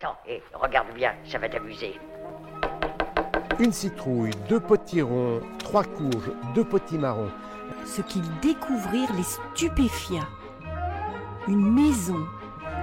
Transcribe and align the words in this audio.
Attends, 0.00 0.16
hé, 0.28 0.40
regarde 0.54 0.94
bien, 0.94 1.12
ça 1.24 1.38
va 1.38 1.48
t'amuser. 1.48 1.98
Une 3.58 3.72
citrouille, 3.72 4.30
deux 4.48 4.60
potirons, 4.60 5.40
trois 5.58 5.82
courges, 5.82 6.30
deux 6.54 6.62
potimarrons. 6.62 7.32
Ce 7.84 8.02
qu'ils 8.02 8.30
découvrirent 8.38 9.12
les 9.16 9.24
stupéfia. 9.24 10.20
Une 11.48 11.74
maison, 11.74 12.24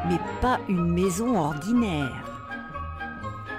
mais 0.10 0.20
pas 0.42 0.60
une 0.68 0.92
maison 0.92 1.38
ordinaire. 1.38 2.22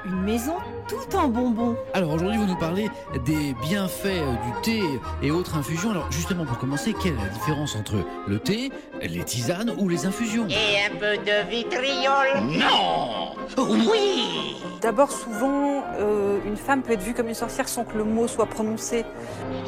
Une 0.04 0.20
maison 0.20 0.58
tout 0.88 1.16
en 1.16 1.28
bonbons. 1.28 1.76
Alors 1.94 2.12
aujourd'hui, 2.12 2.38
vous 2.38 2.46
nous 2.46 2.58
parlez 2.58 2.88
des 3.24 3.54
bienfaits 3.62 4.06
euh, 4.06 4.32
du 4.32 4.60
thé 4.62 4.82
et 5.22 5.30
autres 5.30 5.56
infusions. 5.56 5.90
Alors 5.90 6.10
justement, 6.10 6.44
pour 6.44 6.58
commencer, 6.58 6.94
quelle 7.02 7.14
est 7.14 7.22
la 7.22 7.28
différence 7.28 7.76
entre 7.76 7.96
le 8.26 8.38
thé, 8.38 8.70
les 9.02 9.24
tisanes 9.24 9.72
ou 9.78 9.88
les 9.88 10.06
infusions? 10.06 10.46
Et 10.48 10.86
un 10.86 10.96
peu 10.96 11.16
de 11.16 11.48
vitriol 11.48 12.26
Non 12.58 13.34
Oui 13.58 14.56
D'abord, 14.80 15.10
souvent, 15.10 15.82
euh, 15.98 16.38
une 16.46 16.56
femme 16.56 16.82
peut 16.82 16.92
être 16.92 17.02
vue 17.02 17.14
comme 17.14 17.28
une 17.28 17.34
sorcière 17.34 17.68
sans 17.68 17.84
que 17.84 17.96
le 17.96 18.04
mot 18.04 18.28
soit 18.28 18.46
prononcé. 18.46 19.04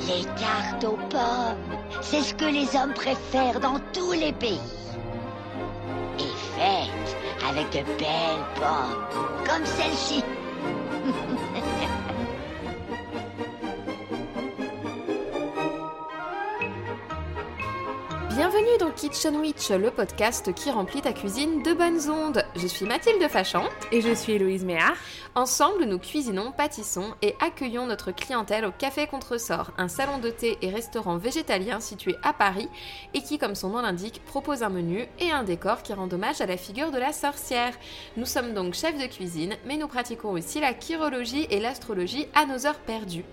Les 0.06 0.24
cartes 0.40 0.84
aux 0.84 0.98
pommes, 1.08 1.56
c'est 2.02 2.20
ce 2.20 2.34
que 2.34 2.44
les 2.44 2.76
hommes 2.78 2.92
préfèrent 2.94 3.58
dans 3.58 3.80
tous 3.92 4.12
les 4.12 4.32
pays. 4.32 4.60
Et 6.18 6.22
faites 6.56 7.16
avec 7.48 7.70
de 7.70 7.84
belles 7.98 8.44
pommes, 8.56 9.24
comme 9.46 9.64
celle-ci. 9.64 10.22
Bienvenue 18.30 18.78
dans 18.78 18.90
Kitchen 18.90 19.36
Witch, 19.36 19.70
le 19.70 19.90
podcast 19.90 20.52
qui 20.54 20.70
remplit 20.70 21.00
ta 21.00 21.12
cuisine 21.12 21.62
de 21.62 21.72
bonnes 21.72 22.10
ondes. 22.10 22.44
Je 22.56 22.66
suis 22.66 22.84
Mathilde 22.86 23.26
Fachan. 23.28 23.64
Et 23.90 24.00
je 24.00 24.14
suis 24.14 24.34
Héloïse 24.34 24.64
Méard. 24.64 24.96
Ensemble, 25.38 25.84
nous 25.84 26.00
cuisinons, 26.00 26.50
pâtissons 26.50 27.14
et 27.22 27.36
accueillons 27.38 27.86
notre 27.86 28.10
clientèle 28.10 28.64
au 28.64 28.72
Café 28.72 29.06
Contresort, 29.06 29.70
un 29.78 29.86
salon 29.86 30.18
de 30.18 30.30
thé 30.30 30.58
et 30.62 30.68
restaurant 30.68 31.16
végétalien 31.16 31.78
situé 31.78 32.16
à 32.24 32.32
Paris 32.32 32.68
et 33.14 33.22
qui, 33.22 33.38
comme 33.38 33.54
son 33.54 33.68
nom 33.68 33.80
l'indique, 33.80 34.20
propose 34.24 34.64
un 34.64 34.68
menu 34.68 35.06
et 35.20 35.30
un 35.30 35.44
décor 35.44 35.84
qui 35.84 35.92
rend 35.92 36.10
hommage 36.10 36.40
à 36.40 36.46
la 36.46 36.56
figure 36.56 36.90
de 36.90 36.98
la 36.98 37.12
sorcière. 37.12 37.72
Nous 38.16 38.26
sommes 38.26 38.52
donc 38.52 38.74
chefs 38.74 38.98
de 38.98 39.06
cuisine, 39.06 39.54
mais 39.64 39.76
nous 39.76 39.86
pratiquons 39.86 40.32
aussi 40.32 40.58
la 40.58 40.72
chirologie 40.76 41.46
et 41.50 41.60
l'astrologie 41.60 42.26
à 42.34 42.44
nos 42.44 42.66
heures 42.66 42.80
perdues. 42.80 43.24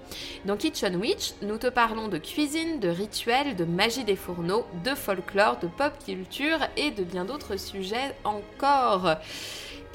Dans 0.46 0.58
Kitchen 0.58 0.98
Witch, 0.98 1.34
nous 1.42 1.58
te 1.58 1.66
parlons 1.66 2.08
de 2.08 2.20
cuisine, 2.20 2.80
de 2.80 2.90
rituels, 2.90 3.56
de 3.56 3.66
magie 3.66 4.04
des 4.04 4.16
fourneaux, 4.16 4.68
de 4.84 4.94
folklore, 4.94 5.58
de 5.58 5.68
pop 5.68 5.94
culture 6.06 6.60
et 6.78 6.92
de 6.92 7.04
bien 7.04 7.26
d'autres 7.26 7.58
sujets 7.58 8.16
encore. 8.24 9.16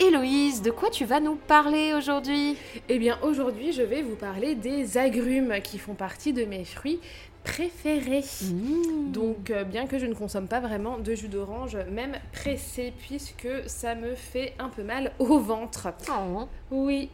Héloïse, 0.03 0.63
de 0.63 0.71
quoi 0.71 0.89
tu 0.89 1.05
vas 1.05 1.21
nous 1.21 1.35
parler 1.35 1.93
aujourd'hui? 1.93 2.57
Eh 2.89 2.99
bien, 2.99 3.19
aujourd'hui, 3.23 3.71
je 3.73 3.83
vais 3.83 4.01
vous 4.01 4.17
parler 4.17 4.55
des 4.55 4.97
agrumes 4.97 5.61
qui 5.63 5.77
font 5.77 5.93
partie 5.93 6.33
de 6.33 6.47
mes 6.47 6.65
fruits 6.65 7.01
préférés. 7.45 8.25
Mmh. 8.45 9.13
Donc, 9.13 9.51
euh, 9.51 9.63
bien 9.65 9.87
que 9.87 9.99
je 9.99 10.07
ne 10.07 10.15
consomme 10.15 10.49
pas 10.49 10.61
vraiment 10.61 10.97
de 10.97 11.15
jus 11.15 11.29
d'orange, 11.29 11.77
même 11.91 12.15
pressé, 12.33 12.95
puisque 12.99 13.49
ça 13.67 13.95
me 13.95 14.15
fait 14.15 14.55
un 14.59 14.71
peu 14.71 14.83
mal 14.83 15.13
au 15.19 15.39
ventre. 15.39 15.89
Oh. 16.09 16.49
Oui. 16.71 17.11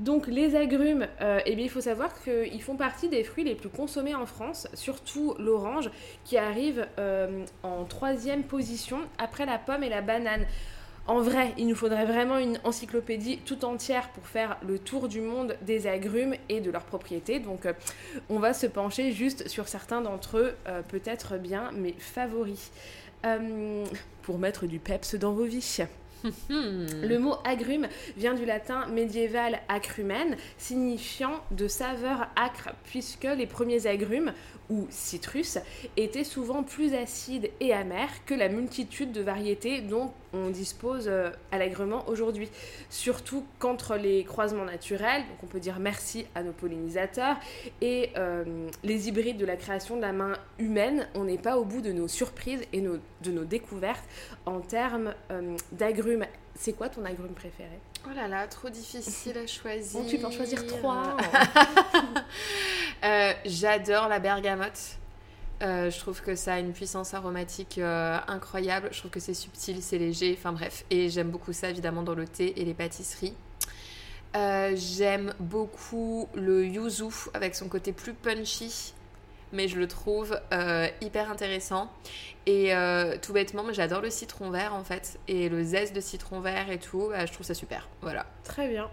Donc 0.00 0.26
les 0.26 0.56
agrumes, 0.56 1.06
euh, 1.20 1.38
eh 1.46 1.54
bien, 1.54 1.64
il 1.64 1.70
faut 1.70 1.80
savoir 1.80 2.10
qu'ils 2.22 2.62
font 2.62 2.76
partie 2.76 3.08
des 3.08 3.22
fruits 3.22 3.44
les 3.44 3.54
plus 3.54 3.68
consommés 3.68 4.14
en 4.14 4.26
France, 4.26 4.66
surtout 4.74 5.34
l'orange, 5.38 5.88
qui 6.24 6.36
arrive 6.36 6.86
euh, 6.98 7.44
en 7.62 7.84
troisième 7.84 8.42
position 8.42 8.98
après 9.18 9.46
la 9.46 9.58
pomme 9.58 9.84
et 9.84 9.88
la 9.88 10.02
banane. 10.02 10.46
En 11.06 11.20
vrai, 11.20 11.52
il 11.58 11.66
nous 11.66 11.74
faudrait 11.74 12.06
vraiment 12.06 12.38
une 12.38 12.58
encyclopédie 12.64 13.38
tout 13.44 13.66
entière 13.66 14.08
pour 14.10 14.26
faire 14.26 14.56
le 14.66 14.78
tour 14.78 15.06
du 15.06 15.20
monde 15.20 15.54
des 15.60 15.86
agrumes 15.86 16.34
et 16.48 16.62
de 16.62 16.70
leurs 16.70 16.84
propriétés. 16.84 17.40
Donc, 17.40 17.66
euh, 17.66 17.74
on 18.30 18.38
va 18.38 18.54
se 18.54 18.66
pencher 18.66 19.12
juste 19.12 19.46
sur 19.48 19.68
certains 19.68 20.00
d'entre 20.00 20.38
eux, 20.38 20.54
euh, 20.66 20.80
peut-être 20.80 21.36
bien 21.36 21.72
mes 21.72 21.94
favoris. 21.98 22.70
Euh, 23.26 23.84
pour 24.20 24.38
mettre 24.38 24.66
du 24.66 24.78
peps 24.78 25.14
dans 25.14 25.32
vos 25.32 25.44
vies. 25.44 25.78
Le 26.50 27.16
mot 27.16 27.36
agrume 27.44 27.88
vient 28.16 28.34
du 28.34 28.44
latin 28.44 28.86
médiéval 28.86 29.60
acrumen, 29.68 30.36
signifiant 30.58 31.40
de 31.50 31.68
saveur 31.68 32.26
acre, 32.36 32.70
puisque 32.84 33.24
les 33.24 33.46
premiers 33.46 33.86
agrumes, 33.86 34.32
ou 34.70 34.86
citrus, 34.90 35.58
étaient 35.96 36.24
souvent 36.24 36.62
plus 36.62 36.94
acides 36.94 37.50
et 37.60 37.72
amers 37.72 38.24
que 38.24 38.34
la 38.34 38.48
multitude 38.48 39.12
de 39.12 39.20
variétés 39.20 39.80
dont 39.82 40.10
on 40.34 40.50
dispose 40.50 41.06
euh, 41.08 41.30
à 41.52 41.58
l'agrément 41.58 42.04
aujourd'hui. 42.08 42.48
Surtout 42.90 43.46
qu'entre 43.58 43.96
les 43.96 44.24
croisements 44.24 44.64
naturels, 44.64 45.22
donc 45.22 45.38
on 45.42 45.46
peut 45.46 45.60
dire 45.60 45.78
merci 45.78 46.26
à 46.34 46.42
nos 46.42 46.52
pollinisateurs, 46.52 47.36
et 47.80 48.10
euh, 48.16 48.44
les 48.82 49.08
hybrides 49.08 49.38
de 49.38 49.46
la 49.46 49.56
création 49.56 49.96
de 49.96 50.02
la 50.02 50.12
main 50.12 50.36
humaine, 50.58 51.08
on 51.14 51.24
n'est 51.24 51.38
pas 51.38 51.56
au 51.56 51.64
bout 51.64 51.80
de 51.80 51.92
nos 51.92 52.08
surprises 52.08 52.62
et 52.72 52.80
nos- 52.80 52.98
de 53.22 53.30
nos 53.30 53.44
découvertes 53.44 54.04
en 54.46 54.60
termes 54.60 55.14
euh, 55.30 55.56
d'agrumes. 55.72 56.26
C'est 56.56 56.72
quoi 56.72 56.88
ton 56.88 57.04
agrume 57.04 57.32
préféré? 57.34 57.78
Oh 58.06 58.14
là 58.14 58.28
là, 58.28 58.46
trop 58.46 58.68
difficile 58.68 59.38
à 59.38 59.46
choisir. 59.46 60.00
Bon, 60.02 60.06
tu 60.08 60.18
peux 60.18 60.26
en 60.26 60.30
choisir 60.30 60.66
trois. 60.66 61.16
Euh, 63.04 63.32
J'adore 63.44 64.08
la 64.08 64.18
bergamote. 64.18 64.96
Euh, 65.62 65.90
je 65.90 65.98
trouve 65.98 66.20
que 66.20 66.34
ça 66.34 66.54
a 66.54 66.58
une 66.58 66.72
puissance 66.72 67.14
aromatique 67.14 67.78
euh, 67.78 68.18
incroyable. 68.26 68.88
Je 68.92 68.98
trouve 68.98 69.10
que 69.10 69.20
c'est 69.20 69.34
subtil, 69.34 69.82
c'est 69.82 69.98
léger. 69.98 70.34
Enfin 70.38 70.52
bref. 70.52 70.84
Et 70.90 71.08
j'aime 71.08 71.30
beaucoup 71.30 71.52
ça 71.52 71.70
évidemment 71.70 72.02
dans 72.02 72.14
le 72.14 72.26
thé 72.26 72.60
et 72.60 72.64
les 72.64 72.74
pâtisseries. 72.74 73.34
Euh, 74.36 74.74
j'aime 74.74 75.32
beaucoup 75.38 76.28
le 76.34 76.66
yuzu 76.66 77.04
avec 77.34 77.54
son 77.54 77.68
côté 77.68 77.92
plus 77.92 78.14
punchy. 78.14 78.94
Mais 79.52 79.68
je 79.68 79.78
le 79.78 79.86
trouve 79.86 80.36
hyper 81.00 81.30
intéressant. 81.30 81.88
Et 82.44 82.72
tout 83.22 83.32
bêtement, 83.32 83.72
j'adore 83.72 84.00
le 84.00 84.10
citron 84.10 84.50
vert 84.50 84.74
en 84.74 84.82
fait. 84.82 85.20
Et 85.28 85.48
le 85.48 85.62
zeste 85.62 85.94
de 85.94 86.00
citron 86.00 86.40
vert 86.40 86.72
et 86.72 86.78
tout, 86.78 87.06
bah, 87.10 87.24
je 87.24 87.32
trouve 87.32 87.46
ça 87.46 87.54
super. 87.54 87.88
Voilà. 88.02 88.26
Très 88.42 88.66
bien. 88.66 88.90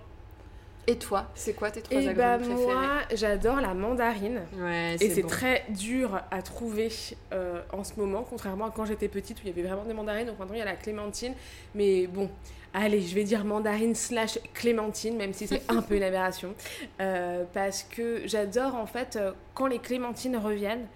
Et 0.91 0.97
toi, 0.97 1.27
c'est 1.35 1.53
quoi 1.53 1.71
tes 1.71 1.81
trois 1.81 1.95
Et 2.01 2.07
agrumes 2.09 2.17
bah 2.17 2.37
préférés 2.37 2.63
moi, 2.65 2.99
j'adore 3.13 3.61
la 3.61 3.73
mandarine. 3.73 4.41
Ouais, 4.57 4.95
Et 4.99 5.09
c'est 5.09 5.21
bon. 5.21 5.27
très 5.29 5.63
dur 5.69 6.19
à 6.31 6.41
trouver 6.41 6.89
euh, 7.31 7.61
en 7.71 7.85
ce 7.85 7.93
moment, 7.97 8.25
contrairement 8.29 8.65
à 8.65 8.71
quand 8.71 8.83
j'étais 8.83 9.07
petite 9.07 9.37
où 9.37 9.41
il 9.45 9.47
y 9.47 9.51
avait 9.51 9.61
vraiment 9.61 9.85
des 9.85 9.93
mandarines. 9.93 10.27
Donc 10.27 10.37
maintenant 10.37 10.55
il 10.55 10.59
y 10.59 10.61
a 10.61 10.65
la 10.65 10.75
clémentine. 10.75 11.33
Mais 11.75 12.07
bon, 12.07 12.29
allez, 12.73 13.01
je 13.01 13.15
vais 13.15 13.23
dire 13.23 13.45
mandarine 13.45 13.95
slash 13.95 14.37
clémentine, 14.53 15.15
même 15.15 15.31
si 15.31 15.47
c'est 15.47 15.63
un 15.69 15.81
peu 15.81 15.95
une 15.95 16.03
aberration. 16.03 16.53
Euh, 16.99 17.45
parce 17.53 17.83
que 17.83 18.23
j'adore 18.25 18.75
en 18.75 18.85
fait 18.85 19.15
euh, 19.15 19.31
quand 19.53 19.67
les 19.67 19.79
clémentines 19.79 20.35
reviennent. 20.35 20.87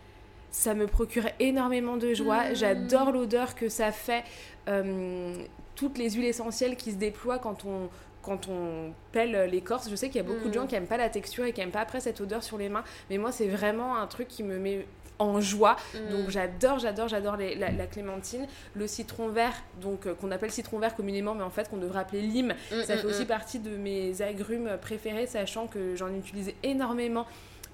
Ça 0.51 0.73
me 0.73 0.88
procure 0.88 1.25
énormément 1.39 1.97
de 1.97 2.13
joie. 2.13 2.50
Mm. 2.51 2.56
J'adore 2.56 3.12
l'odeur 3.12 3.56
que 3.56 3.69
ça 3.69 3.91
fait. 3.94 4.23
euh, 4.67 5.35
toutes 5.75 5.97
les 5.97 6.12
huiles 6.12 6.25
essentielles 6.25 6.77
qui 6.77 6.91
se 6.91 6.95
déploient 6.95 7.38
quand 7.39 7.66
on, 7.66 7.89
quand 8.25 8.47
on 8.50 8.91
pèle 9.12 9.50
l'écorce. 9.52 9.90
Je 9.90 9.96
sais 9.96 10.08
qu'il 10.09 10.18
y 10.18 10.25
a 10.25 10.28
beaucoup 10.28 10.50
de 10.50 10.53
gens 10.53 10.63
Mm. 10.63 10.68
qui 10.68 10.75
aiment 10.75 10.88
pas 10.88 10.97
la 10.97 11.09
texture 11.09 11.46
et 11.46 11.53
qui 11.53 11.62
aiment 11.62 11.72
pas 11.72 11.81
après 11.81 12.00
cette 12.00 12.19
odeur 12.22 12.44
sur 12.44 12.58
les 12.58 12.69
mains. 12.69 12.84
Mais 13.09 13.18
moi, 13.18 13.31
c'est 13.31 13.47
vraiment 13.47 13.97
un 13.97 14.08
truc 14.08 14.28
qui 14.28 14.44
me 14.44 14.58
met 14.58 14.86
en 15.19 15.40
joie. 15.40 15.78
Mm. 15.94 16.12
Donc 16.12 16.30
j'adore, 16.30 16.80
j'adore, 16.80 17.08
j'adore 17.08 17.38
la, 17.38 17.72
la 17.72 17.86
clémentine. 17.88 18.47
Le 18.74 18.88
citron 18.88 19.30
vert, 19.30 19.53
donc 19.80 20.08
euh, 20.08 20.13
qu'on 20.13 20.31
appelle 20.31 20.52
citron 20.52 20.80
vert 20.80 20.96
communément, 20.96 21.36
mais 21.36 21.44
en 21.44 21.50
fait 21.50 21.69
qu'on 21.69 21.78
devrait 21.78 22.00
appeler 22.02 22.22
lime. 22.22 22.53
Mm, 22.72 22.81
Ça 22.84 22.97
fait 22.97 23.06
aussi 23.06 23.25
partie 23.25 23.59
de 23.59 23.78
mes 23.78 24.22
agrumes 24.22 24.72
préférés, 24.81 25.28
sachant 25.28 25.68
que 25.68 25.96
j'en 25.96 26.13
utilise 26.13 26.52
énormément 26.63 27.25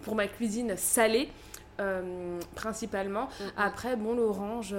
pour 0.03 0.16
ma 0.16 0.28
cuisine 0.28 0.75
salée, 0.78 1.29
euh, 1.79 2.39
principalement. 2.56 3.29
Après, 3.57 3.95
bon, 3.95 4.13
l'orange... 4.16 4.75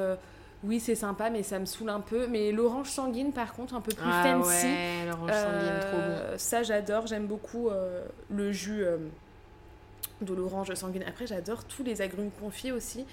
euh, 0.64 0.68
oui, 0.68 0.80
c'est 0.80 0.94
sympa, 0.94 1.30
mais 1.30 1.42
ça 1.42 1.58
me 1.58 1.66
saoule 1.66 1.90
un 1.90 2.00
peu. 2.00 2.26
Mais 2.26 2.52
l'orange 2.52 2.88
sanguine, 2.90 3.32
par 3.32 3.52
contre, 3.52 3.74
un 3.74 3.80
peu 3.80 3.92
plus 3.92 4.06
Ah 4.10 4.22
fancy. 4.24 4.66
ouais, 4.66 5.06
l'orange 5.06 5.30
sanguine, 5.30 5.80
trop 5.80 5.96
bon. 5.98 6.02
Euh, 6.02 6.34
Ça, 6.38 6.62
j'adore. 6.62 7.06
J'aime 7.06 7.26
beaucoup 7.26 7.68
euh, 7.68 8.04
le 8.30 8.52
jus 8.52 8.84
euh, 8.84 8.98
de 10.20 10.34
l'orange 10.34 10.72
sanguine. 10.74 11.04
Après, 11.06 11.26
j'adore 11.26 11.64
tous 11.64 11.82
les 11.82 12.00
agrumes 12.00 12.30
confits 12.40 12.72
aussi. 12.72 13.04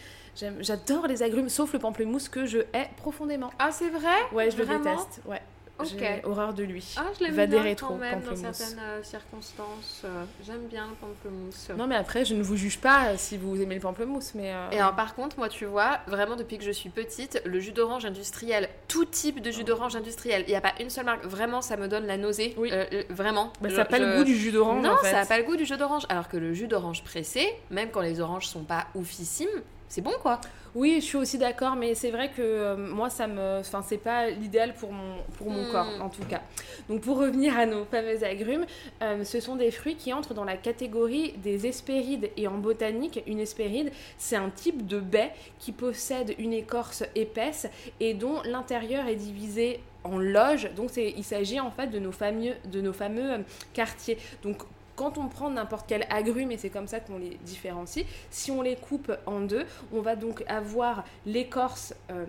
J'adore 0.59 1.07
les 1.07 1.23
agrumes, 1.23 1.49
sauf 1.49 1.73
le 1.73 1.79
pamplemousse 1.79 2.29
que 2.29 2.45
je 2.45 2.59
hais 2.73 2.89
profondément. 2.97 3.51
Ah, 3.59 3.71
c'est 3.71 3.89
vrai? 3.89 4.15
Ouais, 4.31 4.49
je 4.51 4.57
le 4.57 4.65
déteste. 4.65 5.21
Ouais. 5.25 5.41
Ok. 5.79 5.87
J'ai 5.97 6.21
horreur 6.25 6.53
de 6.53 6.63
lui. 6.63 6.85
Ah, 6.97 7.05
je 7.17 7.23
l'aime 7.23 7.33
Va 7.35 7.47
des 7.47 7.59
bien 7.59 7.75
quand 7.75 7.95
même 7.95 8.19
dans 8.21 8.29
pamplemousse. 8.31 8.55
certaines 8.57 8.79
euh, 8.79 9.03
circonstances. 9.03 10.01
euh, 10.05 10.23
J'aime 10.45 10.67
bien 10.67 10.87
le 10.87 10.95
pamplemousse. 10.95 11.69
Non, 11.77 11.87
mais 11.87 11.95
après, 11.95 12.25
je 12.25 12.35
ne 12.35 12.43
vous 12.43 12.57
juge 12.57 12.79
pas 12.79 13.07
euh, 13.09 13.13
si 13.17 13.37
vous 13.37 13.61
aimez 13.61 13.75
le 13.75 13.81
pamplemousse, 13.81 14.33
mais. 14.35 14.53
euh, 14.53 14.69
Et 14.71 14.79
alors 14.79 14.95
par 14.95 15.15
contre, 15.15 15.37
moi 15.37 15.47
tu 15.49 15.65
vois, 15.65 15.99
vraiment 16.07 16.35
depuis 16.35 16.57
que 16.57 16.63
je 16.63 16.71
suis 16.71 16.89
petite, 16.89 17.41
le 17.45 17.59
jus 17.59 17.71
d'orange 17.71 18.05
industriel, 18.05 18.67
tout 18.87 19.05
type 19.05 19.41
de 19.41 19.51
jus 19.51 19.63
d'orange 19.63 19.95
industriel, 19.95 20.43
il 20.47 20.51
n'y 20.51 20.55
a 20.55 20.61
pas 20.61 20.73
une 20.79 20.89
seule 20.89 21.05
marque, 21.05 21.25
vraiment 21.25 21.61
ça 21.61 21.77
me 21.77 21.87
donne 21.87 22.05
la 22.05 22.17
nausée. 22.17 22.53
Oui. 22.57 22.69
Euh, 22.73 22.85
euh, 22.91 23.03
vraiment. 23.09 23.53
bah, 23.61 23.69
ça 23.69 23.77
n'a 23.77 23.85
pas 23.85 23.99
le 23.99 24.17
goût 24.17 24.23
du 24.23 24.35
jus 24.35 24.51
d'orange. 24.51 24.83
Non, 24.83 24.91
en 24.93 24.97
fait. 24.97 25.11
ça 25.11 25.21
n'a 25.21 25.25
pas 25.25 25.37
le 25.37 25.43
goût 25.45 25.55
du 25.55 25.65
jus 25.65 25.77
d'orange. 25.77 26.03
Alors 26.09 26.27
que 26.27 26.37
le 26.37 26.53
jus 26.53 26.67
d'orange 26.67 27.03
pressé, 27.03 27.47
même 27.71 27.89
quand 27.89 28.01
les 28.01 28.19
oranges 28.19 28.47
sont 28.47 28.63
pas 28.63 28.87
oufissimes, 28.95 29.47
c'est 29.89 30.01
bon 30.01 30.13
quoi. 30.21 30.39
Oui, 30.75 30.97
je 30.99 31.05
suis 31.05 31.17
aussi 31.17 31.39
d'accord, 31.39 31.75
mais 31.75 31.95
c'est 31.95 32.11
vrai 32.11 32.29
que 32.29 32.43
euh, 32.43 32.75
moi, 32.77 33.09
ça 33.09 33.25
me, 33.25 33.57
enfin, 33.59 33.81
c'est 33.81 33.97
pas 33.97 34.29
l'idéal 34.29 34.75
pour 34.75 34.93
mon, 34.93 35.15
pour 35.35 35.49
mon 35.49 35.63
Mm. 35.63 35.71
corps, 35.71 35.87
en 35.99 36.09
tout 36.09 36.23
cas. 36.25 36.41
Donc, 36.87 37.01
pour 37.01 37.17
revenir 37.17 37.57
à 37.57 37.65
nos 37.65 37.85
fameux 37.85 38.23
agrumes, 38.23 38.67
euh, 39.01 39.23
ce 39.23 39.39
sont 39.39 39.55
des 39.55 39.71
fruits 39.71 39.95
qui 39.95 40.13
entrent 40.13 40.35
dans 40.35 40.43
la 40.43 40.57
catégorie 40.57 41.33
des 41.37 41.65
hespérides. 41.65 42.29
Et 42.37 42.47
en 42.47 42.59
botanique, 42.59 43.23
une 43.25 43.39
hespéride, 43.39 43.91
c'est 44.19 44.35
un 44.35 44.51
type 44.51 44.85
de 44.85 44.99
baie 44.99 45.31
qui 45.57 45.71
possède 45.71 46.35
une 46.37 46.53
écorce 46.53 47.03
épaisse 47.15 47.67
et 47.99 48.13
dont 48.13 48.43
l'intérieur 48.45 49.07
est 49.07 49.15
divisé 49.15 49.79
en 50.03 50.19
loges. 50.19 50.69
Donc, 50.75 50.91
il 50.97 51.23
s'agit 51.23 51.59
en 51.59 51.71
fait 51.71 51.87
de 51.87 51.97
nos 51.97 52.11
fameux, 52.11 52.53
de 52.65 52.79
nos 52.79 52.93
fameux 52.93 53.31
euh, 53.31 53.37
quartiers. 53.73 54.19
Donc, 54.43 54.57
quand 54.99 55.17
on 55.17 55.29
prend 55.29 55.49
n'importe 55.49 55.85
quel 55.87 56.05
agrume, 56.09 56.51
et 56.51 56.57
c'est 56.57 56.69
comme 56.69 56.87
ça 56.87 56.99
qu'on 56.99 57.17
les 57.19 57.37
différencie, 57.45 58.05
si 58.29 58.51
on 58.51 58.61
les 58.61 58.75
coupe 58.75 59.11
en 59.25 59.39
deux, 59.39 59.65
on 59.93 60.01
va 60.01 60.17
donc 60.17 60.43
avoir 60.47 61.05
l'écorce 61.25 61.93
euh, 62.11 62.25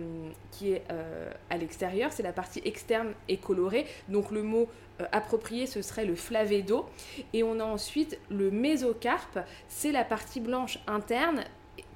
qui 0.52 0.70
est 0.74 0.84
euh, 0.92 1.32
à 1.50 1.56
l'extérieur, 1.56 2.12
c'est 2.12 2.22
la 2.22 2.32
partie 2.32 2.62
externe 2.64 3.12
et 3.28 3.38
colorée. 3.38 3.86
Donc 4.08 4.30
le 4.30 4.44
mot 4.44 4.68
euh, 5.00 5.06
approprié, 5.10 5.66
ce 5.66 5.82
serait 5.82 6.04
le 6.04 6.14
flavédo. 6.14 6.86
Et 7.32 7.42
on 7.42 7.58
a 7.58 7.64
ensuite 7.64 8.18
le 8.30 8.52
mésocarpe, 8.52 9.40
c'est 9.68 9.90
la 9.90 10.04
partie 10.04 10.38
blanche 10.40 10.78
interne 10.86 11.42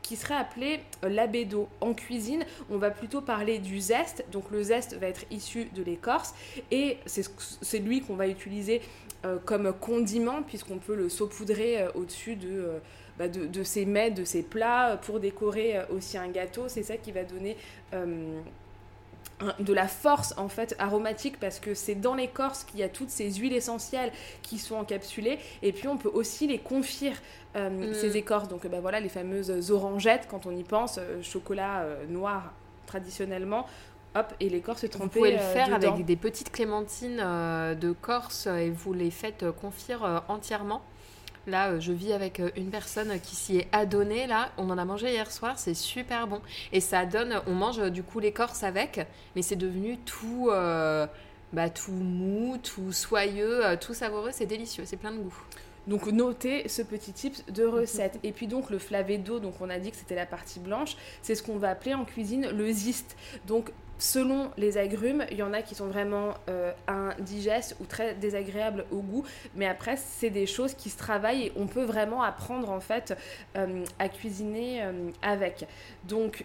qui 0.02 0.16
serait 0.16 0.34
appelé 0.36 0.80
l'abédo. 1.02 1.66
En 1.80 1.94
cuisine, 1.94 2.44
on 2.70 2.76
va 2.76 2.90
plutôt 2.90 3.22
parler 3.22 3.58
du 3.58 3.80
zeste. 3.80 4.22
Donc 4.32 4.50
le 4.50 4.62
zeste 4.62 4.98
va 5.00 5.06
être 5.06 5.24
issu 5.30 5.64
de 5.74 5.82
l'écorce 5.82 6.34
et 6.70 6.98
c'est 7.06 7.22
ce- 7.22 7.30
c'est 7.62 7.78
lui 7.78 8.02
qu'on 8.02 8.14
va 8.14 8.26
utiliser 8.28 8.82
comme 9.44 9.72
condiment 9.72 10.42
puisqu'on 10.42 10.78
peut 10.78 10.94
le 10.94 11.08
saupoudrer 11.08 11.82
euh, 11.82 11.88
au-dessus 11.94 12.36
de, 12.36 12.48
euh, 12.48 12.78
bah, 13.18 13.28
de, 13.28 13.46
de 13.46 13.62
ses 13.62 13.84
mets, 13.86 14.10
de 14.10 14.24
ses 14.24 14.42
plats 14.42 14.90
euh, 14.92 14.96
pour 14.96 15.20
décorer 15.20 15.78
euh, 15.78 15.82
aussi 15.90 16.18
un 16.18 16.28
gâteau. 16.28 16.64
C'est 16.68 16.82
ça 16.82 16.96
qui 16.96 17.12
va 17.12 17.24
donner 17.24 17.56
euh, 17.94 18.40
de 19.58 19.72
la 19.72 19.88
force 19.88 20.32
en 20.36 20.48
fait 20.48 20.76
aromatique 20.78 21.40
parce 21.40 21.58
que 21.58 21.74
c'est 21.74 21.96
dans 21.96 22.14
l'écorce 22.14 22.64
qu'il 22.64 22.78
y 22.80 22.82
a 22.84 22.88
toutes 22.88 23.10
ces 23.10 23.32
huiles 23.32 23.52
essentielles 23.52 24.12
qui 24.42 24.58
sont 24.58 24.76
encapsulées 24.76 25.38
et 25.62 25.72
puis 25.72 25.88
on 25.88 25.96
peut 25.96 26.10
aussi 26.12 26.46
les 26.46 26.58
confire 26.58 27.16
euh, 27.56 27.68
Mm. 27.90 27.94
ces 27.94 28.16
écorces 28.16 28.48
donc 28.48 28.66
bah 28.66 28.78
voilà 28.80 29.00
les 29.00 29.08
fameuses 29.08 29.70
orangettes 29.70 30.26
quand 30.30 30.46
on 30.46 30.56
y 30.56 30.62
pense 30.64 30.98
euh, 30.98 31.22
chocolat 31.22 31.82
euh, 31.82 32.06
noir 32.06 32.52
traditionnellement 32.86 33.66
hop 34.14 34.32
et 34.40 34.48
l'écorce 34.48 34.84
est 34.84 34.92
Vous 34.92 34.98
trempée 34.98 35.18
pouvez 35.18 35.32
le 35.32 35.38
euh, 35.38 35.52
faire 35.52 35.66
dedans. 35.78 35.92
avec 35.92 36.04
des 36.04 36.16
petites 36.16 36.50
clémentines 36.50 37.20
euh, 37.20 37.74
de 37.74 37.92
Corse 37.92 38.46
et 38.46 38.70
vous 38.70 38.92
les 38.92 39.10
faites 39.10 39.42
euh, 39.42 39.52
confire 39.52 40.22
entièrement. 40.28 40.82
Là, 41.46 41.78
je 41.78 41.92
vis 41.92 42.14
avec 42.14 42.40
une 42.56 42.70
personne 42.70 43.20
qui 43.20 43.36
s'y 43.36 43.58
est 43.58 43.68
adonnée. 43.70 44.26
Là, 44.26 44.50
on 44.56 44.70
en 44.70 44.78
a 44.78 44.84
mangé 44.86 45.12
hier 45.12 45.30
soir, 45.30 45.58
c'est 45.58 45.74
super 45.74 46.26
bon. 46.26 46.40
Et 46.72 46.80
ça 46.80 47.04
donne, 47.04 47.38
on 47.46 47.52
mange 47.52 47.90
du 47.90 48.02
coup 48.02 48.18
l'écorce 48.18 48.62
avec, 48.62 49.06
mais 49.36 49.42
c'est 49.42 49.56
devenu 49.56 49.98
tout, 49.98 50.48
euh, 50.50 51.06
bah, 51.52 51.68
tout 51.68 51.92
mou, 51.92 52.56
tout 52.62 52.92
soyeux, 52.92 53.60
tout 53.78 53.92
savoureux. 53.92 54.30
C'est 54.32 54.46
délicieux, 54.46 54.84
c'est 54.86 54.96
plein 54.96 55.12
de 55.12 55.18
goût. 55.18 55.36
Donc 55.86 56.06
notez 56.06 56.66
ce 56.68 56.80
petit 56.80 57.12
tips 57.12 57.44
de 57.52 57.64
recette. 57.64 58.18
Et 58.22 58.32
puis 58.32 58.46
donc 58.46 58.70
le 58.70 58.78
flavédo, 58.78 59.38
donc 59.38 59.60
on 59.60 59.68
a 59.68 59.78
dit 59.78 59.90
que 59.90 59.96
c'était 59.96 60.14
la 60.14 60.26
partie 60.26 60.60
blanche, 60.60 60.96
c'est 61.20 61.34
ce 61.34 61.42
qu'on 61.42 61.58
va 61.58 61.70
appeler 61.70 61.94
en 61.94 62.04
cuisine 62.06 62.48
le 62.50 62.70
ziste. 62.70 63.16
Donc 63.46 63.70
selon 64.04 64.50
les 64.58 64.76
agrumes, 64.76 65.24
il 65.30 65.38
y 65.38 65.42
en 65.42 65.54
a 65.54 65.62
qui 65.62 65.74
sont 65.74 65.86
vraiment 65.86 66.34
euh, 66.50 66.72
indigestes 66.86 67.74
ou 67.80 67.86
très 67.86 68.14
désagréables 68.14 68.84
au 68.92 68.98
goût, 68.98 69.24
mais 69.54 69.66
après 69.66 69.96
c'est 69.96 70.28
des 70.28 70.46
choses 70.46 70.74
qui 70.74 70.90
se 70.90 70.98
travaillent 70.98 71.46
et 71.46 71.52
on 71.56 71.66
peut 71.66 71.84
vraiment 71.84 72.22
apprendre 72.22 72.70
en 72.70 72.80
fait 72.80 73.16
euh, 73.56 73.82
à 73.98 74.10
cuisiner 74.10 74.82
euh, 74.82 75.10
avec. 75.22 75.66
Donc 76.06 76.44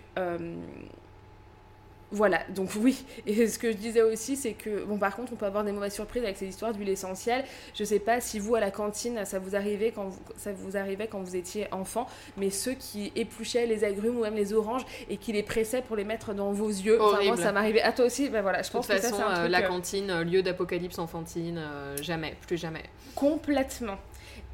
voilà, 2.11 2.39
donc 2.49 2.71
oui. 2.79 3.03
Et 3.27 3.47
ce 3.47 3.59
que 3.59 3.71
je 3.71 3.77
disais 3.77 4.01
aussi, 4.01 4.35
c'est 4.35 4.53
que, 4.53 4.83
bon, 4.83 4.97
par 4.97 5.15
contre, 5.15 5.33
on 5.33 5.35
peut 5.35 5.45
avoir 5.45 5.63
des 5.63 5.71
mauvaises 5.71 5.93
surprises 5.93 6.23
avec 6.23 6.37
ces 6.37 6.47
histoires 6.47 6.73
d'huile 6.73 6.89
essentielle. 6.89 7.45
Je 7.75 7.83
sais 7.83 7.99
pas 7.99 8.19
si 8.19 8.39
vous, 8.39 8.55
à 8.55 8.59
la 8.59 8.71
cantine, 8.71 9.23
ça 9.25 9.37
vous 9.37 9.55
arrivait 9.55 9.91
quand 9.91 10.05
vous, 10.05 10.19
ça 10.35 10.51
vous 10.51 10.75
arrivait 10.75 11.05
quand 11.07 11.21
vous 11.21 11.35
étiez 11.35 11.67
enfant, 11.71 12.07
mais 12.35 12.49
ceux 12.49 12.73
qui 12.73 13.11
épluchaient 13.15 13.67
les 13.67 13.83
agrumes 13.83 14.17
ou 14.17 14.21
même 14.23 14.35
les 14.35 14.53
oranges 14.53 14.85
et 15.09 15.17
qui 15.17 15.33
les 15.33 15.43
pressaient 15.43 15.83
pour 15.83 15.95
les 15.95 16.03
mettre 16.03 16.33
dans 16.33 16.51
vos 16.51 16.69
yeux. 16.69 16.99
Enfin, 16.99 17.09
moi, 17.17 17.17
Horrible. 17.27 17.37
ça 17.37 17.51
m'arrivait. 17.51 17.81
À 17.81 17.91
toi 17.91 18.05
aussi, 18.05 18.29
ben 18.29 18.41
voilà, 18.41 18.63
je 18.63 18.69
De 18.69 18.73
pense 18.73 18.87
toute 18.87 18.95
que 18.95 19.01
ça, 19.01 19.09
façon, 19.09 19.21
c'est 19.25 19.31
un 19.31 19.39
truc. 19.41 19.51
la 19.51 19.61
cantine, 19.61 20.21
lieu 20.21 20.41
d'apocalypse 20.41 20.97
enfantine, 20.97 21.57
euh, 21.59 21.95
jamais, 22.01 22.35
plus 22.47 22.57
jamais. 22.57 22.83
Complètement. 23.13 23.97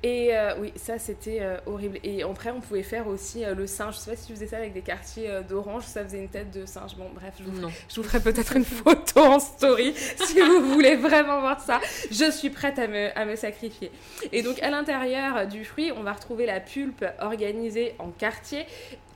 Et 0.03 0.35
euh, 0.35 0.53
oui, 0.59 0.71
ça 0.75 0.99
c'était 0.99 1.39
euh, 1.41 1.57
horrible. 1.65 1.97
Et 2.03 2.21
après, 2.21 2.51
on 2.51 2.61
pouvait 2.61 2.83
faire 2.83 3.07
aussi 3.07 3.43
euh, 3.43 3.55
le 3.55 3.65
singe. 3.65 3.95
Je 3.95 3.99
sais 4.01 4.11
pas 4.11 4.17
si 4.17 4.27
tu 4.27 4.33
faisais 4.33 4.47
ça 4.47 4.57
avec 4.57 4.73
des 4.73 4.81
quartiers 4.81 5.29
d'orange, 5.49 5.83
ça 5.83 6.03
faisait 6.03 6.19
une 6.19 6.29
tête 6.29 6.51
de 6.51 6.65
singe. 6.65 6.95
Bon, 6.95 7.09
bref, 7.13 7.33
je 7.39 7.43
vous, 7.43 7.59
Non. 7.59 7.71
je 7.89 7.95
vous 7.95 8.03
ferai 8.03 8.19
peut-être 8.19 8.55
une 8.55 8.65
photo 8.83 9.21
en 9.21 9.39
story 9.39 9.93
si 9.95 10.39
vous 10.41 10.73
voulez 10.73 10.95
vraiment 10.95 11.41
voir 11.41 11.59
ça. 11.59 11.81
Je 12.11 12.29
suis 12.29 12.51
prête 12.51 12.77
à 12.77 12.87
me, 12.87 13.17
à 13.17 13.25
me 13.25 13.35
sacrifier. 13.35 13.91
Et 14.31 14.43
donc, 14.43 14.61
à 14.61 14.69
l'intérieur 14.69 15.47
du 15.47 15.65
fruit, 15.65 15.91
on 15.91 16.03
va 16.03 16.13
retrouver 16.13 16.45
la 16.45 16.59
pulpe 16.59 17.03
organisée 17.19 17.95
en 17.97 18.11
quartiers 18.11 18.65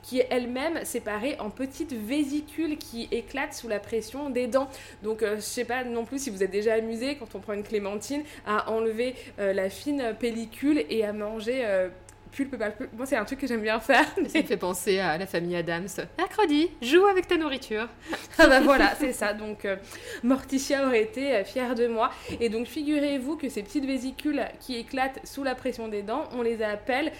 qui 0.02 0.20
est 0.20 0.26
elle-même 0.30 0.84
séparée 0.84 1.36
en 1.38 1.50
petites 1.50 1.92
vésicules 1.92 2.78
qui 2.78 3.08
éclatent 3.10 3.54
sous 3.54 3.68
la 3.68 3.80
pression 3.80 4.30
des 4.30 4.46
dents. 4.46 4.68
Donc, 5.02 5.22
euh, 5.22 5.36
je 5.36 5.40
sais 5.40 5.64
pas 5.64 5.84
non 5.84 6.04
plus 6.04 6.22
si 6.22 6.30
vous 6.30 6.42
êtes 6.42 6.50
déjà 6.50 6.74
amusé 6.74 7.16
quand 7.16 7.34
on 7.34 7.40
prend 7.40 7.52
une 7.52 7.62
clémentine 7.62 8.22
à 8.46 8.70
enlever 8.70 9.14
euh, 9.38 9.52
la 9.52 9.70
fine 9.70 10.14
pellicule 10.18 10.84
et 10.88 11.04
à 11.04 11.12
manger 11.12 11.62
euh, 11.64 11.88
pulpe 12.30 12.56
par 12.56 12.72
pulpe. 12.72 12.92
Moi, 12.96 13.06
c'est 13.06 13.16
un 13.16 13.24
truc 13.24 13.40
que 13.40 13.46
j'aime 13.46 13.62
bien 13.62 13.80
faire. 13.80 14.06
Ça 14.14 14.20
me 14.20 14.44
fait 14.44 14.56
penser 14.56 14.98
à 14.98 15.18
la 15.18 15.26
famille 15.26 15.56
Adams. 15.56 15.88
Mercredi, 16.18 16.70
joue 16.82 17.04
avec 17.06 17.26
ta 17.26 17.36
nourriture. 17.36 17.88
Ah 18.38 18.46
bah 18.46 18.60
voilà, 18.60 18.94
c'est 18.98 19.12
ça. 19.12 19.34
Donc 19.34 19.66
euh, 19.66 19.76
Morticia 20.22 20.86
aurait 20.86 21.02
été 21.02 21.34
euh, 21.34 21.44
fière 21.44 21.74
de 21.74 21.86
moi. 21.86 22.10
Et 22.40 22.48
donc 22.48 22.66
figurez-vous 22.66 23.36
que 23.36 23.50
ces 23.50 23.62
petites 23.62 23.84
vésicules 23.84 24.42
qui 24.60 24.76
éclatent 24.76 25.20
sous 25.24 25.44
la 25.44 25.54
pression 25.54 25.88
des 25.88 26.02
dents, 26.02 26.24
on 26.32 26.40
les 26.40 26.62
appelle 26.62 27.12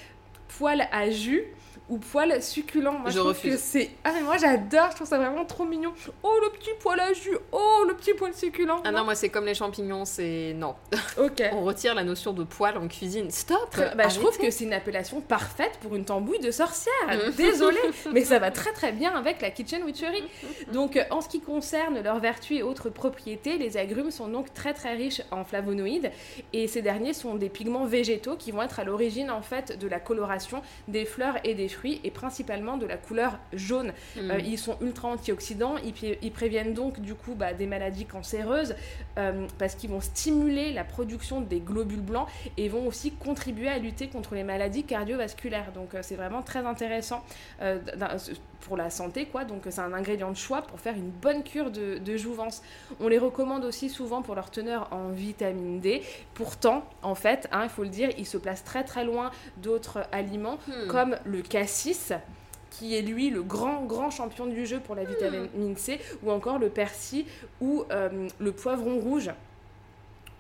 poils 0.48 0.88
à 0.92 1.10
jus 1.10 1.44
ou 1.90 1.98
poils 1.98 2.42
succulents. 2.42 2.98
Moi, 2.98 3.10
je, 3.10 3.18
refuse. 3.18 3.52
que 3.52 3.58
c'est... 3.58 3.90
Ah 4.04 4.12
mais 4.14 4.22
moi 4.22 4.36
j'adore, 4.38 4.90
je 4.90 4.96
trouve 4.96 5.08
ça 5.08 5.18
vraiment 5.18 5.44
trop 5.44 5.64
mignon. 5.64 5.92
Oh 6.22 6.38
le 6.40 6.50
petit 6.56 6.70
poil 6.78 6.98
à 7.00 7.12
jus, 7.12 7.36
oh 7.52 7.84
le 7.86 7.94
petit 7.94 8.14
poil 8.14 8.32
succulent. 8.32 8.80
Ah 8.84 8.92
non, 8.92 9.04
moi 9.04 9.14
c'est 9.14 9.28
comme 9.28 9.44
les 9.44 9.54
champignons, 9.54 10.04
c'est 10.04 10.54
non. 10.56 10.76
Ok. 11.18 11.42
On 11.52 11.62
retire 11.62 11.94
la 11.94 12.04
notion 12.04 12.32
de 12.32 12.44
poil 12.44 12.78
en 12.78 12.86
cuisine. 12.86 13.30
Stop 13.30 13.76
Bah, 13.96 14.08
je 14.08 14.18
trouve 14.18 14.38
que 14.38 14.50
c'est 14.50 14.64
une 14.64 14.72
appellation 14.72 15.20
parfaite 15.20 15.78
pour 15.82 15.96
une 15.96 16.04
tambouille 16.04 16.38
de 16.38 16.50
sorcière. 16.50 16.94
Mm. 17.08 17.30
Désolée, 17.36 17.78
mais 18.12 18.24
ça 18.24 18.38
va 18.38 18.50
très 18.50 18.72
très 18.72 18.92
bien 18.92 19.14
avec 19.14 19.42
la 19.42 19.50
kitchen 19.50 19.82
witchery. 19.82 20.22
Donc, 20.72 20.96
euh, 20.96 21.02
en 21.10 21.20
ce 21.20 21.28
qui 21.28 21.40
concerne 21.40 22.00
leurs 22.00 22.20
vertus 22.20 22.60
et 22.60 22.62
autres 22.62 22.88
propriétés, 22.88 23.58
les 23.58 23.76
agrumes 23.76 24.12
sont 24.12 24.28
donc 24.28 24.54
très 24.54 24.72
très 24.72 24.94
riches 24.94 25.22
en 25.32 25.44
flavonoïdes 25.44 26.12
et 26.52 26.68
ces 26.68 26.82
derniers 26.82 27.12
sont 27.12 27.34
des 27.34 27.48
pigments 27.48 27.84
végétaux 27.84 28.36
qui 28.36 28.52
vont 28.52 28.62
être 28.62 28.78
à 28.78 28.84
l'origine 28.84 29.30
en 29.30 29.42
fait 29.42 29.78
de 29.78 29.88
la 29.88 29.98
coloration 29.98 30.62
des 30.86 31.04
fleurs 31.04 31.36
et 31.44 31.54
des 31.54 31.68
fruits 31.68 31.79
et 32.04 32.10
principalement 32.10 32.76
de 32.76 32.86
la 32.86 32.96
couleur 32.96 33.38
jaune. 33.52 33.92
Mm. 34.16 34.30
Euh, 34.30 34.38
ils 34.40 34.58
sont 34.58 34.76
ultra 34.80 35.08
antioxydants, 35.08 35.76
ils, 35.78 36.32
préviennent 36.32 36.74
donc 36.74 37.00
du 37.00 37.14
coup 37.14 37.34
bah, 37.34 37.52
des 37.52 37.66
maladies 37.66 38.06
cancéreuses 38.06 38.74
euh, 39.18 39.46
parce 39.58 39.74
qu'ils 39.74 39.90
vont 39.90 40.00
stimuler 40.00 40.72
la 40.72 40.84
production 40.84 41.40
des 41.40 41.60
globules 41.60 42.00
blancs 42.00 42.28
et 42.56 42.68
vont 42.68 42.86
aussi 42.86 43.12
contribuer 43.12 43.68
à 43.68 43.78
lutter 43.78 44.08
contre 44.08 44.34
les 44.34 44.44
maladies 44.44 44.84
cardiovasculaires. 44.84 45.72
Donc 45.72 45.94
euh, 45.94 46.00
c'est 46.02 46.16
vraiment 46.16 46.42
très 46.42 46.64
intéressant 46.66 47.24
pour 48.60 48.76
la 48.76 48.90
santé, 48.90 49.24
quoi. 49.24 49.44
Donc 49.44 49.62
c'est 49.70 49.80
un 49.80 49.92
ingrédient 49.94 50.30
de 50.30 50.36
choix 50.36 50.62
pour 50.62 50.80
faire 50.80 50.94
une 50.94 51.10
bonne 51.10 51.42
cure 51.42 51.70
de, 51.70 51.98
de 51.98 52.16
jouvence. 52.16 52.62
On 53.00 53.08
les 53.08 53.18
recommande 53.18 53.64
aussi 53.64 53.88
souvent 53.88 54.22
pour 54.22 54.34
leur 54.34 54.50
teneur 54.50 54.88
en 54.92 55.08
vitamine 55.08 55.80
D. 55.80 56.02
Pourtant, 56.34 56.84
en 57.02 57.14
fait, 57.14 57.48
hein, 57.52 57.62
il 57.64 57.70
faut 57.70 57.82
le 57.82 57.88
dire, 57.88 58.10
ils 58.18 58.26
se 58.26 58.36
placent 58.36 58.64
très 58.64 58.84
très 58.84 59.04
loin 59.04 59.30
d'autres 59.56 60.04
aliments 60.12 60.58
Hmm. 60.66 60.86
comme 60.88 61.16
le 61.24 61.42
cassis 61.70 62.12
qui 62.70 62.96
est 62.96 63.02
lui 63.02 63.30
le 63.30 63.42
grand 63.42 63.84
grand 63.84 64.10
champion 64.10 64.46
du 64.46 64.66
jeu 64.66 64.80
pour 64.80 64.96
la 64.96 65.04
vitamine 65.04 65.76
C 65.76 66.00
ou 66.22 66.30
encore 66.30 66.58
le 66.58 66.68
persil 66.68 67.24
ou 67.60 67.84
euh, 67.90 68.28
le 68.38 68.52
poivron 68.52 68.98
rouge 68.98 69.30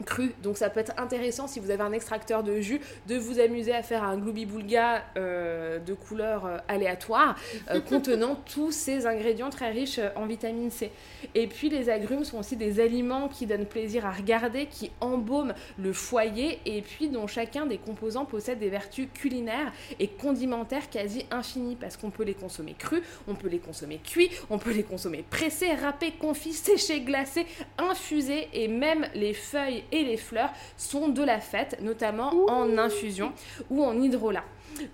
cru. 0.04 0.32
Donc 0.42 0.56
ça 0.56 0.70
peut 0.70 0.80
être 0.80 0.92
intéressant 0.98 1.46
si 1.46 1.60
vous 1.60 1.70
avez 1.70 1.82
un 1.82 1.92
extracteur 1.92 2.42
de 2.42 2.60
jus 2.60 2.80
de 3.06 3.16
vous 3.16 3.40
amuser 3.40 3.72
à 3.72 3.82
faire 3.82 4.04
un 4.04 4.16
gloubi-boulga 4.16 5.04
euh, 5.16 5.78
de 5.78 5.94
couleur 5.94 6.46
euh, 6.46 6.58
aléatoire 6.68 7.36
euh, 7.70 7.80
contenant 7.88 8.36
tous 8.52 8.72
ces 8.72 9.06
ingrédients 9.06 9.50
très 9.50 9.70
riches 9.70 10.00
en 10.16 10.26
vitamine 10.26 10.70
C. 10.70 10.90
Et 11.34 11.46
puis 11.46 11.68
les 11.68 11.88
agrumes 11.88 12.24
sont 12.24 12.38
aussi 12.38 12.56
des 12.56 12.80
aliments 12.80 13.28
qui 13.28 13.46
donnent 13.46 13.66
plaisir 13.66 14.06
à 14.06 14.10
regarder, 14.10 14.66
qui 14.66 14.90
embaument 15.00 15.54
le 15.78 15.92
foyer 15.92 16.60
et 16.66 16.82
puis 16.82 17.08
dont 17.08 17.26
chacun 17.26 17.66
des 17.66 17.78
composants 17.78 18.24
possède 18.24 18.58
des 18.58 18.70
vertus 18.70 19.08
culinaires 19.12 19.72
et 19.98 20.08
condimentaires 20.08 20.90
quasi 20.90 21.26
infinies 21.30 21.76
parce 21.76 21.96
qu'on 21.96 22.10
peut 22.10 22.24
les 22.24 22.34
consommer 22.34 22.74
crus, 22.78 23.02
on 23.28 23.34
peut 23.34 23.48
les 23.48 23.58
consommer 23.58 23.98
cuits, 23.98 24.30
on 24.48 24.58
peut 24.58 24.72
les 24.72 24.82
consommer 24.82 25.24
pressés, 25.28 25.74
râpés, 25.74 26.12
confits, 26.12 26.52
séchés, 26.52 27.00
glacés, 27.00 27.46
infusés 27.78 28.48
et 28.52 28.68
même 28.68 29.06
les 29.14 29.34
feuilles 29.34 29.84
et 29.92 30.04
les 30.04 30.16
fleurs 30.16 30.50
sont 30.76 31.08
de 31.08 31.22
la 31.22 31.40
fête, 31.40 31.78
notamment 31.82 32.32
en 32.48 32.78
infusion 32.78 33.32
ou 33.70 33.84
en 33.84 34.00
hydrolat. 34.00 34.44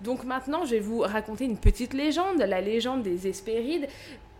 Donc 0.01 0.23
maintenant, 0.23 0.65
je 0.65 0.71
vais 0.71 0.79
vous 0.79 0.99
raconter 0.99 1.45
une 1.45 1.57
petite 1.57 1.93
légende, 1.93 2.37
la 2.39 2.61
légende 2.61 3.03
des 3.03 3.27
Hespérides. 3.27 3.87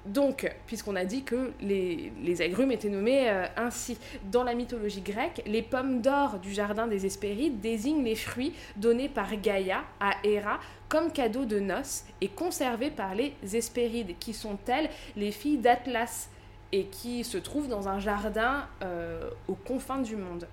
Donc, 0.05 0.49
puisqu'on 0.67 0.95
a 0.95 1.03
dit 1.03 1.23
que 1.23 1.51
les, 1.61 2.13
les 2.23 2.41
agrumes 2.41 2.71
étaient 2.71 2.87
nommés 2.87 3.29
euh, 3.29 3.45
ainsi, 3.57 3.97
dans 4.31 4.43
la 4.43 4.53
mythologie 4.53 5.01
grecque, 5.01 5.41
les 5.45 5.61
pommes 5.61 5.99
d'or 6.01 6.39
du 6.39 6.53
jardin 6.53 6.87
des 6.87 7.05
Hespérides 7.05 7.59
désignent 7.59 8.03
les 8.03 8.15
fruits 8.15 8.53
donnés 8.77 9.09
par 9.09 9.35
Gaïa 9.35 9.83
à 9.99 10.13
Héra 10.23 10.59
comme 10.87 11.11
cadeau 11.11 11.43
de 11.43 11.59
noces 11.59 12.05
et 12.21 12.29
conservés 12.29 12.89
par 12.89 13.15
les 13.15 13.33
Hespérides, 13.53 14.17
qui 14.17 14.33
sont 14.33 14.57
elles 14.67 14.89
les 15.17 15.31
filles 15.31 15.57
d'Atlas 15.57 16.29
et 16.71 16.86
qui 16.86 17.24
se 17.24 17.38
trouvent 17.38 17.67
dans 17.67 17.88
un 17.88 18.00
jardin 18.00 18.67
euh, 18.83 19.29
aux 19.47 19.55
confins 19.55 20.00
du 20.00 20.15
monde. 20.15 20.47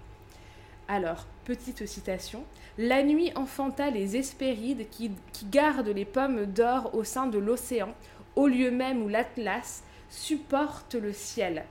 Alors, 0.89 1.27
petite 1.45 1.87
citation. 1.87 2.45
La 2.77 3.03
nuit 3.03 3.33
enfanta 3.37 3.91
les 3.91 4.17
Hespérides 4.17 4.89
qui, 4.91 5.11
qui 5.33 5.47
gardent 5.47 5.89
les 5.89 6.05
pommes 6.05 6.47
d'or 6.47 6.95
au 6.95 7.05
sein 7.05 7.27
de 7.27 7.39
l'océan, 7.39 7.95
au 8.37 8.47
lieu 8.47 8.71
même 8.71 9.03
où 9.03 9.09
l'Atlas 9.09 9.83
supporte 10.11 10.95
le 10.95 11.13
ciel. 11.13 11.65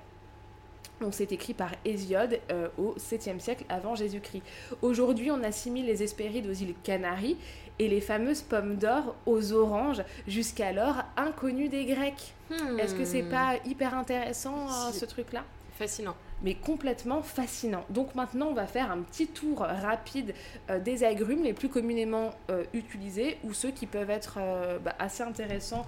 Donc 1.01 1.13
c'est 1.13 1.31
écrit 1.31 1.53
par 1.53 1.71
Hésiode 1.83 2.39
euh, 2.51 2.69
au 2.77 2.95
7e 2.95 3.39
siècle 3.39 3.65
avant 3.67 3.93
Jésus-Christ. 3.93 4.41
Aujourd'hui, 4.81 5.31
on 5.31 5.43
assimile 5.43 5.85
les 5.85 6.01
Hespérides 6.01 6.47
aux 6.47 6.53
îles 6.53 6.75
Canaries 6.83 7.37
et 7.79 7.87
les 7.87 8.01
fameuses 8.01 8.41
pommes 8.41 8.75
d'or 8.75 9.15
aux 9.25 9.53
oranges, 9.53 10.03
jusqu'alors 10.27 11.03
inconnues 11.17 11.69
des 11.69 11.85
Grecs. 11.85 12.33
Hmm. 12.49 12.79
Est-ce 12.79 12.95
que 12.95 13.05
c'est 13.05 13.23
pas 13.23 13.55
hyper 13.65 13.95
intéressant 13.95 14.67
euh, 14.67 14.91
ce 14.91 15.05
truc-là? 15.05 15.43
Fascinant. 15.77 16.15
mais 16.43 16.53
complètement 16.53 17.23
fascinant. 17.23 17.83
Donc 17.89 18.13
maintenant, 18.13 18.49
on 18.49 18.53
va 18.53 18.67
faire 18.67 18.91
un 18.91 18.99
petit 18.99 19.27
tour 19.27 19.59
rapide 19.59 20.35
euh, 20.69 20.79
des 20.79 21.03
agrumes 21.03 21.43
les 21.43 21.53
plus 21.53 21.67
communément 21.67 22.29
euh, 22.51 22.63
utilisés 22.73 23.37
ou 23.43 23.53
ceux 23.53 23.71
qui 23.71 23.87
peuvent 23.87 24.11
être 24.11 24.37
bah, 24.83 24.95
assez 24.99 25.23
intéressants 25.23 25.85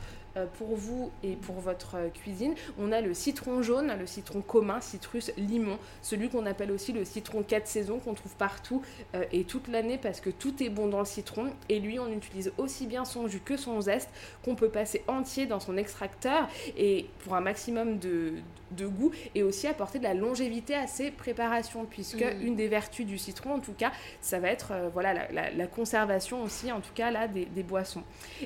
pour 0.58 0.75
vous 0.75 1.12
et 1.24 1.34
pour 1.36 1.56
votre 1.56 1.96
euh, 1.96 2.10
cuisine. 2.10 2.54
On 2.80 2.92
a 2.92 3.01
le 3.01 3.13
citron 3.13 3.62
jaune, 3.62 3.94
le 3.98 4.06
citron 4.06 4.42
commun, 4.42 4.82
citrus 4.82 5.32
limon, 5.38 5.77
celui 6.01 6.30
qu'on 6.30 6.46
appelle 6.46 6.72
aussi 6.72 6.92
le 6.94 7.06
citron 7.06 7.44
4 7.44 7.68
saisons 7.68 8.00
qu'on 8.00 8.13
trouve 8.13 8.36
partout 8.36 8.82
euh, 9.15 9.24
et 9.32 9.44
toute 9.44 9.68
l'année 9.68 9.98
parce 9.98 10.20
que 10.20 10.30
tout 10.30 10.62
est 10.63 10.70
bon 10.70 10.88
dans 10.88 11.00
le 11.00 11.06
citron. 11.06 11.51
Et 11.70 11.80
lui, 11.80 12.00
on 12.00 12.12
utilise 12.12 12.51
aussi 12.58 12.88
bien 12.88 13.06
son 13.06 13.27
jus 13.27 13.39
que 13.39 13.58
son 13.58 13.80
zeste 13.82 14.10
qu'on 14.44 14.56
peut 14.56 14.70
passer 14.70 15.04
entier 15.08 15.46
dans 15.46 15.60
son 15.60 15.77
extracteur 15.77 16.48
et 16.77 17.08
pour 17.24 17.36
un 17.36 17.42
maximum 17.42 17.98
de, 18.00 18.34
de 18.72 18.88
goût 18.88 19.12
et 19.36 19.44
aussi 19.44 19.68
apporter 19.68 20.00
de 20.00 20.04
la 20.04 20.13
longévité 20.13 20.75
à 20.75 20.88
ses 20.88 21.12
préparations 21.12 21.86
puisque 21.86 22.15
Mm. 22.25 22.42
une 22.42 22.56
des 22.56 22.68
vertus 22.68 23.06
du 23.06 23.18
citron 23.18 23.54
en 23.56 23.60
tout 23.60 23.74
cas 23.74 23.92
ça 24.22 24.39
va 24.39 24.50
être 24.50 24.72
euh, 24.72 24.89
voilà 24.92 25.13
la, 25.13 25.32
la- 25.32 25.51
la 25.51 25.68
conservation 25.68 26.42
aussi 26.42 26.72
en 26.72 26.80
tout 26.82 26.94
cas 26.96 27.12
là 27.12 27.27
des, 27.27 27.46
des 27.46 27.62
boissons 27.63 28.01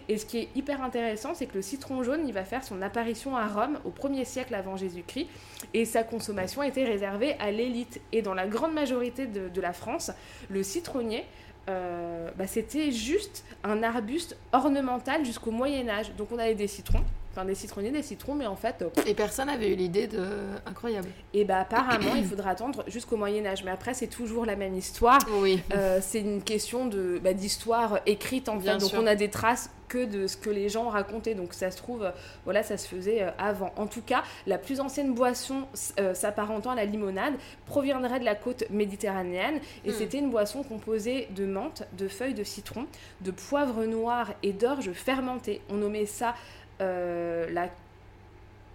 et 0.07 0.17
ce 0.17 0.25
qui 0.25 0.37
est 0.39 0.49
hyper 0.55 0.81
intéressant 0.81 1.33
c'est 1.33 1.45
que 1.45 1.55
le 1.55 1.61
citron 1.61 1.78
jaune 2.03 2.27
il 2.27 2.33
va 2.33 2.43
faire 2.43 2.63
son 2.63 2.81
apparition 2.81 3.35
à 3.35 3.47
Rome 3.47 3.79
au 3.85 3.89
1er 3.89 4.25
siècle 4.25 4.55
avant 4.55 4.77
Jésus-Christ. 4.77 5.27
Et 5.73 5.85
sa 5.85 6.03
consommation 6.03 6.63
était 6.63 6.85
réservée 6.85 7.35
à 7.39 7.51
l'élite. 7.51 8.01
Et 8.11 8.21
dans 8.21 8.33
la 8.33 8.47
grande 8.47 8.73
majorité 8.73 9.25
de, 9.25 9.49
de 9.49 9.61
la 9.61 9.73
France 9.73 10.11
le 10.49 10.63
citronnier 10.63 11.25
euh, 11.69 12.31
bah, 12.35 12.47
c'était 12.47 12.91
juste 12.91 13.45
un 13.63 13.83
arbuste 13.83 14.35
ornemental 14.53 15.23
jusqu'au 15.25 15.51
Moyen 15.51 15.87
Âge. 15.87 16.11
Donc 16.17 16.31
on 16.31 16.39
avait 16.39 16.55
des 16.55 16.67
citrons 16.67 17.03
enfin 17.31 17.45
des 17.45 17.55
citronniers 17.55 17.91
des 17.91 18.01
citrons 18.03 18.35
mais 18.35 18.47
en 18.47 18.55
fait 18.55 18.81
euh, 18.81 18.89
Et 19.05 19.13
personne 19.13 19.47
n'avait 19.47 19.69
eu 19.69 19.75
l'idée 19.75 20.07
de. 20.07 20.25
Incroyable. 20.65 21.07
et 21.33 21.45
bah 21.45 21.59
apparemment, 21.59 22.15
il 22.15 22.25
faudra 22.25 22.51
attendre 22.51 22.83
jusqu'au 22.87 23.17
Moyen 23.17 23.45
Âge. 23.45 23.63
Mais 23.63 23.71
après, 23.71 23.93
c'est 23.93 24.07
toujours 24.07 24.45
la 24.45 24.55
même 24.55 24.75
histoire. 24.75 25.19
Oui. 25.41 25.61
Euh, 25.75 25.99
c'est 26.01 26.19
une 26.21 26.41
question 26.41 26.85
de 26.87 27.19
bah, 27.23 27.33
d'histoire 27.33 27.99
écrite 28.05 28.49
en 28.49 28.57
fait. 28.59 28.63
Bien 28.65 28.77
Donc 28.77 28.91
on 28.95 29.05
a 29.07 29.15
des 29.15 29.29
traces 29.29 29.69
que 29.87 30.05
de 30.05 30.27
ce 30.27 30.37
que 30.37 30.51
les 30.51 30.69
gens 30.69 30.89
racontaient. 30.89 31.33
Donc 31.33 31.53
ça 31.55 31.71
se 31.71 31.77
trouve, 31.77 32.03
euh, 32.03 32.11
voilà, 32.45 32.61
ça 32.61 32.77
se 32.77 32.87
faisait 32.87 33.25
avant. 33.39 33.71
En 33.75 33.87
tout 33.87 34.03
cas, 34.03 34.23
la 34.45 34.59
plus 34.59 34.79
ancienne 34.81 35.15
boisson 35.15 35.63
euh, 35.99 36.13
s'apparentant 36.13 36.69
à 36.71 36.75
la 36.75 36.85
limonade 36.85 37.33
proviendrait 37.65 38.19
de 38.19 38.25
la 38.25 38.35
côte 38.35 38.65
méditerranéenne. 38.69 39.59
Et 39.85 39.89
Hmm. 39.91 39.95
c'était 39.97 40.19
une 40.19 40.29
boisson 40.29 40.61
composée 40.63 41.27
de 41.35 41.45
menthe, 41.45 41.87
de 41.97 42.07
feuilles 42.07 42.35
de 42.35 42.43
citron, 42.43 42.85
de 43.21 43.31
poivre 43.31 43.83
noir 43.85 44.27
et 44.43 44.53
d'orge 44.53 44.91
fermentée. 44.91 45.61
On 45.69 45.75
nommait 45.75 46.05
ça 46.05 46.35
la 46.79 47.69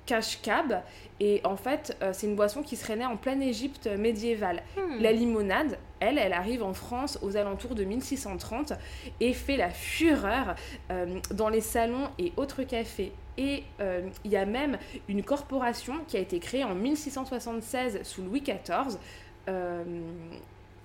kashkab. 0.07 0.83
Et 1.21 1.41
en 1.45 1.57
fait, 1.57 1.97
euh, 2.03 2.11
c'est 2.13 2.27
une 2.27 2.37
boisson 2.37 2.63
qui 2.63 2.77
serait 2.77 2.97
née 2.97 3.07
en 3.07 3.17
pleine 3.17 3.43
Égypte 3.43 3.87
médiévale. 3.87 4.63
Hmm. 4.77 5.01
La 5.01 5.13
limonade, 5.13 5.79
elle, 6.01 6.19
elle 6.19 6.33
arrive 6.33 6.63
en 6.63 6.75
France 6.75 7.19
aux 7.23 7.37
alentours 7.37 7.75
de 7.75 7.85
1630 7.85 8.73
et 9.21 9.33
fait 9.33 9.57
la 9.57 9.71
fureur 9.71 10.57
euh, 10.91 11.19
dans 11.31 11.49
les 11.49 11.61
salons 11.61 12.09
et 12.19 12.33
autres 12.37 12.63
cafés. 12.65 13.13
Et 13.39 13.65
euh, 13.81 14.03
il 14.25 14.31
y 14.31 14.37
a 14.37 14.47
même 14.47 14.79
une 15.09 15.23
corporation 15.23 15.95
qui 16.07 16.17
a 16.17 16.21
été 16.21 16.39
créée 16.39 16.65
en 16.65 16.75
1676 16.75 18.03
sous 18.03 18.23
Louis 18.23 18.43
XIV. 18.43 18.99
Euh, 19.49 19.83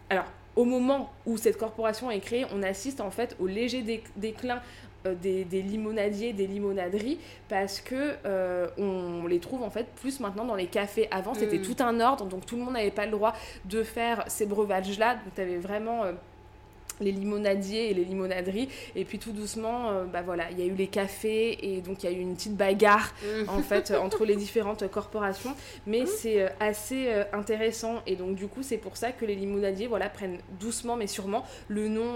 alors, 0.09 0.25
au 0.55 0.65
moment 0.65 1.11
où 1.25 1.37
cette 1.37 1.57
corporation 1.57 2.09
est 2.09 2.19
créée, 2.19 2.45
on 2.53 2.63
assiste 2.63 3.01
en 3.01 3.11
fait 3.11 3.35
au 3.39 3.47
léger 3.47 3.81
déc- 3.81 4.09
déclin 4.15 4.55
euh, 4.57 4.59
des, 5.05 5.43
des 5.45 5.61
limonadiers, 5.61 6.33
des 6.33 6.47
limonaderies, 6.47 7.19
parce 7.47 7.79
que 7.81 8.15
euh, 8.25 8.67
on 8.77 9.27
les 9.27 9.39
trouve 9.39 9.63
en 9.63 9.69
fait 9.69 9.87
plus 10.01 10.19
maintenant 10.19 10.45
dans 10.45 10.55
les 10.55 10.67
cafés. 10.67 11.07
Avant, 11.11 11.33
c'était 11.33 11.57
Mm. 11.59 11.61
tout 11.61 11.75
un 11.83 11.99
ordre, 11.99 12.25
donc 12.25 12.45
tout 12.45 12.55
le 12.57 12.63
monde 12.63 12.73
n'avait 12.73 12.91
pas 12.91 13.05
le 13.05 13.11
droit 13.11 13.33
de 13.65 13.83
faire 13.83 14.23
ces 14.27 14.45
breuvages-là. 14.45 15.15
Donc, 15.15 15.33
tu 15.35 15.41
avais 15.41 15.57
vraiment 15.57 16.03
euh, 16.03 16.13
les 17.01 17.11
limonadiers 17.11 17.89
et 17.91 17.93
les 17.93 18.03
limonaderies. 18.05 18.69
Et 18.95 19.05
puis, 19.05 19.19
tout 19.19 19.31
doucement, 19.31 19.89
euh, 19.91 20.05
bah 20.05 20.21
voilà, 20.21 20.49
il 20.51 20.59
y 20.59 20.63
a 20.63 20.65
eu 20.65 20.75
les 20.75 20.87
cafés, 20.87 21.75
et 21.75 21.81
donc 21.81 22.03
il 22.03 22.09
y 22.11 22.13
a 22.13 22.17
eu 22.17 22.19
une 22.21 22.35
petite 22.35 22.55
bagarre 22.55 23.13
Mm. 23.23 23.49
en 23.49 23.59
fait 23.59 23.91
euh, 23.91 23.99
entre 23.99 24.25
les 24.25 24.35
différentes 24.35 24.89
corporations. 24.89 25.55
Mais 25.87 26.05
c'est 26.05 26.41
euh, 26.41 26.49
assez 26.59 27.07
euh, 27.09 27.23
intéressant. 27.33 28.01
Et 28.07 28.15
donc 28.15 28.35
du 28.35 28.47
coup 28.47 28.63
c'est 28.63 28.77
pour 28.77 28.97
ça 28.97 29.11
que 29.11 29.25
les 29.25 29.35
limonadiers 29.35 29.87
voilà 29.87 30.09
prennent 30.09 30.37
doucement 30.59 30.95
mais 30.95 31.07
sûrement 31.07 31.43
le 31.67 31.87
nom 31.87 32.15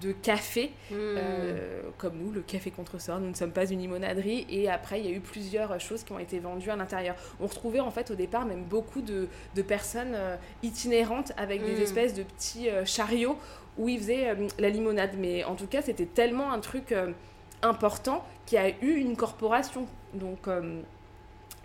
de 0.00 0.12
café. 0.12 0.70
Euh, 0.92 1.82
comme 1.98 2.18
nous 2.18 2.30
le 2.32 2.40
café 2.42 2.70
contresort 2.70 3.20
nous 3.20 3.28
ne 3.28 3.34
sommes 3.34 3.52
pas 3.52 3.66
une 3.70 3.80
limonaderie. 3.80 4.46
Et 4.48 4.68
après 4.68 5.00
il 5.00 5.06
y 5.06 5.08
a 5.08 5.12
eu 5.12 5.20
plusieurs 5.20 5.78
choses 5.80 6.04
qui 6.04 6.12
ont 6.12 6.18
été 6.18 6.38
vendues 6.38 6.70
à 6.70 6.76
l'intérieur. 6.76 7.14
On 7.40 7.46
retrouvait 7.46 7.80
en 7.80 7.90
fait 7.90 8.10
au 8.10 8.14
départ 8.14 8.44
même 8.46 8.64
beaucoup 8.64 9.00
de, 9.02 9.28
de 9.54 9.62
personnes 9.62 10.16
itinérantes 10.62 11.32
avec 11.36 11.64
des 11.64 11.74
Mm. 11.74 11.82
espèces 11.82 12.14
de 12.14 12.22
petits 12.22 12.68
chariots 12.84 13.36
où 13.78 13.88
ils 13.88 13.98
faisaient 13.98 14.30
euh, 14.30 14.48
la 14.58 14.68
limonade. 14.68 15.12
Mais 15.18 15.44
en 15.44 15.54
tout 15.54 15.66
cas 15.66 15.82
c'était 15.82 16.06
tellement 16.06 16.52
un 16.52 16.60
truc 16.60 16.92
euh, 16.92 17.12
important 17.62 18.24
qui 18.46 18.56
a 18.56 18.68
eu 18.68 18.94
une 18.96 19.16
corporation. 19.16 19.86
Donc 20.12 20.48
euh, 20.48 20.80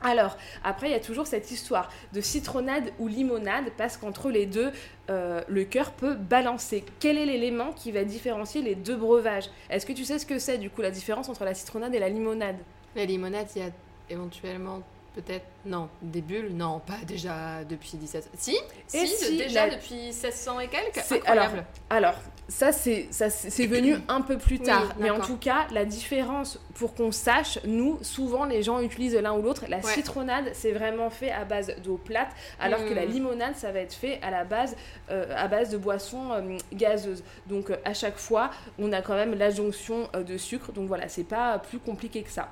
alors, 0.02 0.38
après, 0.64 0.88
il 0.88 0.92
y 0.92 0.96
a 0.96 1.02
toujours 1.02 1.28
cette 1.28 1.52
histoire 1.52 1.92
de 2.14 2.22
citronnade 2.22 2.94
ou 3.00 3.10
limonade, 3.10 3.66
parce 3.78 3.98
qu'entre 3.98 4.30
les 4.30 4.46
deux, 4.46 4.72
le 5.10 5.64
cœur 5.66 5.92
peut 5.92 6.14
balancer. 6.14 6.86
Quel 7.02 7.18
est 7.18 7.26
l'élément 7.26 7.74
qui 7.74 7.92
va 7.92 8.06
différencier 8.06 8.62
les 8.62 8.76
deux 8.76 8.96
breuvages? 8.96 9.50
Est-ce 9.70 9.86
que 9.86 9.92
tu 9.92 10.06
sais 10.06 10.18
ce 10.18 10.26
que 10.26 10.40
c'est, 10.40 10.58
du 10.58 10.70
coup, 10.70 10.82
la 10.82 10.92
différence 10.92 11.28
entre 11.28 11.44
la 11.44 11.54
citronnade 11.54 11.94
et 11.94 12.00
la 12.00 12.08
limonade? 12.08 12.56
La 12.96 13.04
limonade, 13.04 13.48
il 13.58 13.62
y 13.62 13.66
a 13.66 13.72
éventuellement 14.10 14.84
peut-être? 15.16 15.46
Non, 15.66 15.90
des 16.02 16.22
bulles? 16.22 16.52
Non, 16.56 16.80
pas 16.80 16.98
déjà 17.06 17.64
depuis 17.68 17.98
17. 17.98 18.30
Si? 18.38 18.56
Et 18.94 19.06
Si, 19.06 19.08
si, 19.08 19.38
déjà 19.38 19.68
la- 19.68 19.76
depuis 19.76 19.96
1600 19.96 20.60
et 20.62 20.68
quelques 20.68 21.00
C'est- 21.04 21.26
alors, 21.28 21.50
alors, 21.90 22.16
ça, 22.48 22.72
c'est 22.72 23.08
ça, 23.12 23.30
c'est 23.30 23.68
venu 23.68 23.98
un 24.08 24.22
peu 24.22 24.38
plus 24.38 24.58
Oui, 24.58 24.64
tard. 24.66 24.94
mais 25.00 25.10
en 25.10 25.20
tout 25.20 25.38
cas, 25.38 25.68
la 25.72 25.86
différence, 25.86 26.60
pour 26.76 26.96
qu'on 26.96 27.12
sache, 27.12 27.60
nous, 27.66 28.00
souvent, 28.02 28.46
les 28.46 28.64
gens 28.64 28.80
utilisent 28.80 29.16
l'un 29.16 29.34
ou 29.34 29.42
l'autre. 29.42 29.66
La 29.68 29.78
Ouais. 29.78 29.84
citronnade, 29.94 30.50
c'est 30.54 30.72
vraiment 30.72 31.10
fait 31.10 31.32
à 31.32 31.44
base 31.46 31.76
d'eau 31.84 31.98
plate, 31.98 32.30
alors 32.60 32.80
que 32.86 32.94
la 32.94 33.06
Mm. 33.06 33.10
limonade, 33.12 33.56
ça 33.56 33.72
va 33.72 33.80
être 33.80 33.94
fait 33.94 34.20
à 34.24 34.32
la 34.32 34.46
base, 34.46 34.76
euh, 35.12 35.26
à 35.36 35.48
base 35.48 35.70
de 35.70 35.78
boissons 35.78 36.32
euh, 36.32 36.58
gazeuses. 36.74 37.24
Donc, 37.48 37.70
euh, 37.70 37.76
à 37.86 37.94
chaque 37.94 38.18
fois, 38.18 38.50
on 38.80 38.92
a 38.94 39.02
quand 39.02 39.16
même 39.16 39.38
l'adjonction 39.38 40.10
euh, 40.16 40.24
de 40.24 40.38
sucre. 40.38 40.72
Donc, 40.72 40.88
voilà, 40.88 41.10
c'est 41.10 41.24
pas 41.26 41.60
plus 41.60 41.80
compliqué 41.80 42.24
que 42.24 42.32
ça. 42.32 42.50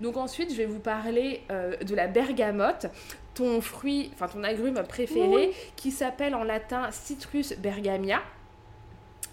Donc, 0.00 0.16
ensuite, 0.16 0.50
je 0.50 0.56
vais 0.56 0.66
vous 0.66 0.80
parler 0.80 1.42
euh, 1.50 1.76
de 1.76 1.94
la 1.94 2.06
bergamote 2.06 2.86
ton 3.34 3.60
fruit, 3.60 4.10
enfin 4.14 4.28
ton 4.28 4.44
agrume 4.44 4.82
préféré, 4.86 5.52
qui 5.76 5.90
s'appelle 5.90 6.34
en 6.34 6.44
latin 6.44 6.90
Citrus 6.90 7.54
bergamia. 7.58 8.20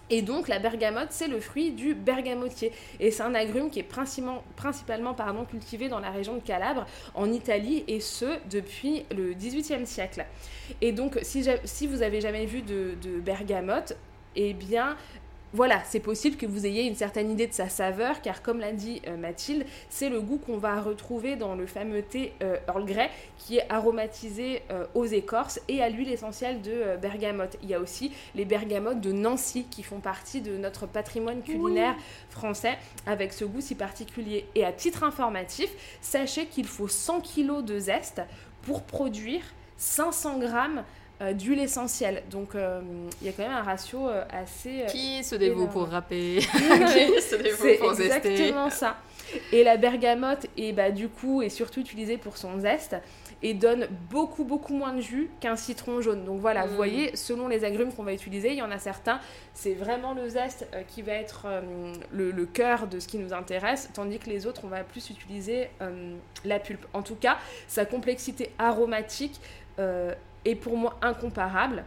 Et 0.10 0.22
donc 0.22 0.48
la 0.48 0.60
bergamote, 0.60 1.10
c'est 1.10 1.28
le 1.28 1.40
fruit 1.40 1.72
du 1.72 1.94
bergamotier. 1.94 2.72
Et 3.00 3.12
c'est 3.12 3.24
un 3.24 3.36
agrume 3.36 3.70
qui 3.70 3.80
est 3.80 3.84
principalement, 3.84 4.44
principalement 4.56 5.14
pardon, 5.14 5.44
cultivé 5.44 5.90
dans 5.90 6.00
la 6.00 6.12
région 6.12 6.36
de 6.36 6.40
Calabre, 6.40 6.86
en 7.14 7.32
Italie, 7.32 7.84
et 7.88 8.00
ce, 8.00 8.38
depuis 8.50 9.06
le 9.12 9.34
XVIIIe 9.34 9.86
siècle. 9.86 10.26
Et 10.80 10.94
donc, 10.94 11.20
si, 11.24 11.88
vous 11.88 12.02
avez 12.02 12.22
jamais 12.22 12.46
vu 12.46 12.62
de, 12.62 12.96
de 13.02 13.20
bergamote, 13.20 13.98
eh 14.38 14.54
bien, 14.54 14.96
voilà, 15.54 15.82
c'est 15.86 16.02
possible 16.02 16.36
que 16.36 16.46
vous 16.46 16.66
ayez 16.66 16.84
une 16.84 16.96
certaine 16.96 17.32
idée 17.32 17.48
de 17.48 17.54
sa 17.54 17.70
saveur, 17.70 18.22
car 18.22 18.42
comme 18.42 18.60
l'a 18.60 18.74
dit 18.74 19.02
euh, 19.08 19.16
Mathilde, 19.16 19.66
c'est 19.90 20.10
le 20.10 20.20
goût 20.20 20.38
qu'on 20.38 20.58
va 20.58 20.82
retrouver 20.82 21.38
dans 21.38 21.56
le 21.56 21.66
fameux 21.66 22.02
thé 22.02 22.34
euh, 22.44 22.58
Earl 22.68 22.86
Grey, 22.86 23.10
qui 23.38 23.58
est 23.58 23.66
aromatisé 23.70 24.62
euh, 24.72 24.86
aux 24.94 25.06
écorces 25.06 25.62
et 25.70 25.82
à 25.82 25.90
l'huile 25.90 26.12
essentielle 26.12 26.62
de 26.62 26.98
bergamote. 27.02 27.58
Il 27.64 27.70
y 27.70 27.74
a 27.74 27.80
aussi 27.80 28.12
les 28.36 28.44
bergamotes 28.44 29.00
de 29.00 29.14
Nancy, 29.14 29.66
qui 29.72 29.84
font 29.84 30.00
partie 30.00 30.42
de 30.42 30.58
notre 30.58 30.86
patrimoine 30.86 31.42
culinaire 31.42 31.96
français, 32.30 32.78
avec 33.06 33.32
ce 33.32 33.46
goût 33.46 33.62
si 33.62 33.76
particulier. 33.76 34.46
Et 34.54 34.66
à 34.66 34.74
titre 34.74 35.04
informatif, 35.04 35.70
sachez 36.02 36.48
qu'il 36.48 36.66
faut 36.66 36.90
100 36.90 37.22
kg 37.22 37.64
de 37.64 37.80
zeste 37.80 38.22
pour 38.64 38.84
produire 38.84 39.42
500 39.78 40.40
grammes 40.40 40.84
d'huile 41.34 41.60
essentielle. 41.60 42.24
Donc 42.30 42.54
euh, 42.54 42.80
il 43.22 43.28
y 43.28 43.30
a 43.30 43.34
quand 43.34 43.44
même 43.44 43.52
un 43.58 43.64
ratio 43.64 44.08
euh, 44.08 44.24
assez. 44.30 44.86
Qui 44.88 45.24
se 45.24 45.36
dévoue 45.36 45.68
pour 45.68 45.88
râper 45.88 46.40
Qui 46.42 47.22
se 47.22 47.36
dévoue 47.36 47.80
pour 47.80 47.94
zester 47.94 48.22
C'est 48.22 48.30
exactement 48.30 48.70
ça. 48.70 48.98
Et 49.52 49.64
la 49.64 49.78
bergamote 49.78 50.46
est 50.58 50.74
bah, 50.74 50.92
du 50.92 51.10
coup 51.10 51.42
est 51.42 51.50
surtout 51.50 51.82
utilisée 51.82 52.18
pour 52.18 52.38
son 52.38 52.60
zeste 52.60 52.96
et 53.42 53.54
donne 53.54 53.88
beaucoup 54.10 54.46
beaucoup 54.46 54.74
moins 54.74 54.94
de 54.94 55.02
jus 55.02 55.30
qu'un 55.40 55.56
citron 55.56 56.02
jaune. 56.02 56.24
Donc 56.24 56.40
voilà, 56.40 56.66
vous 56.66 56.74
mm. 56.74 56.76
voyez, 56.76 57.16
selon 57.16 57.48
les 57.48 57.66
agrumes 57.66 57.92
qu'on 57.92 58.04
va 58.04 58.14
utiliser, 58.14 58.50
il 58.50 58.58
y 58.58 58.62
en 58.62 58.72
a 58.72 58.80
certains, 58.80 59.20
c'est 59.54 59.74
vraiment 59.74 60.14
le 60.14 60.30
zeste 60.30 60.68
qui 60.88 61.02
va 61.02 61.14
être 61.14 61.46
le, 62.12 62.32
le, 62.32 62.46
cœur 62.46 62.88
de 62.88 63.00
ce 63.00 63.08
qui 63.08 63.18
nous 63.18 63.34
intéresse, 63.34 63.90
tandis 63.94 64.18
que 64.18 64.30
les 64.30 64.48
autres, 64.48 64.62
on 64.64 64.70
va 64.70 64.84
plus 64.84 65.10
utiliser 65.10 65.70
la 66.46 66.60
pulpe. 66.60 66.88
En 66.94 67.04
tout 67.04 67.16
cas, 67.16 67.38
sa 67.68 67.86
complexité 67.86 68.52
aromatique 68.58 69.40
est 70.48 70.56
pour 70.56 70.78
moi 70.78 70.98
incomparable 71.02 71.84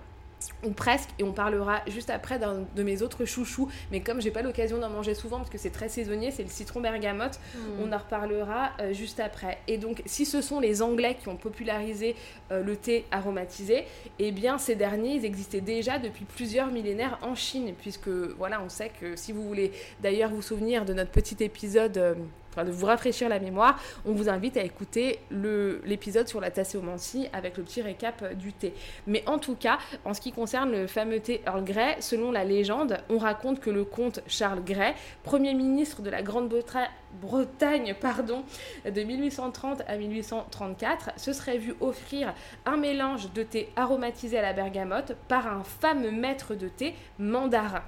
ou 0.65 0.71
presque, 0.71 1.11
et 1.19 1.23
on 1.23 1.33
parlera 1.33 1.81
juste 1.87 2.11
après 2.11 2.39
d'un 2.39 2.65
de 2.75 2.83
mes 2.83 3.03
autres 3.03 3.25
chouchous, 3.25 3.69
mais 3.91 4.01
comme 4.01 4.21
j'ai 4.21 4.31
pas 4.31 4.43
l'occasion 4.43 4.79
d'en 4.79 4.91
manger 4.91 5.15
souvent 5.15 5.39
parce 5.39 5.51
que 5.51 5.59
c'est 5.59 5.71
très 5.71 5.89
saisonnier, 5.89 6.31
c'est 6.31 6.43
le 6.43 6.49
citron 6.49 6.81
bergamote, 6.81 7.39
hmm. 7.55 7.83
on 7.83 7.93
en 7.93 7.99
reparlera 7.99 8.71
euh, 8.81 8.93
juste 8.93 9.21
après. 9.21 9.59
Et 9.69 9.79
donc, 9.79 10.03
si 10.07 10.25
ce 10.25 10.41
sont 10.41 10.61
les 10.61 10.83
Anglais 10.83 11.17
qui 11.21 11.29
ont 11.29 11.37
popularisé 11.37 12.17
euh, 12.53 12.63
le 12.63 12.77
thé 12.77 13.05
aromatisé, 13.11 13.85
eh 14.19 14.33
bien, 14.33 14.59
ces 14.59 14.77
derniers, 14.77 15.17
ils 15.17 15.25
existaient 15.25 15.61
déjà 15.61 15.99
depuis 15.99 16.25
plusieurs 16.25 16.69
millénaires 16.69 17.19
en 17.23 17.35
Chine, 17.35 17.75
puisque 17.79 18.09
voilà, 18.09 18.63
on 18.63 18.69
sait 18.69 18.91
que 19.01 19.17
si 19.17 19.33
vous 19.33 19.43
voulez 19.43 19.73
d'ailleurs 20.03 20.31
vous 20.31 20.43
souvenir 20.43 20.85
de 20.85 20.95
notre 20.95 21.11
petit 21.11 21.43
épisode 21.43 21.99
euh, 21.99 22.15
de 22.57 22.71
vous 22.71 22.87
rafraîchir 22.87 23.29
la 23.29 23.39
mémoire, 23.39 23.81
on 24.05 24.13
vous 24.13 24.29
invite 24.29 24.57
à 24.57 24.63
écouter 24.63 25.21
l'épisode 25.31 26.29
sur 26.29 26.41
la 26.41 26.51
tasséomancie 26.51 27.29
avec 27.33 27.57
le 27.57 27.63
petit 27.63 27.81
récap 27.81 28.35
du 28.35 28.53
thé. 28.53 28.75
Mais 29.07 29.23
en 29.27 29.39
tout 29.39 29.55
cas, 29.55 29.79
en 30.05 30.15
ce 30.15 30.21
qui 30.21 30.33
concerne 30.33 30.73
le 30.73 30.87
fameux 30.87 31.21
thé 31.21 31.43
Earl 31.47 31.65
Grey, 31.65 31.97
selon 32.01 32.33
la 32.33 32.45
légende, 32.45 32.99
on 33.09 33.19
raconte 33.19 33.61
que 33.61 33.71
le 33.71 33.85
comte 33.85 34.21
Charles 34.27 34.65
Grey, 34.65 34.95
premier 35.23 35.55
ministre 35.55 36.03
de 36.03 36.11
la 36.11 36.23
Grande-Bretagne 36.23 37.95
pardon, 38.01 38.45
de 38.85 39.03
1830 39.03 39.83
à 39.87 39.97
1834, 39.97 41.13
se 41.17 41.33
serait 41.33 41.59
vu 41.59 41.75
offrir 41.81 42.35
un 42.67 42.77
mélange 42.77 43.33
de 43.33 43.43
thé 43.43 43.71
aromatisé 43.77 44.39
à 44.39 44.43
la 44.43 44.53
bergamote 44.53 45.17
par 45.29 45.47
un 45.47 45.63
fameux 45.65 46.11
maître 46.11 46.55
de 46.55 46.69
thé 46.69 46.95
mandarin. 47.19 47.83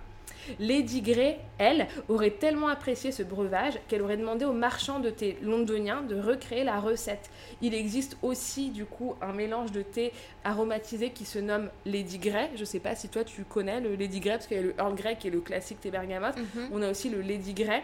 Lady 0.58 1.02
Grey, 1.02 1.38
elle, 1.58 1.86
aurait 2.08 2.30
tellement 2.30 2.68
apprécié 2.68 3.12
ce 3.12 3.22
breuvage 3.22 3.74
qu'elle 3.88 4.02
aurait 4.02 4.16
demandé 4.16 4.44
aux 4.44 4.52
marchands 4.52 5.00
de 5.00 5.10
thé 5.10 5.38
londoniens 5.42 6.02
de 6.02 6.18
recréer 6.18 6.64
la 6.64 6.80
recette. 6.80 7.30
Il 7.60 7.74
existe 7.74 8.16
aussi 8.22 8.70
du 8.70 8.84
coup 8.84 9.14
un 9.20 9.32
mélange 9.32 9.72
de 9.72 9.82
thé 9.82 10.12
aromatisé 10.44 11.10
qui 11.10 11.24
se 11.24 11.38
nomme 11.38 11.70
Lady 11.86 12.18
Grey. 12.18 12.50
Je 12.56 12.64
sais 12.64 12.80
pas 12.80 12.94
si 12.94 13.08
toi 13.08 13.24
tu 13.24 13.44
connais 13.44 13.80
le 13.80 13.94
Lady 13.94 14.20
Grey 14.20 14.32
parce 14.32 14.46
qu'il 14.46 14.56
y 14.56 14.60
a 14.60 14.62
le 14.62 14.74
Earl 14.78 14.94
Grey 14.94 15.16
qui 15.16 15.28
est 15.28 15.30
le 15.30 15.40
classique 15.40 15.80
thé 15.80 15.90
bergamote. 15.90 16.36
Mhm. 16.36 16.68
On 16.72 16.82
a 16.82 16.90
aussi 16.90 17.08
le 17.08 17.20
Lady 17.20 17.54
Grey. 17.54 17.82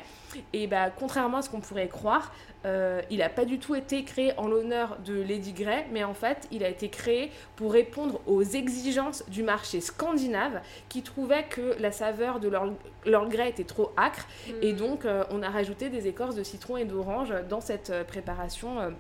Et 0.53 0.67
bah 0.67 0.91
contrairement 0.91 1.39
à 1.39 1.43
ce 1.43 1.51
qu'on 1.51 1.61
pourrait 1.61 1.89
croire, 1.89 2.33
euh, 2.65 3.01
il 3.11 3.19
n'a 3.19 3.29
pas 3.29 3.45
du 3.45 3.59
tout 3.59 3.75
été 3.75 4.05
créé 4.05 4.33
en 4.37 4.49
l'honneur 4.49 4.99
de 5.05 5.15
Lady 5.15 5.53
Grey, 5.53 5.87
mais 5.93 6.03
en 6.03 6.15
fait, 6.15 6.49
il 6.51 6.65
a 6.65 6.69
été 6.69 6.89
créé 6.89 7.31
pour 7.57 7.73
répondre 7.73 8.21
aux 8.27 8.43
exigences 8.43 9.25
du 9.29 9.43
marché 9.43 9.81
scandinave 9.81 10.61
qui 10.89 11.03
trouvait 11.03 11.45
que 11.45 11.77
la 11.79 11.93
saveur 11.93 12.41
de 12.41 12.48
Grey 12.51 13.51
était 13.51 13.65
trop 13.65 13.93
acre. 13.97 14.27
Hmm. 14.49 14.53
Et 14.63 14.73
donc, 14.73 15.05
euh, 15.05 15.25
on 15.31 15.43
a 15.43 15.51
rajouté 15.51 15.91
des 15.91 16.07
écorces 16.07 16.35
de 16.35 16.43
citron 16.43 16.77
et 16.77 16.85
d'orange 16.85 17.33
dans 17.49 17.61
cette 17.61 17.91
euh, 17.91 18.05
préparation 18.05 18.95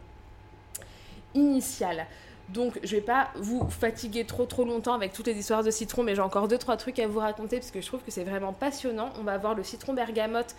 initiale. 1.34 2.06
Donc, 2.48 2.80
je 2.82 2.96
vais 2.96 3.02
pas 3.02 3.28
vous 3.36 3.68
fatiguer 3.68 4.24
trop 4.24 4.46
trop 4.46 4.64
longtemps 4.64 4.94
avec 4.94 5.12
toutes 5.12 5.26
les 5.26 5.36
histoires 5.36 5.62
de 5.62 5.70
citron, 5.70 6.02
mais 6.02 6.14
j'ai 6.14 6.22
encore 6.22 6.48
deux 6.48 6.56
trois 6.56 6.78
trucs 6.78 6.98
à 6.98 7.06
vous 7.06 7.18
raconter 7.18 7.58
parce 7.58 7.70
que 7.70 7.82
je 7.82 7.86
trouve 7.86 8.00
que 8.00 8.10
c'est 8.10 8.24
vraiment 8.24 8.54
passionnant. 8.54 9.10
On 9.20 9.22
va 9.22 9.36
voir 9.36 9.54
le 9.54 9.62
citron 9.62 9.92
bergamote 9.92 10.54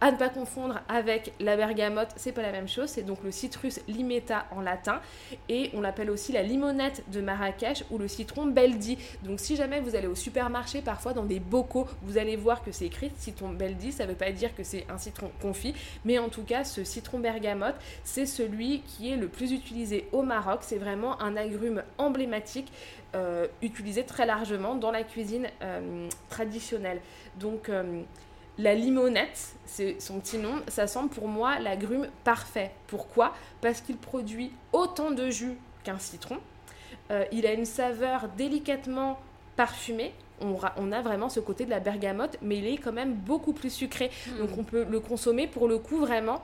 à 0.00 0.12
ne 0.12 0.16
pas 0.16 0.28
confondre 0.28 0.80
avec 0.88 1.32
la 1.40 1.56
bergamote, 1.56 2.10
c'est 2.16 2.32
pas 2.32 2.42
la 2.42 2.52
même 2.52 2.68
chose, 2.68 2.88
c'est 2.88 3.02
donc 3.02 3.18
le 3.24 3.30
citrus 3.30 3.80
limetta 3.88 4.46
en 4.50 4.60
latin 4.60 5.00
et 5.48 5.70
on 5.74 5.80
l'appelle 5.80 6.10
aussi 6.10 6.32
la 6.32 6.42
limonette 6.42 7.02
de 7.10 7.20
Marrakech 7.20 7.84
ou 7.90 7.98
le 7.98 8.06
citron 8.06 8.46
beldi. 8.46 8.98
Donc 9.24 9.40
si 9.40 9.56
jamais 9.56 9.80
vous 9.80 9.96
allez 9.96 10.06
au 10.06 10.14
supermarché, 10.14 10.82
parfois 10.82 11.14
dans 11.14 11.24
des 11.24 11.40
bocaux, 11.40 11.86
vous 12.02 12.18
allez 12.18 12.36
voir 12.36 12.62
que 12.62 12.70
c'est 12.70 12.86
écrit 12.86 13.10
citron 13.16 13.50
beldi, 13.50 13.92
ça 13.92 14.06
veut 14.06 14.14
pas 14.14 14.30
dire 14.30 14.54
que 14.54 14.62
c'est 14.62 14.86
un 14.88 14.98
citron 14.98 15.30
confit, 15.42 15.74
mais 16.04 16.18
en 16.18 16.28
tout 16.28 16.44
cas 16.44 16.64
ce 16.64 16.84
citron 16.84 17.18
bergamote, 17.18 17.76
c'est 18.04 18.26
celui 18.26 18.80
qui 18.82 19.10
est 19.10 19.16
le 19.16 19.28
plus 19.28 19.52
utilisé 19.52 20.08
au 20.12 20.22
Maroc, 20.22 20.60
c'est 20.62 20.78
vraiment 20.78 21.20
un 21.20 21.36
agrume 21.36 21.82
emblématique 21.98 22.72
euh, 23.14 23.46
utilisé 23.62 24.04
très 24.04 24.26
largement 24.26 24.74
dans 24.74 24.90
la 24.90 25.02
cuisine 25.02 25.46
euh, 25.62 26.08
traditionnelle. 26.28 27.00
Donc 27.40 27.70
euh, 27.70 28.02
la 28.58 28.74
limonette, 28.74 29.54
c'est 29.66 30.00
son 30.00 30.18
petit 30.18 30.38
nom, 30.38 30.60
ça 30.66 30.88
semble 30.88 31.10
pour 31.10 31.28
moi 31.28 31.60
l'agrume 31.60 32.08
parfait. 32.24 32.72
Pourquoi? 32.88 33.32
Parce 33.60 33.80
qu'il 33.80 33.96
produit 33.96 34.52
autant 34.72 35.12
de 35.12 35.30
jus 35.30 35.56
qu'un 35.84 35.98
citron. 35.98 36.38
Euh, 37.10 37.24
il 37.30 37.46
a 37.46 37.52
une 37.52 37.64
saveur 37.64 38.28
délicatement 38.36 39.20
parfumée. 39.56 40.12
On, 40.40 40.92
a 40.92 41.02
vraiment 41.02 41.28
ce 41.28 41.40
côté 41.40 41.64
de 41.64 41.70
la 41.70 41.80
bergamote, 41.80 42.36
mais 42.42 42.58
il 42.58 42.66
est 42.66 42.76
quand 42.76 42.92
même 42.92 43.14
beaucoup 43.14 43.52
plus 43.52 43.70
sucré. 43.70 44.10
Hmm. 44.28 44.38
Donc 44.38 44.50
on 44.58 44.64
peut 44.64 44.86
le 44.88 45.00
consommer 45.00 45.46
pour 45.46 45.66
le 45.66 45.78
coup 45.78 45.98
vraiment 45.98 46.42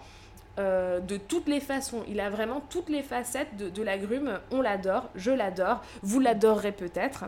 euh, 0.58 1.00
de 1.00 1.16
toutes 1.16 1.48
les 1.48 1.60
façons. 1.60 2.04
Il 2.08 2.20
a 2.20 2.30
vraiment 2.30 2.60
toutes 2.70 2.88
les 2.88 3.02
facettes 3.02 3.56
de, 3.56 3.82
l'agrume. 3.82 4.40
On 4.50 4.60
l'adore, 4.60 5.10
je 5.14 5.30
l'adore, 5.30 5.82
vous 6.02 6.20
l'adorerez 6.20 6.72
peut-être. 6.72 7.26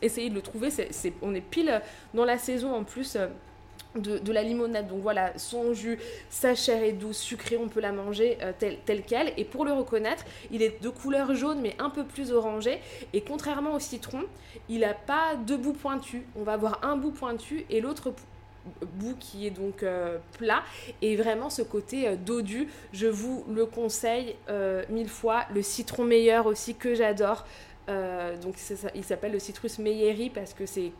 Essayez 0.00 0.30
de 0.30 0.34
le 0.34 0.42
trouver, 0.42 0.68
on 1.22 1.34
est 1.34 1.40
pile 1.40 1.82
dans 2.14 2.24
la 2.24 2.38
saison 2.38 2.74
en 2.74 2.84
plus. 2.84 3.18
Euh, 3.96 4.18
de, 4.18 4.32
la 4.32 4.42
limonade. 4.42 4.88
Donc 4.88 5.00
voilà, 5.00 5.36
son 5.38 5.72
jus, 5.72 5.98
sa 6.28 6.54
chair 6.54 6.82
est 6.82 6.92
douce, 6.92 7.18
sucrée, 7.18 7.56
on 7.56 7.68
peut 7.68 7.80
la 7.80 7.92
manger 7.92 8.38
euh, 8.42 8.52
telle, 8.58 9.02
qu'elle. 9.02 9.32
Et 9.36 9.44
pour 9.44 9.64
le 9.64 9.72
reconnaître, 9.72 10.24
il 10.50 10.62
est 10.62 10.82
de 10.82 10.88
couleur 10.88 11.34
jaune 11.34 11.60
mais 11.60 11.74
un 11.78 11.90
peu 11.90 12.04
plus 12.04 12.32
orangé. 12.32 12.80
Et 13.12 13.22
contrairement 13.22 13.74
au 13.74 13.78
citron, 13.78 14.22
il 14.68 14.80
n'a 14.80 14.94
pas 14.94 15.34
deux 15.36 15.56
bouts 15.56 15.72
pointus. 15.72 16.22
On 16.36 16.42
va 16.42 16.52
avoir 16.52 16.84
un 16.84 16.96
bout 16.96 17.10
pointu 17.10 17.64
et 17.70 17.80
l'autre 17.80 18.12
bout 18.82 19.16
qui 19.18 19.46
est 19.46 19.50
donc 19.50 19.82
euh, 19.82 20.18
plat 20.36 20.62
et 21.00 21.16
vraiment 21.16 21.48
ce 21.48 21.62
côté 21.62 22.06
euh, 22.06 22.16
dodu 22.16 22.68
je 22.92 23.06
vous 23.06 23.42
le 23.48 23.64
conseille 23.64 24.36
mille 24.90 25.08
fois 25.08 25.44
le 25.54 25.62
citron 25.62 26.04
meilleur 26.04 26.44
aussi 26.44 26.74
que 26.74 26.94
j'adore 26.94 27.46
donc 28.42 28.56
il 28.94 29.04
s'appelle 29.04 29.32
le 29.32 29.38
citrus 29.38 29.78
meilleri 29.78 30.28
parce 30.28 30.52
que 30.52 30.66
c'est 30.66 30.92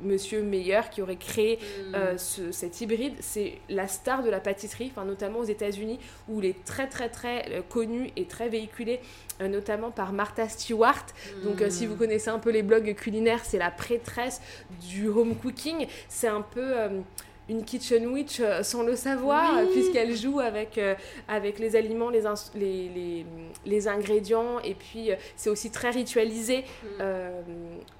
Monsieur 0.00 0.42
Meyer 0.42 0.80
qui 0.90 1.02
aurait 1.02 1.16
créé 1.16 1.56
mm. 1.56 1.94
euh, 1.94 2.16
cet 2.18 2.80
hybride. 2.80 3.14
C'est 3.20 3.54
la 3.68 3.88
star 3.88 4.22
de 4.22 4.30
la 4.30 4.40
pâtisserie, 4.40 4.90
enfin, 4.92 5.04
notamment 5.04 5.40
aux 5.40 5.44
États-Unis, 5.44 5.98
où 6.28 6.40
il 6.40 6.46
est 6.46 6.64
très 6.64 6.88
très 6.88 7.08
très 7.08 7.50
euh, 7.50 7.62
connu 7.62 8.10
et 8.16 8.24
très 8.24 8.48
véhiculé, 8.48 9.00
euh, 9.40 9.48
notamment 9.48 9.90
par 9.90 10.12
Martha 10.12 10.48
Stewart. 10.48 11.06
Donc, 11.44 11.62
si 11.70 11.86
mm. 11.86 11.90
vous 11.90 11.96
connaissez 11.96 12.30
un 12.30 12.38
peu 12.38 12.50
les 12.50 12.62
blogs 12.62 12.94
culinaires, 12.94 13.44
c'est 13.44 13.58
la 13.58 13.70
prêtresse 13.70 14.40
du 14.88 15.08
home 15.08 15.34
cooking. 15.36 15.86
C'est 16.08 16.28
un 16.28 16.42
peu 16.42 16.74
une 17.48 17.64
kitchen 17.64 18.06
witch 18.08 18.40
euh, 18.40 18.62
sans 18.62 18.82
le 18.82 18.96
savoir, 18.96 19.62
puisqu'elle 19.72 20.16
joue 20.16 20.40
avec, 20.40 20.78
euh, 20.78 20.94
avec 21.28 21.58
les 21.58 21.76
aliments, 21.76 22.10
les, 22.10 22.22
les, 22.54 23.26
les, 23.64 23.88
ingrédients, 23.88 24.58
et 24.60 24.74
puis 24.74 25.12
euh, 25.12 25.16
c'est 25.36 25.50
aussi 25.50 25.70
très 25.70 25.90
ritualisé 25.90 26.64
mm. 26.98 27.02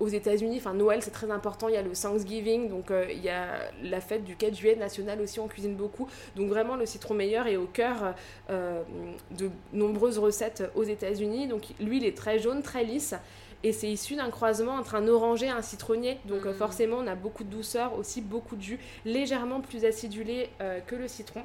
aux 0.00 0.08
États-Unis. 0.08 0.56
Enfin, 0.58 0.74
Noël, 0.74 1.02
c'est 1.02 1.10
très 1.10 1.30
important. 1.30 1.68
Il 1.68 1.74
y 1.74 1.78
a 1.78 1.82
le 1.82 1.92
Thanksgiving, 1.92 2.68
donc 2.68 2.86
il 3.10 3.22
y 3.22 3.28
a 3.28 3.46
la 3.82 4.00
fête 4.00 4.24
du 4.24 4.36
4 4.36 4.54
juillet 4.54 4.76
national 4.76 5.20
aussi, 5.20 5.38
on 5.40 5.48
cuisine 5.48 5.74
beaucoup. 5.74 6.08
Donc 6.34 6.48
vraiment, 6.48 6.76
le 6.76 6.86
citron 6.86 7.14
meilleur 7.14 7.46
est 7.46 7.56
au 7.56 7.66
cœur 7.66 8.14
de 8.48 9.50
nombreuses 9.72 10.18
recettes 10.18 10.64
aux 10.74 10.84
États-Unis. 10.84 11.46
Donc 11.46 11.62
lui, 11.80 11.98
il 11.98 12.04
est 12.04 12.16
très 12.16 12.38
jaune, 12.38 12.62
très 12.62 12.84
lisse 12.84 13.14
et 13.62 13.72
c'est 13.72 13.88
issu 13.88 14.16
d'un 14.16 14.30
croisement 14.30 14.74
entre 14.74 14.94
un 14.94 15.08
oranger 15.08 15.46
et 15.46 15.50
un 15.50 15.62
citronnier. 15.62 16.18
Donc 16.26 16.46
euh, 16.46 16.52
mm. 16.52 16.56
forcément, 16.56 16.98
on 16.98 17.06
a 17.06 17.14
beaucoup 17.14 17.44
de 17.44 17.50
douceur, 17.50 17.98
aussi 17.98 18.20
beaucoup 18.20 18.56
de 18.56 18.62
jus, 18.62 18.78
légèrement 19.04 19.60
plus 19.60 19.84
acidulé 19.84 20.50
euh, 20.60 20.80
que 20.80 20.94
le 20.94 21.08
citron. 21.08 21.42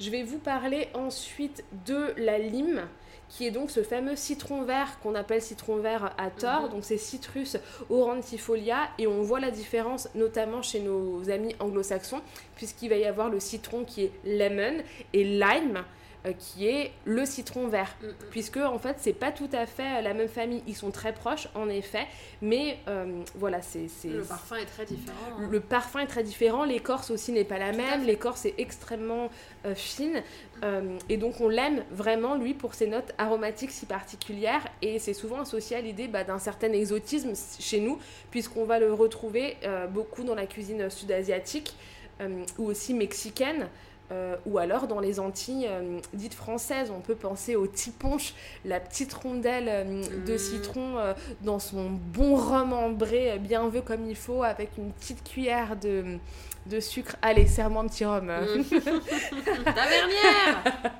Je 0.00 0.10
vais 0.10 0.22
vous 0.22 0.38
parler 0.38 0.88
ensuite 0.94 1.64
de 1.86 2.12
la 2.16 2.38
lime 2.38 2.82
qui 3.28 3.46
est 3.46 3.50
donc 3.50 3.70
ce 3.70 3.82
fameux 3.82 4.16
citron 4.16 4.62
vert 4.62 5.00
qu'on 5.00 5.14
appelle 5.14 5.42
citron 5.42 5.76
vert 5.76 6.14
à 6.18 6.30
tort. 6.30 6.62
Mhm. 6.62 6.70
Donc 6.70 6.84
c'est 6.84 6.98
Citrus 6.98 7.56
aurantifolia 7.90 8.88
et 8.98 9.06
on 9.06 9.22
voit 9.22 9.40
la 9.40 9.50
différence 9.50 10.08
notamment 10.14 10.62
chez 10.62 10.80
nos 10.80 11.28
amis 11.30 11.54
anglo-saxons 11.58 12.20
puisqu'il 12.54 12.88
va 12.88 12.96
y 12.96 13.04
avoir 13.04 13.28
le 13.28 13.40
citron 13.40 13.84
qui 13.84 14.04
est 14.04 14.12
lemon 14.24 14.82
et 15.12 15.24
lime 15.24 15.82
euh, 16.26 16.32
qui 16.38 16.66
est 16.68 16.92
le 17.04 17.24
citron 17.24 17.68
vert 17.68 17.96
Mm, 18.02 18.06
mm. 18.06 18.12
puisque 18.30 18.56
en 18.58 18.78
fait 18.78 18.96
c'est 19.00 19.12
pas 19.12 19.32
tout 19.32 19.48
à 19.52 19.66
fait 19.66 20.02
la 20.02 20.12
même 20.14 20.28
famille 20.28 20.62
ils 20.66 20.74
sont 20.76 20.90
très 20.90 21.12
proches 21.12 21.48
en 21.54 21.68
effet 21.68 22.06
mais 22.42 22.78
euh, 22.88 23.22
voilà 23.36 23.62
c'est 23.62 23.86
Le 24.04 24.22
parfum 24.22 24.56
est 24.56 24.66
très 24.66 24.84
différent. 24.84 25.16
hein. 25.38 25.48
le 25.50 25.60
parfum 25.60 26.00
est 26.00 26.06
très 26.06 26.22
différent, 26.22 26.64
l'écorce 26.64 27.10
aussi 27.10 27.32
n'est 27.32 27.44
pas 27.44 27.58
la 27.58 27.72
même, 27.72 28.04
l'écorce 28.04 28.44
est 28.46 28.54
extrêmement 28.58 29.30
euh, 29.64 29.74
fine 29.74 30.22
euh, 30.64 30.98
et 31.08 31.16
donc 31.16 31.40
on 31.40 31.48
l'aime 31.48 31.84
vraiment 31.90 32.34
lui 32.34 32.54
pour 32.54 32.74
ses 32.74 32.86
notes 32.86 33.12
aromatiques 33.18 33.70
si 33.70 33.86
particulières 33.86 34.66
et 34.82 34.98
c'est 34.98 35.14
souvent 35.14 35.40
associé 35.40 35.76
à 35.76 35.80
l'idée 35.80 36.08
bah, 36.08 36.24
d'un 36.24 36.38
certain 36.38 36.72
exotisme 36.72 37.32
chez 37.58 37.80
nous 37.80 37.98
puisqu'on 38.30 38.64
va 38.64 38.78
le 38.78 38.92
retrouver 38.92 39.56
euh, 39.64 39.86
beaucoup 39.86 40.24
dans 40.24 40.34
la 40.34 40.46
cuisine 40.46 40.88
sud-asiatique 40.90 41.74
euh, 42.20 42.44
ou 42.58 42.66
aussi 42.66 42.94
mexicaine. 42.94 43.68
Euh, 44.12 44.36
ou 44.46 44.58
alors 44.58 44.86
dans 44.86 45.00
les 45.00 45.18
Antilles 45.18 45.66
euh, 45.68 45.98
dites 46.14 46.34
françaises, 46.34 46.92
on 46.96 47.00
peut 47.00 47.16
penser 47.16 47.56
au 47.56 47.66
tiponche, 47.66 48.34
la 48.64 48.78
petite 48.78 49.12
rondelle 49.12 49.68
euh, 49.68 50.02
de 50.24 50.34
Mm. 50.34 50.38
citron 50.38 51.14
dans 51.40 51.58
son 51.58 51.90
bon 51.90 52.36
rhum 52.36 52.72
ambré, 52.72 53.38
bien 53.40 53.68
vu 53.68 53.82
comme 53.82 54.08
il 54.08 54.16
faut, 54.16 54.42
avec 54.42 54.70
une 54.78 54.92
petite 54.92 55.24
cuillère 55.24 55.76
de, 55.76 56.18
de 56.66 56.80
sucre. 56.80 57.16
Allez, 57.22 57.46
serre-moi 57.46 57.82
un 57.82 57.88
petit 57.88 58.04
rhum. 58.04 58.26
Mm. 58.26 58.62
Tavernière 59.64 60.92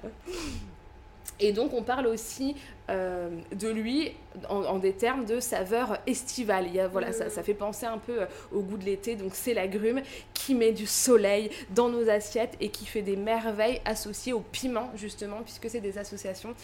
Et 1.38 1.52
donc 1.52 1.72
on 1.74 1.82
parle 1.82 2.06
aussi 2.06 2.56
euh, 2.90 3.28
de 3.54 3.68
lui 3.68 4.12
en, 4.48 4.62
en 4.64 4.78
des 4.78 4.92
termes 4.92 5.24
de 5.24 5.40
saveur 5.40 5.98
estivale. 6.06 6.66
Il 6.68 6.74
y 6.74 6.80
a, 6.80 6.88
voilà, 6.88 7.12
ça, 7.12 7.30
ça 7.30 7.42
fait 7.42 7.54
penser 7.54 7.86
un 7.86 7.98
peu 7.98 8.22
euh, 8.22 8.26
au 8.52 8.60
goût 8.60 8.76
de 8.76 8.84
l'été. 8.84 9.16
Donc 9.16 9.32
c'est 9.34 9.54
l'agrume 9.54 10.02
qui 10.34 10.54
met 10.54 10.72
du 10.72 10.86
soleil 10.86 11.50
dans 11.74 11.88
nos 11.88 12.08
assiettes 12.08 12.54
et 12.60 12.68
qui 12.68 12.86
fait 12.86 13.02
des 13.02 13.16
merveilles 13.16 13.80
associées 13.84 14.32
au 14.32 14.40
piment 14.40 14.90
justement, 14.94 15.40
puisque 15.42 15.68
c'est 15.70 15.80
des 15.80 15.98
associations 15.98 16.54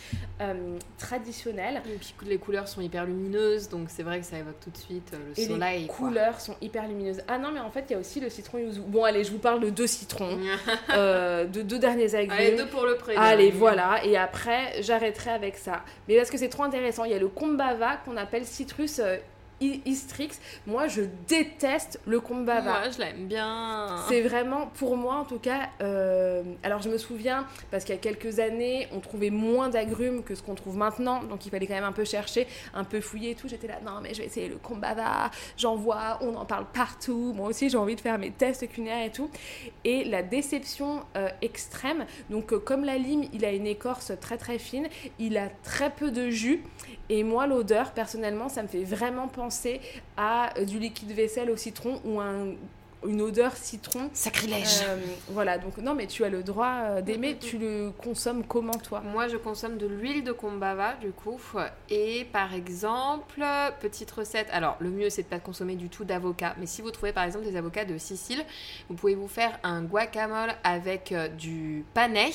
euh, 0.41 0.79
traditionnelles. 0.99 1.83
Et 1.87 1.97
puis 1.99 2.15
les 2.27 2.39
couleurs 2.39 2.69
sont 2.69 2.81
hyper 2.81 3.05
lumineuses, 3.07 3.69
donc 3.69 3.89
c'est 3.89 4.03
vrai 4.03 4.21
que 4.21 4.27
ça 4.27 4.39
évoque 4.39 4.61
tout 4.63 4.71
de 4.71 4.77
suite 4.79 5.13
euh, 5.15 5.19
le 5.35 5.39
Et 5.43 5.47
soleil. 5.47 5.81
les 5.83 5.87
quoi. 5.87 5.97
couleurs 6.09 6.41
sont 6.41 6.55
hyper 6.61 6.87
lumineuses. 6.87 7.23
Ah 7.29 7.39
non, 7.39 7.51
mais 7.53 7.61
en 7.61 7.71
fait, 7.71 7.85
il 7.89 7.93
y 7.95 7.97
a 7.97 7.99
aussi 7.99 8.21
le 8.21 8.29
citron 8.31 8.59
yuzu. 8.59 8.81
Bon, 8.87 9.05
allez, 9.05 9.25
je 9.25 9.33
vous 9.33 9.39
parle 9.39 9.61
de 9.61 9.71
deux 9.71 9.87
citrons, 9.87 10.39
de 10.91 11.63
deux 11.63 11.79
derniers 11.79 12.15
agrumes. 12.15 12.39
Allez, 12.39 12.57
deux 12.57 12.67
pour 12.69 12.85
le 12.85 12.97
prix. 12.97 13.15
Allez, 13.17 13.51
voilà. 13.51 14.05
Et 14.05 14.17
après, 14.17 14.83
j'arrêterai 14.83 15.31
avec 15.31 15.57
ça. 15.57 15.83
Mais 16.09 16.12
parce 16.17 16.31
que 16.31 16.39
c'est 16.39 16.49
trop 16.49 16.65
intéressant, 16.65 17.05
il 17.05 17.13
y 17.13 17.15
a 17.15 17.19
le 17.19 17.29
Kombava 17.29 17.97
qu'on 18.05 18.17
appelle 18.17 18.45
Citrus 18.45 18.99
euh, 18.99 19.17
Istrix. 19.85 20.31
Moi, 20.67 20.89
je 20.89 21.03
déteste 21.29 22.01
le 22.07 22.21
Kombava. 22.21 22.81
Moi, 22.81 22.91
je 22.91 22.99
l'aime 22.99 23.27
bien. 23.27 23.97
C'est 24.09 24.23
vraiment, 24.23 24.67
pour 24.67 24.97
moi 24.97 25.17
en 25.17 25.25
tout 25.25 25.39
cas, 25.39 25.69
euh, 25.81 26.43
alors 26.63 26.83
je 26.83 26.89
me 26.89 26.99
souviens, 26.99 27.47
parce 27.71 27.85
qu'il 27.85 27.95
y 27.95 27.99
a 27.99 28.01
quelques 28.01 28.39
années, 28.39 28.89
on 28.93 29.01
trouvait 29.01 29.31
moins 29.31 29.69
d'agrumes 29.69 30.23
que 30.23 30.35
ce 30.35 30.43
qu'on 30.43 30.55
trouve 30.55 30.77
maintenant, 30.77 31.23
donc 31.23 31.47
il 31.47 31.51
fallait 31.51 31.67
quand 31.67 31.75
même 31.75 31.85
un 31.85 31.93
peu 31.93 32.05
chercher, 32.05 32.47
un 32.75 32.85
peu 32.85 33.01
fouiller 33.01 33.31
et 33.31 33.35
tout. 33.35 33.49
J'étais 33.49 33.69
là, 33.69 33.79
non 33.85 34.01
mais 34.03 34.15
je 34.15 34.21
vais 34.21 34.27
essayer 34.27 34.49
le 34.49 34.57
Kombava, 34.57 35.31
j'en 35.57 35.77
vois, 35.77 36.19
on 36.23 36.35
en 36.35 36.45
parle 36.45 36.67
partout, 36.73 37.33
moi 37.35 37.49
aussi 37.49 37.69
j'ai 37.69 37.79
envie 37.79 37.97
de 37.97 38.01
faire 38.01 38.19
mes 38.19 38.31
tests 38.31 38.69
culinaires 38.69 39.07
et 39.07 39.13
tout. 39.13 39.31
Et 39.85 40.05
la 40.05 40.23
déception 40.23 41.03
euh, 41.17 41.29
extrême, 41.41 42.07
donc 42.31 42.53
euh, 42.53 42.59
comme 42.59 42.85
la 42.85 42.99
lime, 42.99 43.25
il 43.33 43.45
a 43.45 43.53
une 43.53 43.67
écorce 43.67 44.13
très 44.21 44.39
très 44.39 44.59
fine, 44.59 44.89
il 45.19 45.37
a 45.37 45.49
très 45.63 45.91
peu 45.91 46.11
de 46.11 46.31
jus, 46.31 46.63
et 47.09 47.25
moi 47.25 47.47
l'odeur, 47.47 47.93
personnellement, 47.93 48.49
ça 48.49 48.63
me 48.63 48.69
fait 48.69 48.85
vraiment 48.85 49.29
penser 49.29 49.52
à 50.17 50.59
euh, 50.59 50.65
du 50.65 50.79
liquide 50.79 51.13
vaisselle 51.13 51.51
au 51.51 51.57
citron 51.57 52.01
ou 52.05 52.21
un 52.21 52.55
une 53.07 53.21
odeur 53.21 53.57
citron. 53.57 54.11
Sacrilège. 54.13 54.81
Euh, 54.85 54.99
voilà, 55.29 55.59
donc 55.59 55.79
non, 55.79 55.95
mais 55.95 56.07
tu 56.07 56.25
as 56.25 56.29
le 56.29 56.43
droit 56.43 56.73
euh, 56.85 57.01
d'aimer. 57.01 57.33
Mm, 57.33 57.37
mm, 57.37 57.39
Tu 57.39 57.59
le 57.59 57.91
consommes 58.03 58.45
comment, 58.45 58.73
toi? 58.73 59.01
Moi, 59.01 59.29
je 59.29 59.37
consomme 59.37 59.79
de 59.79 59.87
l'huile 59.87 60.25
de 60.25 60.33
kombava, 60.33 60.95
du 61.01 61.13
coup. 61.13 61.39
Et 61.91 62.27
par 62.33 62.55
exemple, 62.55 63.43
petite 63.81 64.11
recette. 64.11 64.49
Alors, 64.53 64.77
le 64.81 64.91
mieux, 64.91 65.11
c'est 65.11 65.23
de 65.23 65.29
pas 65.29 65.39
consommer 65.39 65.77
du 65.77 65.89
tout 65.89 66.05
d'avocat. 66.05 66.55
Mais 66.59 66.67
si 66.67 66.83
vous 66.83 66.91
trouvez, 66.91 67.13
par 67.13 67.25
exemple, 67.25 67.45
des 67.45 67.57
avocats 67.57 67.85
de 67.85 67.99
Sicile, 67.99 68.45
vous 68.89 68.95
pouvez 68.95 69.15
vous 69.15 69.29
faire 69.29 69.59
un 69.63 69.83
guacamole 69.83 70.55
avec 70.65 71.13
euh, 71.13 71.29
du 71.29 71.85
panais. 71.95 72.31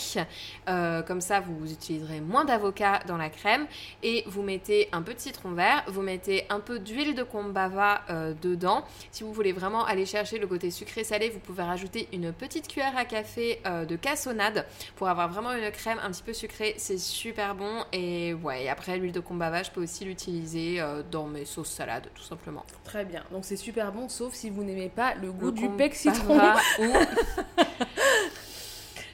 Euh, 0.70 1.02
comme 1.02 1.22
ça, 1.22 1.40
vous 1.40 1.72
utiliserez 1.72 2.22
moins 2.22 2.46
d'avocat 2.46 3.02
dans 3.08 3.18
la 3.18 3.30
crème. 3.30 3.66
Et 4.04 4.24
vous 4.28 4.42
mettez 4.42 4.90
un 4.92 5.02
peu 5.02 5.14
de 5.14 5.20
citron 5.20 5.52
vert. 5.52 5.84
Vous 5.88 6.02
mettez 6.02 6.46
un 6.50 6.60
peu 6.60 6.80
d'huile 6.80 7.16
de 7.16 7.24
kombava 7.24 8.02
euh, 8.10 8.34
dedans. 8.42 8.84
Si 9.12 9.24
vous 9.24 9.34
voulez 9.34 9.54
vraiment 9.54 9.86
aller 9.86 10.06
chercher 10.06 10.40
le 10.40 10.48
côté 10.48 10.57
sucré-salé, 10.72 11.30
vous 11.30 11.40
pouvez 11.40 11.64
rajouter 11.64 12.08
une 12.14 12.34
petite 12.34 12.68
cuillère 12.68 12.98
à 12.98 13.06
café 13.06 13.62
euh, 13.66 13.86
de 13.86 13.96
cassonade 13.96 14.66
pour 14.96 15.08
avoir 15.08 15.30
vraiment 15.30 15.54
une 15.54 15.72
crème 15.72 16.00
un 16.04 16.12
petit 16.12 16.24
peu 16.24 16.34
sucrée. 16.34 16.76
C'est 16.78 16.98
super 16.98 17.56
bon. 17.56 17.84
Et 17.94 18.34
ouais, 18.34 18.64
et 18.66 18.70
après, 18.70 18.98
l'huile 18.98 19.12
de 19.12 19.20
kombava, 19.20 19.64
je 19.64 19.72
peux 19.72 19.82
aussi 19.84 20.06
l'utiliser 20.06 20.80
euh, 20.82 21.04
dans 21.10 21.26
mes 21.28 21.46
sauces 21.46 21.70
salades, 21.72 22.10
tout 22.16 22.24
simplement. 22.24 22.66
Très 22.84 23.06
bien. 23.06 23.24
Donc 23.32 23.46
c'est 23.46 23.56
super 23.58 23.92
bon, 23.92 24.10
sauf 24.10 24.34
si 24.34 24.50
vous 24.50 24.64
n'aimez 24.64 24.90
pas 24.90 25.16
le 25.16 25.32
goût 25.32 25.46
Le 25.48 25.52
du 25.52 25.70
pec 25.70 25.96
citron. 25.96 26.38
ou- 26.80 26.84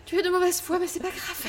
tu 0.05 0.17
es 0.17 0.21
de 0.21 0.29
mauvaise 0.29 0.61
foi, 0.61 0.79
mais 0.79 0.87
c'est 0.87 0.99
pas 1.01 1.09
grave. 1.09 1.45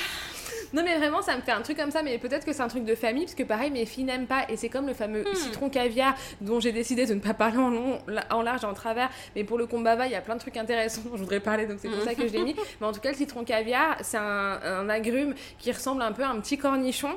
Non 0.74 0.82
mais 0.84 0.96
vraiment 0.98 1.22
ça 1.22 1.36
me 1.36 1.40
fait 1.42 1.52
un 1.52 1.62
truc 1.62 1.78
comme 1.78 1.90
ça 1.90 2.02
mais 2.02 2.18
peut-être 2.18 2.44
que 2.44 2.52
c'est 2.52 2.60
un 2.62 2.68
truc 2.68 2.84
de 2.84 2.94
famille 2.94 3.24
parce 3.24 3.34
que 3.34 3.44
pareil 3.44 3.70
mes 3.70 3.86
filles 3.86 4.04
n'aiment 4.04 4.26
pas 4.26 4.44
et 4.50 4.56
c'est 4.58 4.68
comme 4.68 4.86
le 4.86 4.92
fameux 4.94 5.22
Hmm. 5.24 5.34
citron 5.34 5.70
caviar 5.70 6.14
dont 6.42 6.60
j'ai 6.60 6.72
décidé 6.72 7.06
de 7.06 7.14
ne 7.14 7.20
pas 7.20 7.32
parler 7.32 7.56
en 7.58 7.70
long, 7.70 7.98
en 8.30 8.42
large 8.42 8.64
en 8.64 8.74
travers 8.74 9.08
mais 9.36 9.44
pour 9.44 9.56
le 9.56 9.66
kombava 9.66 10.06
il 10.06 10.12
y 10.12 10.16
a 10.16 10.20
plein 10.20 10.34
de 10.34 10.40
trucs 10.40 10.56
intéressants 10.56 11.00
dont 11.04 11.16
je 11.16 11.22
voudrais 11.22 11.40
parler 11.40 11.66
donc 11.66 11.78
c'est 11.80 11.88
pour 11.88 11.98
Hmm. 11.98 12.04
ça 12.04 12.14
que 12.14 12.26
je 12.28 12.32
l'ai 12.32 12.42
mis 12.42 12.56
mais 12.80 12.86
en 12.86 12.92
tout 12.92 13.00
cas 13.00 13.10
le 13.10 13.16
citron 13.16 13.44
caviar 13.44 13.96
c'est 14.02 14.16
un, 14.18 14.60
un 14.62 14.88
agrume 14.90 15.34
qui 15.58 15.70
ressemble 15.72 16.02
un 16.02 16.12
peu 16.12 16.22
à 16.24 16.28
un 16.28 16.40
petit 16.40 16.58
cornichon 16.58 17.10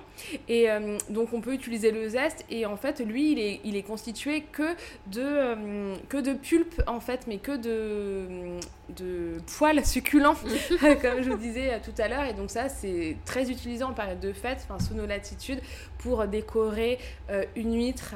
et 0.48 0.70
euh, 0.70 0.98
donc 1.10 1.34
on 1.34 1.41
peut 1.41 1.54
utiliser 1.54 1.91
le 1.91 2.08
zeste 2.08 2.46
et 2.52 2.65
en 2.67 2.78
fait 2.78 3.00
lui 3.00 3.32
il 3.32 3.39
est, 3.39 3.60
il 3.63 3.76
est 3.76 3.84
constitué 3.84 4.43
que 4.52 4.74
de, 5.08 5.22
euh, 5.24 5.96
que 6.10 6.17
de 6.17 6.34
pulpe 6.34 6.82
en 6.88 7.00
fait 7.00 7.22
mais 7.28 7.38
que 7.39 7.56
de, 7.58 8.60
de 8.96 9.38
poils 9.58 9.86
succulents 9.86 10.36
comme 11.02 11.22
je 11.24 11.30
vous 11.32 11.38
disais 11.38 11.80
tout 11.84 12.00
à 12.02 12.08
l'heure. 12.08 12.24
Et 12.26 12.34
donc 12.34 12.50
ça, 12.52 12.70
c'est 12.70 13.17
très 13.26 13.46
utilisé 13.49 13.83
en 13.83 13.93
période 13.93 14.19
de 14.19 14.33
fête, 14.33 14.60
enfin 14.69 14.83
sous 14.83 14.93
nos 14.93 15.05
latitudes, 15.05 15.62
pour 15.99 16.25
décorer 16.27 16.99
euh, 17.29 17.43
une 17.55 17.75
huître. 17.75 18.15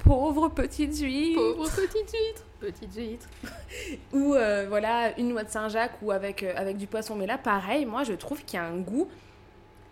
Pauvre 0.00 0.48
petite 0.50 0.98
huître 1.00 1.40
Pauvre 1.40 1.64
petite 1.70 2.10
huître. 2.12 2.42
Petite 2.60 2.94
huître. 2.94 3.26
Ou 4.12 4.34
euh, 4.34 4.66
voilà, 4.68 5.18
une 5.18 5.30
noix 5.30 5.44
de 5.44 5.50
Saint-Jacques 5.50 5.96
ou 6.02 6.10
avec, 6.10 6.42
euh, 6.42 6.52
avec 6.56 6.76
du 6.76 6.86
poisson. 6.86 7.14
Mais 7.16 7.26
là, 7.26 7.38
pareil, 7.38 7.86
moi, 7.86 8.04
je 8.04 8.12
trouve 8.12 8.44
qu'il 8.44 8.58
y 8.58 8.62
a 8.62 8.66
un 8.66 8.76
goût... 8.78 9.08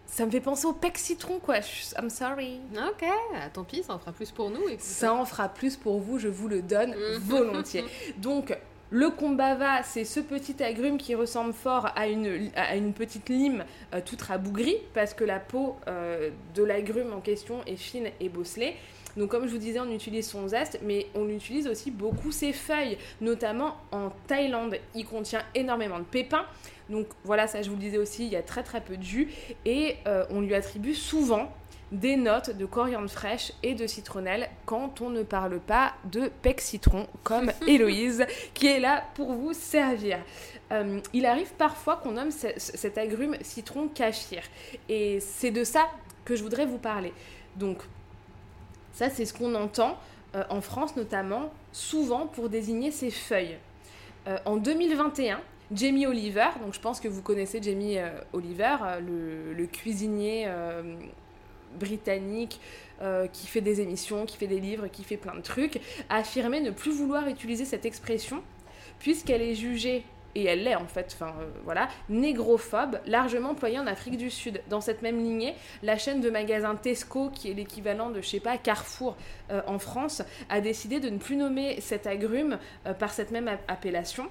Ça 0.05 0.27
me 0.27 0.31
fait 0.31 0.41
penser 0.43 0.67
au 0.67 0.75
pec 0.75 0.99
citron, 0.99 1.39
quoi. 1.39 1.61
Je- 1.61 1.95
I'm 1.99 2.11
sorry. 2.11 2.61
Ok, 2.77 3.03
ah, 3.35 3.49
tant 3.51 3.65
pis, 3.65 3.83
ça 3.83 3.95
en 3.95 3.99
fera 3.99 4.13
plus 4.13 4.31
pour 4.31 4.51
nous. 4.51 4.69
écoute. 4.69 4.81
Ça 4.81 5.15
en 5.15 5.25
fera 5.25 5.49
plus 5.49 5.77
pour 5.77 6.01
vous, 6.01 6.19
je 6.19 6.29
vous 6.29 6.49
le 6.49 6.61
donne 6.61 6.91
Mhm. 6.91 7.19
volontiers. 7.21 7.85
Donc, 8.19 8.55
le 8.93 9.09
kombava, 9.09 9.83
c'est 9.83 10.05
ce 10.05 10.21
petit 10.21 10.63
agrume 10.63 10.99
qui 10.99 11.15
ressemble 11.15 11.55
fort 11.55 11.89
à 11.97 12.09
une, 12.09 12.51
à 12.55 12.77
une 12.77 12.93
petite 12.93 13.31
lime 13.31 13.65
euh, 13.95 14.03
toute 14.05 14.21
rabougrie, 14.21 14.77
parce 14.93 15.15
que 15.15 15.25
la 15.25 15.41
peau 15.41 15.77
euh, 15.89 16.29
de 16.55 16.63
l'agrume 16.63 17.11
en 17.15 17.21
question 17.21 17.61
est 17.67 17.77
fine 17.77 18.09
et 18.21 18.29
bosselée. 18.29 18.77
Donc, 19.17 19.31
comme 19.31 19.47
je 19.47 19.53
vous 19.53 19.59
disais, 19.59 19.81
on 19.81 19.91
utilise 19.91 20.29
son 20.29 20.47
zeste, 20.49 20.79
mais 20.83 21.07
on 21.15 21.27
utilise 21.31 21.69
aussi 21.69 21.91
beaucoup 21.91 22.31
ses 22.33 22.53
feuilles, 22.53 22.99
notamment 23.23 23.79
en 23.93 24.11
Thaïlande. 24.27 24.77
Il 24.95 25.07
contient 25.07 25.43
énormément 25.55 25.99
de 25.99 26.05
pépins. 26.05 26.45
Donc, 26.91 27.07
voilà, 27.25 27.47
ça 27.47 27.63
je 27.63 27.71
vous 27.71 27.77
le 27.77 27.81
disais 27.81 27.99
aussi, 27.99 28.27
il 28.27 28.33
y 28.33 28.37
a 28.37 28.43
très 28.43 28.63
très 28.63 28.83
peu 28.83 28.99
de 28.99 29.03
jus. 29.03 29.29
Et 29.65 29.97
euh, 30.07 30.27
on 30.29 30.43
lui 30.43 30.55
attribue 30.55 30.95
souvent 30.95 31.51
des 31.93 32.17
notes 32.17 32.51
de 32.57 32.65
coriandre 32.67 33.09
fraîche 33.11 33.53
et 33.63 33.75
de 33.75 33.87
citronnelle 33.87 34.49
quand 34.67 35.01
on 35.01 35.11
ne 35.11 35.23
parle 35.23 35.61
pas 35.61 35.93
de 36.11 36.29
pec 36.43 36.61
citron 36.61 37.07
comme 37.23 37.53
Héloïse 37.69 38.25
qui 38.55 38.67
est 38.67 38.81
là 38.81 39.05
pour 39.15 39.33
vous 39.35 39.53
servir. 39.53 40.19
Euh, 40.73 41.01
il 41.13 41.27
arrive 41.27 41.53
parfois 41.53 41.97
qu'on 41.97 42.13
nomme 42.13 42.31
ce- 42.31 42.59
ce- 42.59 42.77
cet 42.79 42.97
agrume 42.99 43.37
citron 43.43 43.89
kafir 43.89 44.43
et 44.89 45.21
c'est 45.21 45.51
de 45.51 45.65
ça 45.65 45.87
que 46.25 46.35
je 46.35 46.43
voudrais 46.43 46.65
vous 46.67 46.79
parler. 46.79 47.13
Donc 47.57 47.83
ça 48.93 49.11
c'est 49.11 49.27
ce 49.27 49.35
qu'on 49.35 49.55
entend 49.55 49.99
euh, 50.35 50.45
en 50.49 50.63
France 50.63 50.97
notamment 50.97 51.53
souvent 51.73 52.27
pour 52.27 52.49
désigner 52.49 52.91
ces 52.91 53.11
feuilles. 53.11 53.59
Euh, 54.29 54.39
en 54.47 54.57
2021, 54.57 55.41
Jamie 55.75 56.07
Oliver, 56.07 56.47
donc 56.65 56.73
je 56.75 56.81
pense 56.81 57.01
que 57.01 57.09
vous 57.09 57.21
connaissez 57.23 57.61
Jamie 57.63 57.99
euh, 57.99 58.09
Oliver, 58.33 58.77
le, 59.07 59.53
le 59.53 59.67
cuisinier 59.67 60.45
britannique 61.79 62.61
euh, 63.01 63.27
qui 63.27 63.47
fait 63.47 63.61
des 63.61 63.81
émissions, 63.81 64.27
qui 64.27 64.37
fait 64.37 64.47
des 64.47 64.61
livres, 64.61 64.87
qui 64.87 65.03
fait 65.03 65.17
plein 65.17 65.35
de 65.35 65.41
trucs, 65.41 65.81
a 66.09 66.19
affirmé 66.19 66.61
ne 66.61 66.71
plus 66.71 66.93
vouloir 66.93 67.29
utiliser 67.29 67.65
cette 67.65 67.85
expression 67.85 68.43
puisqu'elle 68.99 69.43
est 69.43 69.55
jugée 69.55 70.05
et 70.35 70.45
elle 70.45 70.63
l'est 70.63 70.77
en 70.77 70.87
fait, 70.87 71.17
euh, 71.21 71.27
voilà, 71.65 71.89
négrophobe, 72.09 73.01
largement 73.07 73.51
employée 73.51 73.79
en 73.79 73.87
Afrique 73.87 74.17
du 74.17 74.31
Sud. 74.31 74.63
Dans 74.71 74.81
cette 74.81 75.03
même 75.03 75.19
lignée, 75.19 75.55
la 75.83 75.99
chaîne 75.99 76.21
de 76.21 76.31
magasins 76.31 76.75
Tesco, 76.77 77.29
qui 77.31 77.51
est 77.51 77.55
l'équivalent 77.55 78.11
de, 78.11 78.23
je 78.23 78.29
sais 78.29 78.41
pas, 78.41 78.57
Carrefour 78.57 79.17
euh, 79.51 79.61
en 79.67 79.79
France, 79.79 80.23
a 80.49 80.61
décidé 80.61 81.01
de 81.01 81.11
ne 81.11 81.19
plus 81.19 81.37
nommer 81.37 81.81
cet 81.81 82.07
agrume 82.07 82.59
par 82.99 83.13
cette 83.13 83.31
même 83.31 83.51
appellation. 83.69 84.29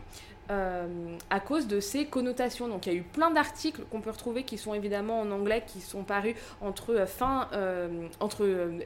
Euh, 0.52 0.86
à 1.32 1.40
cause 1.40 1.66
de 1.68 1.80
ses 1.80 2.06
connotations. 2.06 2.68
Donc 2.68 2.86
il 2.86 2.94
y 2.94 2.96
a 2.96 3.00
eu 3.00 3.04
plein 3.04 3.32
d'articles 3.32 3.82
qu'on 3.90 4.02
peut 4.02 4.12
retrouver 4.12 4.44
qui 4.44 4.58
sont 4.60 4.74
évidemment 4.76 5.22
en 5.22 5.32
anglais, 5.32 5.64
qui 5.66 5.82
sont 5.82 6.04
parus 6.04 6.36
entre 6.62 6.94
euh, 6.94 7.06
fin, 7.08 7.48
euh, 7.54 7.88
entre 8.20 8.44
euh, 8.44 8.78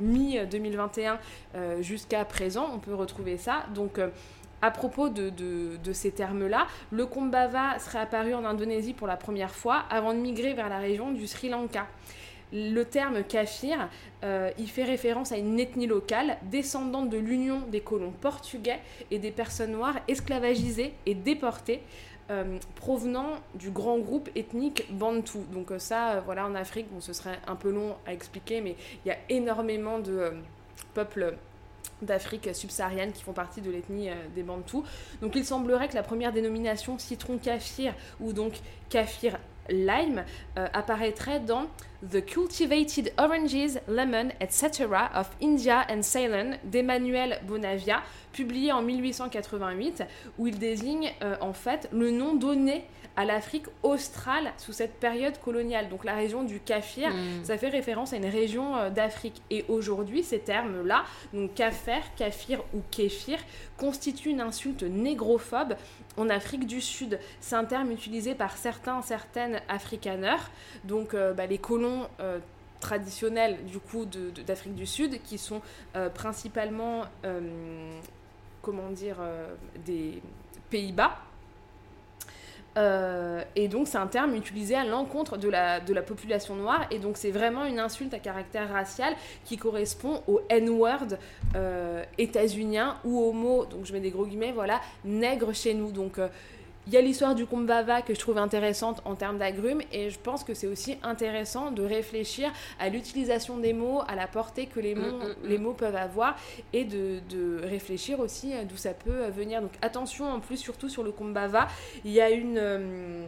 mi 0.00 0.38
2021 0.50 1.18
euh, 1.54 1.80
jusqu'à 1.82 2.24
présent. 2.24 2.68
On 2.74 2.78
peut 2.78 2.94
retrouver 2.94 3.38
ça. 3.38 3.64
Donc 3.74 4.00
à 4.60 4.70
propos 4.72 5.08
de, 5.08 5.30
de- 5.30 5.76
de 5.76 5.92
ces 5.92 6.10
termes-là, 6.10 6.66
le 6.90 7.06
Kumbhava 7.06 7.78
serait 7.78 8.00
apparu 8.00 8.34
en 8.34 8.44
Indonésie 8.44 8.92
pour 8.92 9.06
la 9.06 9.16
première 9.16 9.54
fois 9.54 9.84
avant 9.88 10.12
de 10.12 10.18
migrer 10.18 10.52
vers 10.54 10.68
la 10.68 10.78
région 10.78 11.12
du 11.12 11.28
Sri 11.28 11.48
Lanka. 11.48 11.86
Le 12.52 12.82
terme 12.84 13.24
kafir, 13.24 13.90
euh, 14.24 14.50
il 14.58 14.68
fait 14.68 14.84
référence 14.84 15.32
à 15.32 15.36
une 15.36 15.60
ethnie 15.60 15.86
locale 15.86 16.38
descendante 16.44 17.10
de 17.10 17.18
l'union 17.18 17.60
des 17.68 17.80
colons 17.80 18.10
portugais 18.10 18.80
et 19.10 19.18
des 19.18 19.30
personnes 19.30 19.72
noires 19.72 19.96
esclavagisées 20.08 20.94
et 21.04 21.14
déportées 21.14 21.82
euh, 22.30 22.58
provenant 22.76 23.34
du 23.54 23.70
grand 23.70 23.98
groupe 23.98 24.30
ethnique 24.34 24.86
bantou. 24.90 25.44
Donc 25.52 25.70
euh, 25.70 25.78
ça, 25.78 26.22
voilà, 26.24 26.46
en 26.46 26.54
Afrique, 26.54 26.86
bon, 26.90 27.02
ce 27.02 27.12
serait 27.12 27.38
un 27.46 27.54
peu 27.54 27.70
long 27.70 27.96
à 28.06 28.14
expliquer, 28.14 28.62
mais 28.62 28.76
il 29.04 29.08
y 29.08 29.12
a 29.12 29.18
énormément 29.28 29.98
de 29.98 30.32
peuples 30.94 31.34
d'Afrique 32.00 32.54
subsaharienne 32.54 33.12
qui 33.12 33.24
font 33.24 33.32
partie 33.32 33.60
de 33.60 33.70
l'ethnie 33.70 34.08
des 34.34 34.42
Bantous. 34.42 34.84
Donc 35.20 35.34
il 35.34 35.44
semblerait 35.44 35.88
que 35.88 35.96
la 35.96 36.02
première 36.02 36.32
dénomination 36.32 36.96
citron 36.98 37.38
kafir 37.38 37.92
ou 38.20 38.32
donc 38.32 38.54
kafir 38.88 39.36
lime 39.68 40.24
euh, 40.58 40.66
apparaîtrait 40.72 41.40
dans 41.40 41.66
The 42.10 42.24
Cultivated 42.24 43.12
Oranges, 43.18 43.80
Lemon, 43.88 44.28
etc. 44.40 44.86
of 45.14 45.30
India 45.42 45.86
and 45.90 46.02
Ceylon 46.02 46.56
d'Emmanuel 46.64 47.40
Bonavia, 47.46 48.02
publié 48.32 48.72
en 48.72 48.82
1888, 48.82 50.04
où 50.38 50.46
il 50.46 50.58
désigne 50.58 51.12
euh, 51.22 51.36
en 51.40 51.52
fait 51.52 51.88
le 51.92 52.10
nom 52.10 52.34
donné 52.34 52.84
à 53.18 53.24
l'Afrique 53.24 53.66
australe 53.82 54.52
sous 54.58 54.72
cette 54.72 54.94
période 55.00 55.38
coloniale. 55.40 55.88
Donc 55.88 56.04
la 56.04 56.14
région 56.14 56.44
du 56.44 56.60
Kafir, 56.60 57.10
Mm. 57.10 57.44
ça 57.44 57.58
fait 57.58 57.68
référence 57.68 58.12
à 58.12 58.16
une 58.16 58.26
région 58.26 58.76
euh, 58.76 58.90
d'Afrique. 58.90 59.42
Et 59.50 59.64
aujourd'hui, 59.68 60.22
ces 60.22 60.38
termes-là, 60.38 61.04
donc 61.32 61.54
kafir, 61.54 62.00
kafir 62.16 62.62
ou 62.72 62.80
kéfir, 62.90 63.38
constituent 63.76 64.30
une 64.30 64.40
insulte 64.40 64.84
négrophobe 64.84 65.74
en 66.16 66.28
Afrique 66.30 66.66
du 66.66 66.80
Sud. 66.80 67.18
C'est 67.40 67.56
un 67.56 67.64
terme 67.64 67.90
utilisé 67.90 68.36
par 68.36 68.56
certains, 68.56 69.02
certaines 69.02 69.60
afrikaners, 69.68 70.44
donc 70.84 71.14
euh, 71.14 71.32
bah, 71.32 71.46
les 71.46 71.58
colons 71.58 72.06
euh, 72.20 72.38
traditionnels 72.80 73.64
du 73.66 73.80
coup 73.80 74.04
d'Afrique 74.46 74.76
du 74.76 74.86
Sud, 74.86 75.20
qui 75.22 75.38
sont 75.38 75.60
euh, 75.96 76.08
principalement, 76.08 77.02
comment 78.62 78.90
dire, 78.90 79.16
des 79.84 80.22
Pays-Bas. 80.70 81.18
Euh, 82.78 83.42
et 83.56 83.66
donc 83.66 83.88
c'est 83.88 83.98
un 83.98 84.06
terme 84.06 84.34
utilisé 84.34 84.76
à 84.76 84.84
l'encontre 84.84 85.36
de 85.36 85.48
la, 85.48 85.80
population 86.06 86.54
noire 86.54 86.86
et 86.92 86.98
donc 86.98 87.16
c'est 87.16 87.32
vraiment 87.32 87.64
une 87.64 87.80
insulte 87.80 88.14
à 88.14 88.20
caractère 88.20 88.72
racial 88.72 89.14
qui 89.44 89.56
correspond 89.56 90.22
au 90.28 90.40
N-word 90.48 91.18
euh, 91.56 92.04
états-unien 92.18 92.96
ou 93.04 93.18
au 93.18 93.32
mot, 93.32 93.66
donc 93.66 93.84
je 93.84 93.92
mets 93.92 94.00
des 94.00 94.10
gros 94.10 94.26
guillemets, 94.26 94.52
voilà, 94.52 94.80
nègre 95.04 95.52
chez 95.52 95.74
nous. 95.74 95.90
Donc 95.90 96.18
euh, 96.18 96.28
il 96.88 96.94
y 96.94 96.96
a 96.96 97.02
l'histoire 97.02 97.34
du 97.34 97.44
Kumbhava 97.46 98.00
que 98.00 98.14
je 98.14 98.18
trouve 98.18 98.38
intéressante 98.38 99.02
en 99.04 99.14
termes 99.14 99.36
d'agrumes 99.36 99.82
et 99.92 100.08
je 100.08 100.18
pense 100.18 100.42
que 100.42 100.54
c'est 100.54 100.66
aussi 100.66 100.96
intéressant 101.02 101.70
de 101.70 101.82
réfléchir 101.82 102.50
à 102.80 102.88
l'utilisation 102.88 103.58
des 103.58 103.74
mots, 103.74 104.00
à 104.08 104.14
la 104.14 104.26
portée 104.26 104.66
que 104.66 104.80
les 104.80 104.94
mots, 104.94 105.18
Mm, 105.18 105.24
mm, 105.24 105.28
mm. 105.44 105.48
les 105.48 105.58
mots 105.58 105.74
peuvent 105.74 105.96
avoir 105.96 106.36
et 106.72 106.84
de, 106.84 107.20
de 107.28 107.60
réfléchir 107.62 108.20
aussi 108.20 108.52
d'où 108.68 108.76
ça 108.76 108.94
peut 108.94 109.24
euh, 109.24 109.28
venir. 109.30 109.60
Donc 109.60 109.72
attention 109.82 110.30
en 110.32 110.40
plus 110.40 110.56
surtout 110.56 110.88
sur 110.88 111.02
le 111.02 111.12
Kumbhava, 111.12 111.68
il 112.06 112.12
y 112.12 112.20
a 112.22 112.30
une... 112.30 112.56
euh, 112.58 113.26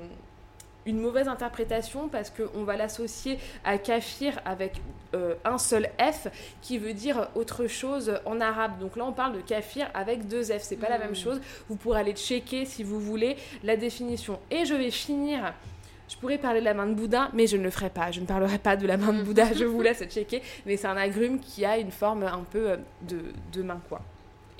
une 0.86 1.00
mauvaise 1.00 1.28
interprétation 1.28 2.08
parce 2.08 2.30
qu'on 2.30 2.64
va 2.64 2.76
l'associer 2.76 3.38
à 3.64 3.78
kafir 3.78 4.40
avec 4.44 4.80
euh, 5.14 5.34
un 5.44 5.58
seul 5.58 5.88
F 5.98 6.28
qui 6.62 6.78
veut 6.78 6.94
dire 6.94 7.28
autre 7.34 7.66
chose 7.66 8.14
en 8.24 8.40
arabe. 8.40 8.78
Donc 8.78 8.96
là, 8.96 9.04
on 9.04 9.12
parle 9.12 9.34
de 9.34 9.40
kafir 9.40 9.90
avec 9.94 10.28
deux 10.28 10.44
F. 10.44 10.60
C'est 10.62 10.76
pas 10.76 10.88
la 10.88 10.98
même 10.98 11.14
chose. 11.16 11.40
Vous 11.68 11.76
pourrez 11.76 12.00
aller 12.00 12.14
checker 12.14 12.64
si 12.64 12.82
vous 12.82 13.00
voulez 13.00 13.36
la 13.62 13.76
définition. 13.76 14.38
Et 14.50 14.64
je 14.64 14.74
vais 14.74 14.90
finir. 14.90 15.52
Je 16.08 16.16
pourrais 16.16 16.38
parler 16.38 16.58
de 16.60 16.64
la 16.64 16.74
main 16.74 16.86
de 16.86 16.94
Bouddha, 16.94 17.30
mais 17.34 17.46
je 17.46 17.56
ne 17.56 17.62
le 17.62 17.70
ferai 17.70 17.88
pas. 17.88 18.10
Je 18.10 18.20
ne 18.20 18.26
parlerai 18.26 18.58
pas 18.58 18.76
de 18.76 18.86
la 18.86 18.96
main 18.96 19.12
de 19.12 19.22
Bouddha. 19.22 19.52
Je 19.54 19.64
vous 19.64 19.80
laisse 19.80 20.02
checker. 20.08 20.42
Mais 20.66 20.76
c'est 20.76 20.88
un 20.88 20.96
agrume 20.96 21.38
qui 21.38 21.64
a 21.64 21.78
une 21.78 21.92
forme 21.92 22.24
un 22.24 22.44
peu 22.50 22.70
euh, 22.70 22.76
de, 23.02 23.20
de 23.52 23.62
main, 23.62 23.80
quoi. 23.88 24.00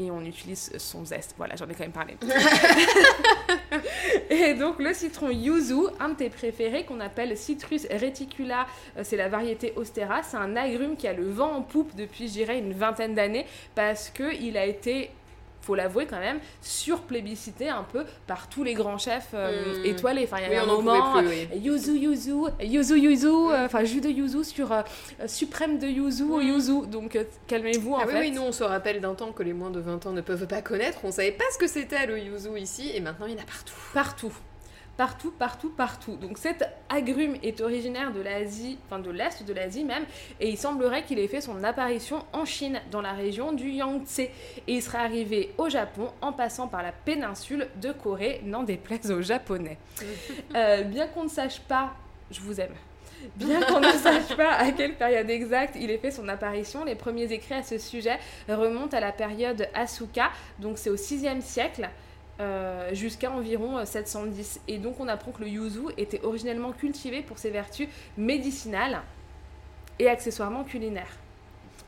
Et 0.00 0.10
on 0.10 0.22
utilise 0.22 0.72
son 0.78 1.04
zeste. 1.04 1.34
Voilà, 1.36 1.54
j'en 1.56 1.66
ai 1.66 1.74
quand 1.74 1.84
même 1.84 1.92
parlé. 1.92 2.16
Et 4.30 4.54
donc 4.54 4.78
le 4.78 4.94
citron 4.94 5.28
yuzu, 5.28 5.88
un 5.98 6.08
de 6.10 6.14
tes 6.14 6.30
préférés 6.30 6.86
qu'on 6.86 7.00
appelle 7.00 7.36
Citrus 7.36 7.86
reticula, 7.90 8.66
euh, 8.96 9.02
c'est 9.04 9.18
la 9.18 9.28
variété 9.28 9.74
austera, 9.76 10.22
c'est 10.22 10.38
un 10.38 10.56
agrume 10.56 10.96
qui 10.96 11.06
a 11.06 11.12
le 11.12 11.28
vent 11.28 11.52
en 11.52 11.60
poupe 11.60 11.94
depuis, 11.96 12.28
je 12.28 12.32
dirais, 12.32 12.58
une 12.58 12.72
vingtaine 12.72 13.14
d'années 13.14 13.44
parce 13.74 14.08
que 14.08 14.34
il 14.40 14.56
a 14.56 14.64
été 14.64 15.10
faut 15.70 15.76
l'avouer 15.76 16.06
quand 16.06 16.18
même, 16.18 16.40
surplébiscité 16.62 17.68
un 17.68 17.84
peu 17.84 18.04
par 18.26 18.48
tous 18.48 18.64
les 18.64 18.74
grands 18.74 18.98
chefs 18.98 19.28
euh, 19.34 19.82
Mm. 19.82 19.84
étoilés. 19.86 20.24
Enfin, 20.24 20.38
il 20.40 20.46
y 20.46 20.48
Oui, 20.50 20.56
avait 20.56 20.66
on 20.68 20.72
un 20.72 20.82
moment, 20.82 21.18
plus, 21.18 21.28
oui. 21.28 21.48
euh, 21.52 21.56
yuzu, 21.56 21.96
yuzu, 21.96 22.32
yuzu, 22.60 22.98
yuzu, 22.98 23.26
euh, 23.28 23.66
enfin, 23.66 23.84
jus 23.84 24.00
de 24.00 24.08
yuzu 24.08 24.42
sur 24.42 24.72
suprême 25.26 25.78
de 25.78 25.86
yuzu 25.86 26.24
au 26.24 26.40
yuzu. 26.40 26.86
Donc, 26.88 27.16
calmez-vous, 27.46 27.92
en 27.94 27.98
Ah 28.00 28.04
oui, 28.08 28.14
oui, 28.18 28.30
nous 28.32 28.42
on 28.42 28.50
se 28.52 28.64
rappelle 28.64 29.00
d'un 29.00 29.14
temps 29.14 29.30
que 29.30 29.44
les 29.44 29.52
moins 29.52 29.70
de 29.70 29.78
20 29.78 30.06
ans 30.06 30.12
ne 30.12 30.20
peuvent 30.22 30.46
pas 30.48 30.60
connaître. 30.62 30.98
On 31.04 31.12
savait 31.12 31.30
pas 31.30 31.44
ce 31.52 31.58
que 31.58 31.68
c'était 31.68 32.06
le 32.06 32.18
yuzu 32.18 32.58
ici 32.58 32.90
et 32.94 33.00
maintenant 33.00 33.26
il 33.26 33.32
y 33.34 33.36
en 33.36 33.42
a 33.42 33.46
partout. 33.46 33.74
Partout. 33.94 34.32
Partout, 34.96 35.30
partout, 35.30 35.70
partout. 35.70 36.16
Donc 36.16 36.36
cet 36.36 36.68
agrume 36.88 37.36
est 37.42 37.60
originaire 37.60 38.12
de 38.12 38.20
l'Asie, 38.20 38.78
enfin 38.86 38.98
de 38.98 39.10
l'Est 39.10 39.42
de 39.44 39.52
l'Asie 39.52 39.84
même, 39.84 40.04
et 40.40 40.50
il 40.50 40.58
semblerait 40.58 41.04
qu'il 41.04 41.18
ait 41.18 41.28
fait 41.28 41.40
son 41.40 41.64
apparition 41.64 42.24
en 42.32 42.44
Chine, 42.44 42.80
dans 42.90 43.00
la 43.00 43.12
région 43.12 43.52
du 43.52 43.70
Yangtze. 43.70 44.20
Et 44.20 44.30
il 44.66 44.82
serait 44.82 44.98
arrivé 44.98 45.54
au 45.56 45.68
Japon 45.68 46.10
en 46.20 46.32
passant 46.32 46.68
par 46.68 46.82
la 46.82 46.92
péninsule 46.92 47.68
de 47.80 47.92
Corée, 47.92 48.42
n'en 48.44 48.62
déplaise 48.62 49.10
aux 49.10 49.22
Japonais. 49.22 49.78
Euh, 50.56 50.82
bien 50.82 51.06
qu'on 51.06 51.24
ne 51.24 51.28
sache 51.28 51.60
pas, 51.60 51.92
je 52.30 52.40
vous 52.40 52.60
aime. 52.60 52.74
Bien 53.36 53.60
qu'on 53.62 53.80
ne 53.80 53.92
sache 53.92 54.36
pas 54.36 54.52
à 54.54 54.70
quelle 54.72 54.94
période 54.94 55.28
exacte 55.30 55.76
il 55.78 55.90
ait 55.90 55.98
fait 55.98 56.10
son 56.10 56.28
apparition, 56.28 56.84
les 56.84 56.94
premiers 56.94 57.30
écrits 57.32 57.54
à 57.54 57.62
ce 57.62 57.78
sujet 57.78 58.18
remontent 58.48 58.96
à 58.96 59.00
la 59.00 59.12
période 59.12 59.68
Asuka, 59.74 60.30
donc 60.58 60.78
c'est 60.78 60.90
au 60.90 60.96
6e 60.96 61.40
siècle, 61.40 61.88
euh, 62.40 62.94
jusqu'à 62.94 63.30
environ 63.30 63.76
euh, 63.76 63.84
710. 63.84 64.60
Et 64.66 64.78
donc 64.78 64.98
on 64.98 65.08
apprend 65.08 65.30
que 65.30 65.42
le 65.42 65.48
yuzu 65.48 65.80
était 65.98 66.24
originellement 66.24 66.72
cultivé 66.72 67.20
pour 67.20 67.38
ses 67.38 67.50
vertus 67.50 67.86
médicinales 68.16 69.02
et 69.98 70.08
accessoirement 70.08 70.64
culinaires. 70.64 71.18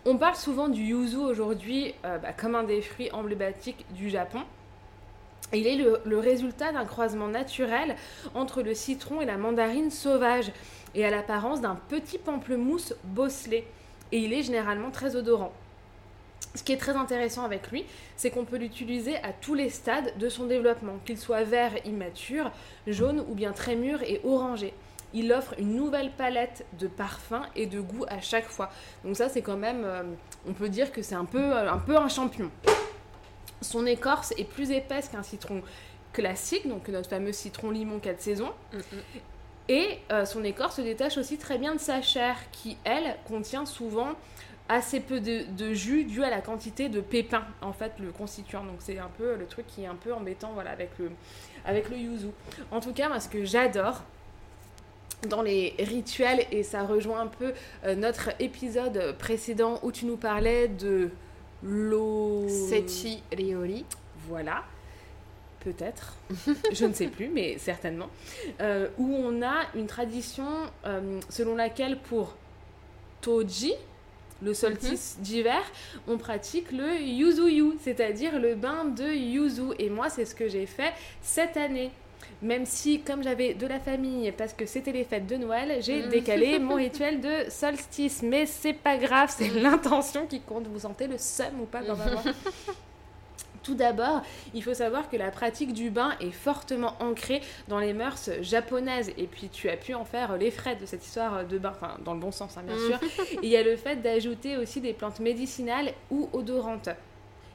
On 0.05 0.19
parle 0.19 0.37
souvent 0.37 0.69
du 0.69 0.83
yuzu 0.83 1.17
aujourd'hui 1.17 1.95
euh, 2.05 2.19
bah, 2.19 2.35
comme 2.35 2.55
un 2.55 2.65
des 2.65 2.83
fruits 2.83 3.11
emblématiques 3.13 3.87
du 3.95 4.11
Japon. 4.11 4.41
Il 5.55 5.67
est 5.67 5.77
le, 5.77 6.01
le 6.05 6.19
résultat 6.19 6.71
d'un 6.71 6.85
croisement 6.85 7.29
naturel 7.29 7.97
entre 8.35 8.61
le 8.61 8.75
citron 8.75 9.23
et 9.23 9.27
la 9.27 9.39
mandarine 9.39 9.91
sauvage 9.91 10.53
et 10.95 11.07
à 11.07 11.11
l'apparence 11.11 11.63
d'un 11.63 11.77
petit 11.89 12.19
pamplemousse 12.19 12.95
bosselé. 13.05 13.67
Et 14.13 14.19
il 14.19 14.35
est 14.35 14.43
généralement 14.43 14.91
très 14.91 15.17
odorant. 15.17 15.53
Ce 16.55 16.63
qui 16.63 16.73
est 16.73 16.79
très 16.79 16.97
intéressant 16.97 17.45
avec 17.45 17.71
lui, 17.71 17.85
c'est 18.17 18.31
qu'on 18.31 18.45
peut 18.45 18.57
l'utiliser 18.57 19.17
à 19.19 19.33
tous 19.33 19.55
les 19.55 19.71
stades 19.71 20.17
de 20.19 20.29
son 20.29 20.47
développement, 20.47 20.99
qu'il 21.05 21.19
soit 21.19 21.45
vert 21.45 21.73
immature, 21.87 22.51
jaune 22.87 23.25
ou 23.29 23.35
bien 23.35 23.53
très 23.53 23.77
mûr 23.77 24.03
et 24.03 24.21
orangé. 24.25 24.75
Il 25.15 25.33
offre 25.33 25.55
une 25.59 25.75
nouvelle 25.75 26.11
palette 26.11 26.65
de 26.79 26.87
parfums 26.87 27.47
et 27.55 27.67
de 27.67 27.81
goûts 27.81 28.07
à 28.09 28.21
chaque 28.21 28.47
fois. 28.47 28.71
Donc 29.05 29.17
ça, 29.17 29.29
c'est 29.29 29.43
quand 29.43 29.57
même, 29.57 29.85
euh, 29.85 30.03
on 30.47 30.53
peut 30.53 30.69
dire 30.69 30.91
que 30.91 31.03
c'est 31.03 31.15
un 31.15 31.27
peu, 31.27 31.39
euh, 31.39 31.71
un 31.71 31.79
peu 31.79 31.97
un 31.97 32.09
champion. 32.09 32.51
Son 33.61 33.87
écorce 33.87 34.33
est 34.39 34.45
plus 34.45 34.71
épaisse 34.71 35.09
qu'un 35.09 35.23
citron 35.23 35.63
classique, 36.13 36.69
donc 36.69 36.89
notre 36.89 37.09
fameux 37.09 37.33
citron 37.33 37.71
limon 37.71 37.99
4 37.99 38.21
saisons. 38.21 38.53
Et 39.69 39.99
euh, 40.11 40.25
son 40.25 40.45
écorce 40.45 40.77
se 40.77 40.83
détache 40.83 41.17
aussi 41.19 41.39
très 41.39 41.59
bien 41.59 41.75
de 41.75 41.81
sa 41.81 42.03
chair, 42.03 42.37
qui, 42.51 42.77
elle, 42.85 43.17
contient 43.29 43.65
souvent 43.65 44.15
assez 44.73 45.01
peu 45.01 45.21
de, 45.21 45.45
de 45.57 45.75
jus 45.75 46.05
dû 46.05 46.25
à 46.25 46.31
la 46.31 46.41
quantité 46.41 46.89
de 46.89 47.01
pépins, 47.01 47.45
en 47.61 47.73
fait, 47.73 47.93
le 48.01 48.11
constituant. 48.11 48.65
Donc 48.65 48.77
c'est 48.79 48.99
un 48.99 49.11
peu 49.19 49.37
le 49.37 49.47
truc 49.47 49.67
qui 49.67 49.83
est 49.83 49.87
un 49.87 49.95
peu 49.95 50.13
embêtant, 50.15 50.53
voilà, 50.55 50.71
avec 50.71 50.91
le, 50.99 51.11
avec 51.65 51.91
le 51.91 51.97
yuzu. 51.97 52.29
En 52.71 52.81
tout 52.81 52.93
cas, 52.93 53.09
moi, 53.09 53.21
ce 53.21 53.29
que 53.29 53.45
j'adore 53.45 54.03
dans 55.29 55.43
les 55.43 55.75
rituels, 55.79 56.47
et 56.51 56.63
ça 56.63 56.85
rejoint 56.85 57.21
un 57.21 57.27
peu 57.27 57.53
euh, 57.85 57.95
notre 57.95 58.31
épisode 58.41 59.15
précédent 59.19 59.79
où 59.83 59.93
tu 59.93 60.07
nous 60.07 60.17
parlais 60.17 60.69
de 60.69 61.11
l'eau... 61.63 62.49
Sechi 62.49 63.23
Riori. 63.31 63.85
Voilà. 64.29 64.65
peut-être, 65.61 66.17
je 66.73 66.87
ne 66.87 66.93
sais 66.93 67.09
plus, 67.09 67.29
mais 67.29 67.59
certainement, 67.59 68.09
euh, 68.61 68.89
où 68.99 69.15
on 69.15 69.43
a 69.43 69.67
une 69.75 69.87
tradition 69.87 70.47
euh, 70.87 71.21
selon 71.29 71.57
laquelle 71.57 71.99
pour 72.01 72.37
Toji, 73.21 73.75
le 74.43 74.55
solstice 74.55 75.17
d'hiver, 75.21 75.63
on 76.09 76.19
pratique 76.19 76.73
le 76.73 76.99
yuzuyu, 77.01 77.75
c'est-à-dire 77.83 78.39
le 78.41 78.55
bain 78.55 78.85
de 78.85 79.05
yuzu. 79.13 79.73
Et 79.79 79.89
moi, 79.89 80.09
c'est 80.11 80.25
ce 80.25 80.35
que 80.35 80.49
j'ai 80.49 80.67
fait 80.67 80.93
cette 81.23 81.57
année. 81.57 81.91
Même 82.41 82.67
si, 82.67 83.01
comme 83.03 83.23
j'avais 83.23 83.55
de 83.55 83.67
la 83.69 83.79
famille, 83.79 84.33
parce 84.33 84.53
que 84.53 84.67
c'était 84.67 84.91
les 84.91 85.05
fêtes 85.05 85.29
de 85.29 85.37
Noël, 85.37 85.79
j'ai 85.81 86.03
Mhm. 86.03 86.09
décalé 86.09 86.59
mon 86.59 86.75
rituel 86.75 87.21
de 87.21 87.49
solstice. 87.49 88.21
Mais 88.23 88.47
c'est 88.47 88.73
pas 88.73 88.97
grave, 88.97 89.33
c'est 89.37 89.49
l'intention 89.61 90.27
qui 90.27 90.41
compte. 90.41 90.67
Vous 90.67 90.81
sentez 90.81 91.07
le 91.07 91.19
seum 91.19 91.61
ou 91.61 91.67
pas, 91.67 91.81
maman 91.83 91.95
Tout 93.63 93.75
d'abord, 93.75 94.23
il 94.55 94.63
faut 94.63 94.75
savoir 94.75 95.09
que 95.09 95.17
la 95.17 95.31
pratique 95.31 95.73
du 95.73 95.91
bain 95.91 96.15
est 96.21 96.31
fortement 96.31 96.95
ancrée 97.01 97.43
dans 97.69 97.79
les 97.79 97.93
mœurs 97.93 98.31
japonaises. 98.41 99.13
Et 99.17 99.27
puis, 99.27 99.49
tu 99.49 99.69
as 99.69 99.77
pu 99.77 99.95
en 99.95 100.05
faire 100.05 100.37
les 100.37 100.51
frais 100.51 100.77
de 100.77 100.87
cette 100.87 101.05
histoire 101.05 101.45
de 101.45 101.59
bain, 101.59 101.73
enfin, 101.75 101.97
dans 102.05 102.15
le 102.15 102.21
bon 102.21 102.33
sens, 102.33 102.57
hein, 102.57 102.63
bien 102.67 102.77
sûr. 102.79 102.99
Et 103.33 103.39
il 103.43 103.49
y 103.49 103.57
a 103.57 103.63
le 103.63 103.77
fait 103.77 103.97
d'ajouter 103.97 104.57
aussi 104.57 104.81
des 104.81 104.93
plantes 104.93 105.21
médicinales 105.21 105.93
ou 106.11 106.29
odorantes. 106.33 106.91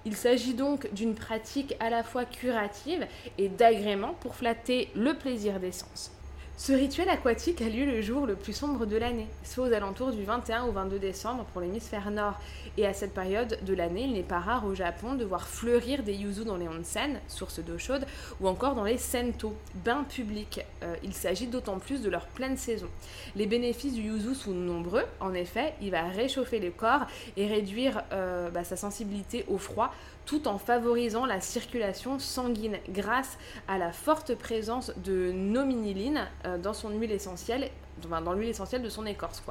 Il 0.06 0.16
s'agit 0.16 0.54
donc 0.54 0.92
d'une 0.94 1.16
pratique 1.16 1.76
à 1.80 1.90
la 1.90 2.02
fois 2.04 2.24
curative 2.24 3.06
et 3.38 3.50
d'agrément 3.50 4.14
pour 4.22 4.36
flatter 4.36 4.90
le 4.96 5.14
plaisir 5.14 5.60
des 5.60 5.74
sens. 5.74 6.12
Ce 6.60 6.74
rituel 6.74 7.08
aquatique 7.08 7.62
a 7.62 7.70
lieu 7.70 7.86
le 7.86 8.02
jour 8.02 8.26
le 8.26 8.36
plus 8.36 8.52
sombre 8.52 8.88
de 8.88 8.98
l'année, 8.98 9.28
soit 9.44 9.68
aux 9.68 9.74
alentours 9.74 10.12
du 10.12 10.24
21 10.24 10.64
au 10.64 10.72
22 10.72 10.98
décembre 10.98 11.46
pour 11.54 11.62
l'hémisphère 11.62 12.10
nord. 12.10 12.34
Et 12.78 12.88
à 12.88 12.94
cette 12.94 13.14
période 13.14 13.60
de 13.64 13.74
l'année, 13.76 14.06
il 14.06 14.14
n'est 14.14 14.24
pas 14.24 14.40
rare 14.40 14.66
au 14.66 14.74
Japon 14.74 15.14
de 15.14 15.24
voir 15.24 15.48
fleurir 15.48 16.02
des 16.02 16.16
yuzu 16.16 16.46
dans 16.46 16.58
les 16.58 16.68
onsen, 16.68 17.20
sources 17.28 17.60
d'eau 17.60 17.78
chaude, 17.78 18.08
ou 18.42 18.48
encore 18.48 18.74
dans 18.74 18.86
les 18.86 18.98
sento, 18.98 19.56
bains 19.86 20.04
publics. 20.04 20.62
Euh, 20.82 20.96
il 21.04 21.14
s'agit 21.14 21.46
d'autant 21.46 21.78
plus 21.78 22.02
de 22.02 22.10
leur 22.10 22.26
pleine 22.26 22.58
saison. 22.58 22.88
Les 23.36 23.46
bénéfices 23.46 23.94
du 23.94 24.02
yuzu 24.02 24.34
sont 24.34 24.52
nombreux. 24.52 25.06
En 25.20 25.36
effet, 25.36 25.76
il 25.80 25.92
va 25.92 26.06
réchauffer 26.06 26.58
le 26.58 26.72
corps 26.72 27.06
et 27.38 27.46
réduire 27.46 28.02
euh, 28.14 28.50
bah, 28.50 28.64
sa 28.64 28.76
sensibilité 28.76 29.46
au 29.48 29.60
froid, 29.60 29.94
tout 30.28 30.48
en 30.48 30.60
favorisant 30.60 31.26
la 31.26 31.42
circulation 31.42 32.20
sanguine 32.20 32.78
grâce 32.90 33.40
à 33.68 33.80
la 33.80 33.92
forte 33.92 34.36
présence 34.36 34.92
de 34.98 35.32
nominiline 35.32 36.28
euh, 36.46 36.58
dans 36.58 36.74
son 36.74 36.90
huile 36.90 37.14
essentielle, 37.14 37.72
dans 38.08 38.34
l'huile 38.34 38.50
essentielle 38.50 38.84
de 38.84 38.90
son 38.90 39.06
écorce. 39.06 39.42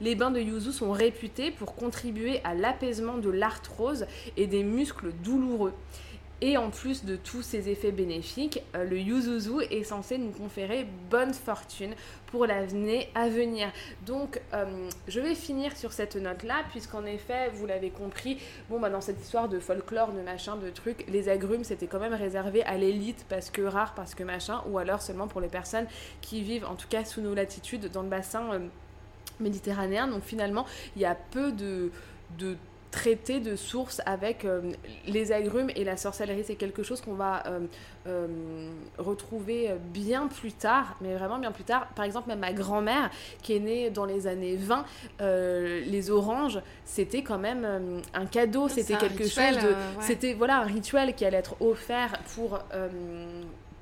Les 0.00 0.14
bains 0.14 0.30
de 0.30 0.38
yuzu 0.38 0.70
sont 0.70 0.92
réputés 0.92 1.50
pour 1.50 1.74
contribuer 1.74 2.40
à 2.44 2.54
l'apaisement 2.54 3.16
de 3.16 3.30
l'arthrose 3.30 4.06
et 4.36 4.46
des 4.46 4.62
muscles 4.62 5.12
douloureux. 5.24 5.72
Et 6.44 6.56
en 6.56 6.70
plus 6.70 7.04
de 7.04 7.14
tous 7.14 7.40
ces 7.40 7.68
effets 7.68 7.92
bénéfiques, 7.92 8.64
euh, 8.74 8.82
le 8.82 8.98
yuzuzu 8.98 9.62
est 9.70 9.84
censé 9.84 10.18
nous 10.18 10.32
conférer 10.32 10.88
bonne 11.08 11.32
fortune 11.32 11.94
pour 12.26 12.46
l'année 12.46 13.08
à 13.14 13.28
venir. 13.28 13.70
Donc, 14.06 14.40
euh, 14.52 14.88
je 15.06 15.20
vais 15.20 15.36
finir 15.36 15.76
sur 15.76 15.92
cette 15.92 16.16
note-là, 16.16 16.64
puisqu'en 16.70 17.04
effet, 17.04 17.50
vous 17.54 17.64
l'avez 17.64 17.90
compris, 17.90 18.38
bon, 18.68 18.80
bah, 18.80 18.90
dans 18.90 19.00
cette 19.00 19.20
histoire 19.20 19.48
de 19.48 19.60
folklore, 19.60 20.10
de 20.10 20.20
machin, 20.20 20.56
de 20.56 20.68
trucs, 20.68 21.06
les 21.08 21.28
agrumes, 21.28 21.62
c'était 21.62 21.86
quand 21.86 22.00
même 22.00 22.14
réservé 22.14 22.64
à 22.64 22.76
l'élite, 22.76 23.24
parce 23.28 23.48
que 23.48 23.62
rare, 23.62 23.94
parce 23.94 24.16
que 24.16 24.24
machin, 24.24 24.64
ou 24.68 24.78
alors 24.78 25.00
seulement 25.00 25.28
pour 25.28 25.40
les 25.40 25.48
personnes 25.48 25.86
qui 26.22 26.42
vivent, 26.42 26.64
en 26.64 26.74
tout 26.74 26.88
cas 26.88 27.04
sous 27.04 27.20
nos 27.20 27.34
latitudes, 27.34 27.88
dans 27.92 28.02
le 28.02 28.08
bassin 28.08 28.52
euh, 28.52 28.58
méditerranéen. 29.38 30.08
Donc, 30.08 30.24
finalement, 30.24 30.66
il 30.96 31.02
y 31.02 31.04
a 31.04 31.14
peu 31.14 31.52
de, 31.52 31.92
de 32.36 32.56
traités 32.92 33.40
de 33.40 33.56
sources 33.56 34.00
avec 34.06 34.44
euh, 34.44 34.60
les 35.06 35.32
agrumes 35.32 35.70
et 35.74 35.82
la 35.82 35.96
sorcellerie. 35.96 36.44
C'est 36.44 36.54
quelque 36.54 36.84
chose 36.84 37.00
qu'on 37.00 37.14
va 37.14 37.42
euh, 37.46 37.60
euh, 38.06 38.26
retrouver 38.98 39.70
bien 39.92 40.28
plus 40.28 40.52
tard, 40.52 40.96
mais 41.00 41.16
vraiment 41.16 41.38
bien 41.38 41.50
plus 41.50 41.64
tard. 41.64 41.88
Par 41.96 42.04
exemple, 42.04 42.28
même 42.28 42.38
ma 42.38 42.52
grand-mère, 42.52 43.10
qui 43.42 43.56
est 43.56 43.60
née 43.60 43.90
dans 43.90 44.04
les 44.04 44.26
années 44.28 44.56
20, 44.56 44.84
euh, 45.20 45.80
les 45.86 46.10
oranges, 46.10 46.60
c'était 46.84 47.22
quand 47.22 47.38
même 47.38 48.02
un 48.14 48.26
cadeau, 48.26 48.68
c'était 48.68 48.96
quelque 48.96 49.24
rituel, 49.24 49.54
chose 49.54 49.62
de... 49.64 49.68
ouais. 49.68 49.74
C'était 50.00 50.34
voilà, 50.34 50.58
un 50.58 50.64
rituel 50.64 51.14
qui 51.14 51.24
allait 51.24 51.38
être 51.38 51.56
offert 51.60 52.12
pour... 52.34 52.60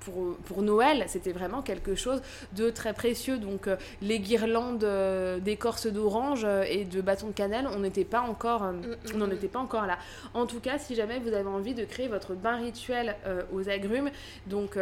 pour, 0.01 0.37
pour 0.47 0.63
Noël, 0.63 1.05
c'était 1.09 1.33
vraiment 1.33 1.63
quelque 1.63 1.95
chose 1.95 2.23
de 2.55 2.71
très 2.71 2.93
précieux. 2.93 3.39
Donc 3.39 3.67
euh, 3.67 3.77
les 4.03 4.19
guirlandes 4.19 4.85
euh, 4.85 5.39
d'écorce 5.39 5.87
d'orange 5.87 6.43
euh, 6.45 6.65
et 6.69 6.85
de 6.85 7.01
bâtons 7.01 7.29
de 7.29 7.33
cannelle, 7.33 7.69
on 7.75 7.81
n'était 7.81 8.05
pas 8.05 8.21
encore, 8.21 8.65
euh, 8.65 8.73
on 9.15 9.19
n'en 9.19 9.31
était 9.31 9.49
pas 9.49 9.59
encore 9.59 9.87
là. 9.87 9.99
En 10.35 10.47
tout 10.47 10.61
cas, 10.61 10.79
si 10.79 10.95
jamais 10.95 11.19
vous 11.19 11.33
avez 11.33 11.49
envie 11.49 11.75
de 11.75 11.85
créer 11.85 12.09
votre 12.09 12.35
bain 12.35 12.57
rituel 12.57 13.17
aux 13.53 13.69
agrumes, 13.69 14.11
donc 14.47 14.77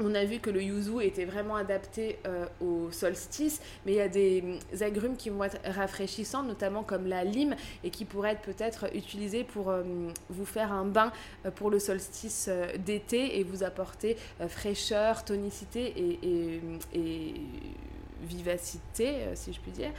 on 0.00 0.14
a 0.14 0.24
vu 0.24 0.38
que 0.38 0.50
le 0.50 0.62
yuzu 0.62 1.00
était 1.02 1.24
vraiment 1.24 1.56
adapté 1.56 2.18
euh, 2.26 2.46
au 2.60 2.90
solstice, 2.90 3.60
mais 3.86 3.92
il 3.92 3.96
y 3.96 4.00
a 4.00 4.08
des 4.08 4.42
mm, 4.42 4.82
agrumes 4.82 5.16
qui 5.16 5.30
vont 5.30 5.44
être 5.44 5.58
rafraîchissants, 5.64 6.42
notamment 6.42 6.82
comme 6.82 7.06
la 7.06 7.24
lime, 7.24 7.54
et 7.82 7.90
qui 7.90 8.04
pourraient 8.04 8.32
être 8.32 8.42
peut-être 8.42 8.94
utilisés 8.94 9.44
pour 9.44 9.70
euh, 9.70 9.82
vous 10.30 10.46
faire 10.46 10.72
un 10.72 10.84
bain 10.84 11.12
euh, 11.46 11.50
pour 11.50 11.70
le 11.70 11.78
solstice 11.78 12.50
d'été 12.78 13.38
et 13.38 13.44
vous 13.44 13.62
apporter 13.62 14.16
fraîcheur, 14.48 15.24
tonicité 15.24 15.94
et, 15.96 16.60
et 16.92 17.40
vivacité, 18.24 19.08
euh, 19.08 19.32
si 19.34 19.52
je 19.52 19.60
puis 19.60 19.70
dire. 19.70 19.90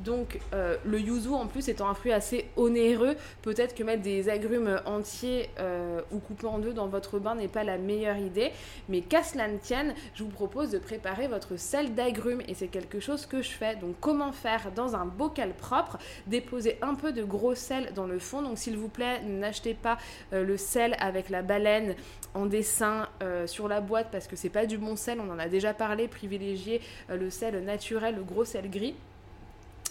Donc 0.00 0.40
euh, 0.52 0.76
le 0.84 0.98
yuzu 0.98 1.28
en 1.28 1.46
plus 1.46 1.68
étant 1.68 1.88
un 1.88 1.94
fruit 1.94 2.12
assez 2.12 2.46
onéreux, 2.56 3.16
peut-être 3.42 3.74
que 3.74 3.84
mettre 3.84 4.02
des 4.02 4.28
agrumes 4.28 4.80
entiers 4.86 5.50
euh, 5.60 6.00
ou 6.10 6.18
coupés 6.18 6.46
en 6.46 6.58
deux 6.58 6.72
dans 6.72 6.88
votre 6.88 7.18
bain 7.18 7.34
n'est 7.34 7.48
pas 7.48 7.64
la 7.64 7.78
meilleure 7.78 8.16
idée. 8.16 8.50
Mais 8.88 9.00
qu'à 9.00 9.22
cela 9.22 9.48
ne 9.48 9.58
tienne, 9.58 9.94
je 10.14 10.24
vous 10.24 10.30
propose 10.30 10.70
de 10.70 10.78
préparer 10.78 11.28
votre 11.28 11.56
sel 11.56 11.94
d'agrumes 11.94 12.42
et 12.48 12.54
c'est 12.54 12.68
quelque 12.68 13.00
chose 13.00 13.26
que 13.26 13.42
je 13.42 13.50
fais. 13.50 13.76
Donc 13.76 13.94
comment 14.00 14.32
faire 14.32 14.72
dans 14.74 14.96
un 14.96 15.04
bocal 15.04 15.54
propre, 15.54 15.98
déposer 16.26 16.78
un 16.82 16.94
peu 16.94 17.12
de 17.12 17.22
gros 17.22 17.54
sel 17.54 17.92
dans 17.94 18.06
le 18.06 18.18
fond. 18.18 18.42
Donc 18.42 18.58
s'il 18.58 18.76
vous 18.76 18.88
plaît, 18.88 19.22
n'achetez 19.22 19.74
pas 19.74 19.98
le 20.32 20.56
sel 20.56 20.96
avec 20.98 21.30
la 21.30 21.42
baleine 21.42 21.94
en 22.34 22.46
dessin 22.46 23.08
sur 23.46 23.68
la 23.68 23.80
boîte 23.80 24.08
parce 24.10 24.26
que 24.26 24.36
c'est 24.36 24.48
pas 24.48 24.66
du 24.66 24.78
bon 24.78 24.96
sel, 24.96 25.20
on 25.20 25.30
en 25.30 25.38
a 25.38 25.48
déjà 25.48 25.72
parlé, 25.72 26.08
privilégiez 26.08 26.80
le 27.08 27.30
sel 27.30 27.44
naturel, 27.52 27.73
le 28.10 28.22
gros 28.22 28.44
sel 28.44 28.70
gris. 28.70 28.94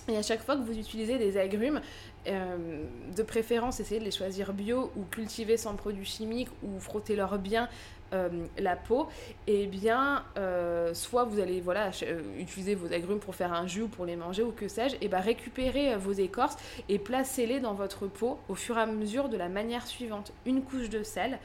Et 0.09 0.17
à 0.17 0.21
chaque 0.21 0.41
fois 0.41 0.57
que 0.57 0.63
vous 0.63 0.77
utilisez 0.77 1.17
des 1.17 1.37
agrumes, 1.37 1.79
euh, 2.27 2.83
de 3.15 3.23
préférence, 3.23 3.79
essayez 3.79 4.01
de 4.01 4.05
les 4.05 4.11
choisir 4.11 4.51
bio 4.51 4.91
ou 4.97 5.03
cultivés 5.09 5.55
sans 5.55 5.75
produits 5.75 6.05
chimiques 6.05 6.49
ou 6.61 6.77
frottez-leur 6.79 7.37
bien 7.39 7.69
euh, 8.11 8.27
la 8.57 8.75
peau. 8.75 9.07
Et 9.47 9.65
bien, 9.65 10.25
euh, 10.37 10.93
soit 10.93 11.23
vous 11.23 11.39
allez 11.39 11.61
voilà, 11.61 11.91
utiliser 12.37 12.75
vos 12.75 12.91
agrumes 12.93 13.19
pour 13.19 13.33
faire 13.33 13.53
un 13.53 13.65
jus 13.65 13.83
ou 13.83 13.87
pour 13.87 14.05
les 14.05 14.17
manger 14.17 14.43
ou 14.43 14.51
que 14.51 14.67
sais-je, 14.67 14.97
et 14.99 15.07
ben 15.07 15.21
récupérez 15.21 15.93
euh, 15.93 15.97
vos 15.97 16.11
écorces 16.11 16.57
et 16.89 16.99
placez-les 16.99 17.61
dans 17.61 17.73
votre 17.73 18.07
peau 18.07 18.39
au 18.49 18.55
fur 18.55 18.77
et 18.77 18.81
à 18.81 18.85
mesure 18.85 19.29
de 19.29 19.37
la 19.37 19.47
manière 19.47 19.87
suivante. 19.87 20.33
Une 20.45 20.63
couche 20.63 20.89
de 20.89 21.01
sel, 21.03 21.39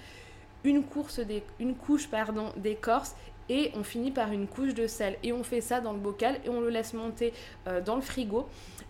une, 0.65 0.83
course 0.83 1.21
d'é- 1.21 1.45
une 1.61 1.77
couche 1.77 2.09
d'écorce 2.57 3.15
et 3.49 3.73
on 3.75 3.83
finit 3.83 4.11
par 4.11 4.33
une 4.33 4.47
couche 4.47 4.75
de 4.75 4.87
sel. 4.87 5.17
Et 5.23 5.33
on 5.33 5.43
fait 5.43 5.61
ça 5.61 5.81
dans 5.81 5.93
le 5.93 5.99
bocal 5.99 6.39
et 6.45 6.49
on 6.49 6.61
le 6.61 6.71
laisse 6.71 6.95
monter 6.95 7.33
euh, 7.67 7.81
dans 7.81 7.97
le 7.97 8.03
frigo. 8.03 8.49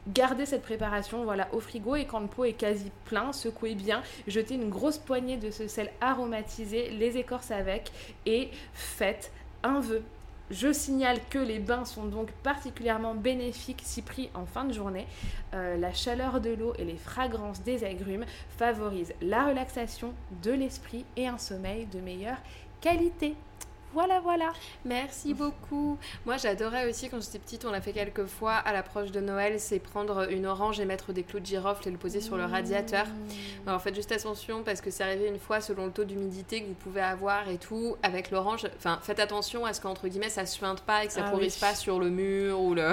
Gardez 0.09 0.47
cette 0.47 0.62
préparation 0.62 1.25
voilà, 1.25 1.49
au 1.53 1.61
frigo 1.61 1.97
et 1.97 2.07
quand 2.07 2.21
le 2.21 2.29
pot 2.29 2.44
est 2.44 2.55
quasi 2.55 2.90
plein, 3.05 3.33
secouez 3.33 3.75
bien, 3.75 4.03
jetez 4.27 4.55
une 4.55 4.71
grosse 4.71 4.99
poignée 4.99 5.37
de 5.37 5.51
ce 5.51 5.68
sel 5.68 5.90
aromatisé, 6.01 6.90
les 6.90 7.18
écorces 7.18 7.51
avec 7.51 7.92
et 8.25 8.49
faites 8.73 9.33
un 9.62 9.81
vœu. 9.81 10.03
Je 10.51 10.73
signale 10.73 11.18
que 11.29 11.38
les 11.38 11.59
bains 11.59 11.85
sont 11.85 12.07
donc 12.07 12.31
particulièrement 12.42 13.14
bénéfiques 13.14 13.83
si 13.85 14.01
pris 14.01 14.31
en 14.33 14.47
fin 14.47 14.64
de 14.64 14.73
journée. 14.73 15.07
Euh, 15.53 15.77
la 15.77 15.92
chaleur 15.92 16.40
de 16.40 16.51
l'eau 16.51 16.73
et 16.79 16.85
les 16.85 16.97
fragrances 16.97 17.62
des 17.62 17.85
agrumes 17.85 18.25
favorisent 18.57 19.12
la 19.21 19.47
relaxation 19.47 20.14
de 20.42 20.53
l'esprit 20.53 21.05
et 21.18 21.27
un 21.27 21.37
sommeil 21.37 21.85
de 21.87 22.01
meilleure 22.01 22.38
qualité. 22.81 23.35
Voilà, 23.94 24.20
voilà. 24.20 24.53
Merci 24.85 25.35
beaucoup. 25.35 25.98
Moi, 26.27 26.37
j'adorais 26.37 26.88
aussi 26.88 27.09
quand 27.09 27.20
j'étais 27.22 27.38
petite, 27.38 27.64
on 27.64 27.70
l'a 27.70 27.81
fait 27.81 27.92
quelques 27.92 28.27
fois 28.27 28.53
à 28.55 28.72
l'approche 28.72 29.11
de 29.11 29.20
Noël, 29.20 29.59
c'est 29.59 29.79
prendre 29.79 30.31
une 30.31 30.46
orange 30.46 30.79
et 30.79 30.85
mettre 30.85 31.12
des 31.12 31.22
clous 31.22 31.40
de 31.40 31.46
girofle 31.46 31.88
et 31.88 31.90
le 31.90 31.96
poser 31.96 32.20
sur 32.20 32.37
le 32.37 32.44
radiateur. 32.44 33.07
Alors 33.66 33.81
faites 33.81 33.94
juste 33.94 34.12
attention 34.12 34.62
parce 34.62 34.81
que 34.81 34.90
c'est 34.90 35.03
arrivé 35.05 35.27
une 35.29 35.38
fois 35.38 35.61
selon 35.61 35.87
le 35.87 35.92
taux 35.92 36.05
d'humidité 36.05 36.62
que 36.62 36.68
vous 36.68 36.74
pouvez 36.74 37.01
avoir 37.01 37.48
et 37.48 37.57
tout 37.59 37.96
avec 38.03 38.31
l'orange. 38.31 38.66
Enfin, 38.77 38.98
faites 39.03 39.20
attention 39.20 39.64
à 39.64 39.72
ce 39.72 39.81
qu'entre 39.81 40.07
guillemets 40.09 40.29
ça 40.29 40.44
suinte 40.46 40.83
pas 40.83 41.05
et 41.05 41.07
que 41.07 41.12
ça 41.12 41.22
Ah 41.27 41.31
pourrisse 41.31 41.55
oui. 41.55 41.61
pas 41.68 41.74
sur 41.74 41.98
le 41.98 42.11
mur 42.11 42.61
ou 42.61 42.74
le 42.74 42.92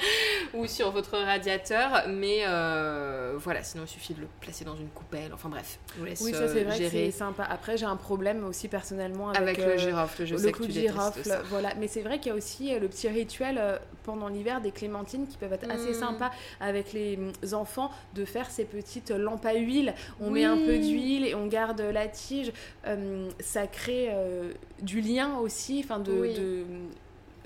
ou 0.54 0.66
sur 0.66 0.90
votre 0.90 1.16
radiateur. 1.18 2.04
Mais 2.08 2.40
euh, 2.46 3.34
voilà, 3.36 3.62
sinon 3.62 3.84
il 3.84 3.88
suffit 3.88 4.14
de 4.14 4.20
le 4.22 4.28
placer 4.40 4.64
dans 4.64 4.76
une 4.76 4.88
coupelle. 4.88 5.30
Enfin 5.32 5.48
bref, 5.48 5.78
je 5.94 6.00
vous 6.00 6.04
laisse 6.04 6.20
Oui, 6.20 6.32
ça 6.32 6.38
euh, 6.38 6.52
c'est 6.52 6.64
vrai 6.64 6.78
que 6.78 6.88
c'est 6.88 7.10
sympa. 7.10 7.44
Après, 7.48 7.76
j'ai 7.76 7.86
un 7.86 7.96
problème 7.96 8.44
aussi 8.44 8.68
personnellement 8.68 9.28
avec, 9.30 9.40
avec 9.40 9.58
euh, 9.60 9.72
le 9.74 9.78
girofle. 9.78 10.22
Le 10.31 10.31
je 10.32 10.42
le 10.42 10.48
sais 10.48 10.52
que 10.52 10.56
clou 10.58 10.66
tu 10.66 10.72
de 10.72 10.80
girofle, 10.80 11.22
ça. 11.24 11.42
voilà. 11.48 11.74
Mais 11.78 11.88
c'est 11.88 12.02
vrai 12.02 12.18
qu'il 12.18 12.28
y 12.30 12.32
a 12.32 12.36
aussi 12.36 12.74
euh, 12.74 12.78
le 12.78 12.88
petit 12.88 13.08
rituel 13.08 13.58
euh, 13.58 13.78
pendant 14.04 14.28
l'hiver 14.28 14.60
des 14.60 14.70
clémentines 14.70 15.26
qui 15.26 15.36
peuvent 15.36 15.52
être 15.52 15.70
assez 15.70 15.90
Mm. 15.90 15.94
sympas 15.94 16.30
avec 16.60 16.92
les 16.92 17.16
mm, 17.16 17.32
enfants 17.54 17.90
de 18.14 18.24
faire 18.24 18.50
ces 18.50 18.64
petites 18.64 19.10
lampes 19.10 19.46
à 19.46 19.54
huile. 19.54 19.94
On 20.20 20.30
met 20.30 20.44
un 20.44 20.56
peu 20.56 20.78
d'huile 20.78 21.24
et 21.26 21.34
on 21.34 21.46
garde 21.46 21.80
la 21.80 22.08
tige. 22.08 22.52
Euh, 22.86 23.28
ça 23.40 23.66
crée 23.66 24.08
euh, 24.10 24.52
du 24.80 25.00
lien 25.00 25.36
aussi, 25.38 25.80
enfin 25.84 25.98
de, 25.98 26.12
Oui. 26.12 26.34
de- 26.34 26.64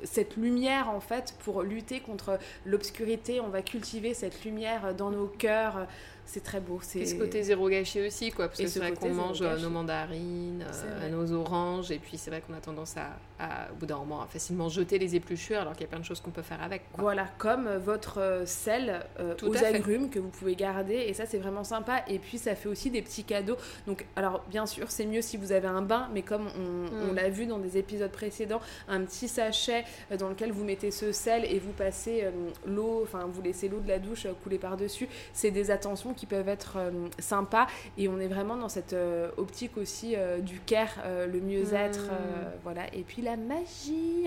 cette 0.04 0.36
lumière 0.36 0.90
en 0.90 1.00
fait 1.00 1.34
pour 1.42 1.62
lutter 1.62 2.00
contre 2.00 2.38
l'obscurité. 2.66 3.40
On 3.40 3.48
va 3.48 3.62
cultiver 3.62 4.12
cette 4.12 4.44
lumière 4.44 4.94
dans 4.94 5.10
nos 5.10 5.26
cœurs. 5.26 5.86
C'est 6.26 6.42
très 6.42 6.60
beau. 6.60 6.80
C'est 6.82 6.98
Et 7.00 7.06
ce 7.06 7.14
côté 7.14 7.42
zéro 7.42 7.68
gâché 7.68 8.06
aussi, 8.06 8.30
quoi, 8.32 8.48
parce 8.48 8.58
Et 8.60 8.64
que 8.64 8.68
ce 8.68 8.74
c'est 8.74 8.80
vrai 8.80 8.90
côté 8.90 9.08
qu'on 9.08 9.14
mange 9.14 9.40
gâché. 9.40 9.62
nos 9.62 9.70
mandarines, 9.70 10.64
euh, 10.68 10.98
vrai. 10.98 11.08
nos 11.08 11.32
oranges, 11.32 11.90
et 11.92 11.98
puis 11.98 12.18
c'est 12.18 12.30
vrai 12.30 12.42
qu'on 12.46 12.54
a 12.54 12.60
tendance 12.60 12.96
à, 12.96 13.16
à, 13.38 13.68
au 13.72 13.74
bout 13.76 13.86
d'un 13.86 13.98
moment, 13.98 14.22
à 14.22 14.26
facilement 14.26 14.68
jeter 14.68 14.98
les 14.98 15.14
épluchures, 15.16 15.58
alors 15.60 15.72
qu'il 15.74 15.82
y 15.82 15.84
a 15.84 15.88
plein 15.88 15.98
de 16.00 16.04
choses 16.04 16.20
qu'on 16.20 16.30
peut 16.30 16.42
faire 16.42 16.62
avec. 16.62 16.82
quoi. 16.92 17.02
Voilà, 17.02 17.26
comme 17.38 17.68
votre 17.76 18.20
euh, 18.20 18.46
sel 18.46 19.04
euh, 19.20 19.34
Tout 19.34 19.48
aux 19.48 19.56
agrumes 19.64 20.10
que 20.10 20.18
vous 20.18 20.28
pouvez 20.28 20.54
garder. 20.54 20.94
Et 20.94 21.14
ça, 21.14 21.26
c'est 21.26 21.38
vraiment 21.38 21.64
sympa. 21.64 22.02
Et 22.08 22.18
puis, 22.18 22.38
ça 22.38 22.54
fait 22.54 22.68
aussi 22.68 22.90
des 22.90 23.02
petits 23.02 23.24
cadeaux. 23.24 23.56
Donc, 23.86 24.06
alors, 24.16 24.42
bien 24.48 24.66
sûr, 24.66 24.90
c'est 24.90 25.06
mieux 25.06 25.22
si 25.22 25.36
vous 25.36 25.52
avez 25.52 25.68
un 25.68 25.82
bain. 25.82 26.08
Mais 26.12 26.22
comme 26.22 26.46
on, 26.58 26.76
Mm. 26.86 27.10
on 27.10 27.12
l'a 27.14 27.28
vu 27.30 27.46
dans 27.46 27.58
des 27.58 27.78
épisodes 27.78 28.10
précédents, 28.12 28.60
un 28.88 29.00
petit 29.04 29.28
sachet 29.28 29.84
euh, 30.12 30.16
dans 30.16 30.28
lequel 30.28 30.52
vous 30.52 30.64
mettez 30.64 30.90
ce 30.90 31.10
sel 31.12 31.44
et 31.44 31.58
vous 31.58 31.72
passez 31.72 32.22
euh, 32.24 32.30
l'eau, 32.66 33.00
enfin, 33.02 33.26
vous 33.30 33.42
laissez 33.42 33.68
l'eau 33.68 33.80
de 33.80 33.88
la 33.88 33.98
douche 33.98 34.26
euh, 34.26 34.32
couler 34.42 34.58
par-dessus. 34.58 35.08
C'est 35.32 35.50
des 35.50 35.70
attentions 35.70 36.14
qui 36.14 36.26
peuvent 36.26 36.48
être 36.48 36.76
euh, 36.78 36.90
sympas. 37.18 37.66
Et 37.98 38.08
on 38.08 38.18
est 38.20 38.28
vraiment 38.28 38.56
dans 38.56 38.68
cette 38.68 38.92
euh, 38.92 39.30
optique 39.36 39.76
aussi 39.76 40.14
euh, 40.16 40.38
du 40.38 40.60
care, 40.60 40.94
euh, 41.04 41.26
le 41.26 41.40
mieux-être. 41.40 42.04
Mm. 42.06 42.10
euh, 42.10 42.50
voilà. 42.62 42.82
Et 42.94 43.02
puis, 43.02 43.22
la 43.26 43.36
magie. 43.36 44.24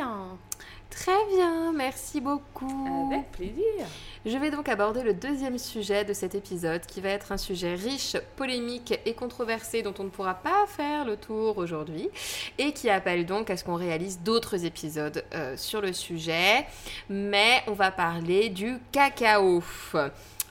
Très 0.89 1.25
bien, 1.33 1.71
merci 1.71 2.19
beaucoup. 2.19 3.07
Avec 3.09 3.31
plaisir. 3.31 3.85
Je 4.25 4.37
vais 4.37 4.51
donc 4.51 4.67
aborder 4.67 5.03
le 5.03 5.13
deuxième 5.13 5.57
sujet 5.57 6.03
de 6.03 6.11
cet 6.11 6.35
épisode, 6.35 6.85
qui 6.85 6.99
va 6.99 7.07
être 7.07 7.31
un 7.31 7.37
sujet 7.37 7.75
riche, 7.75 8.17
polémique 8.35 8.99
et 9.05 9.13
controversé 9.13 9.83
dont 9.83 9.93
on 9.99 10.03
ne 10.03 10.09
pourra 10.09 10.33
pas 10.33 10.65
faire 10.67 11.05
le 11.05 11.15
tour 11.15 11.57
aujourd'hui, 11.57 12.09
et 12.57 12.73
qui 12.73 12.89
appelle 12.89 13.25
donc 13.25 13.49
à 13.49 13.55
ce 13.55 13.63
qu'on 13.63 13.75
réalise 13.75 14.19
d'autres 14.19 14.65
épisodes 14.65 15.23
euh, 15.33 15.55
sur 15.55 15.79
le 15.79 15.93
sujet. 15.93 16.65
Mais 17.07 17.63
on 17.67 17.73
va 17.73 17.91
parler 17.91 18.49
du 18.49 18.79
cacao. 18.91 19.63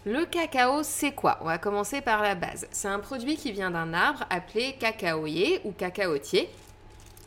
Le 0.06 0.24
cacao, 0.24 0.82
c'est 0.82 1.12
quoi? 1.12 1.36
On 1.42 1.44
va 1.44 1.58
commencer 1.58 2.00
par 2.00 2.22
la 2.22 2.34
base. 2.34 2.66
C'est 2.70 2.88
un 2.88 3.00
produit 3.00 3.36
qui 3.36 3.52
vient 3.52 3.70
d'un 3.70 3.92
arbre 3.92 4.24
appelé 4.30 4.74
cacaoyer 4.80 5.60
ou 5.64 5.72
cacaotier. 5.72 6.48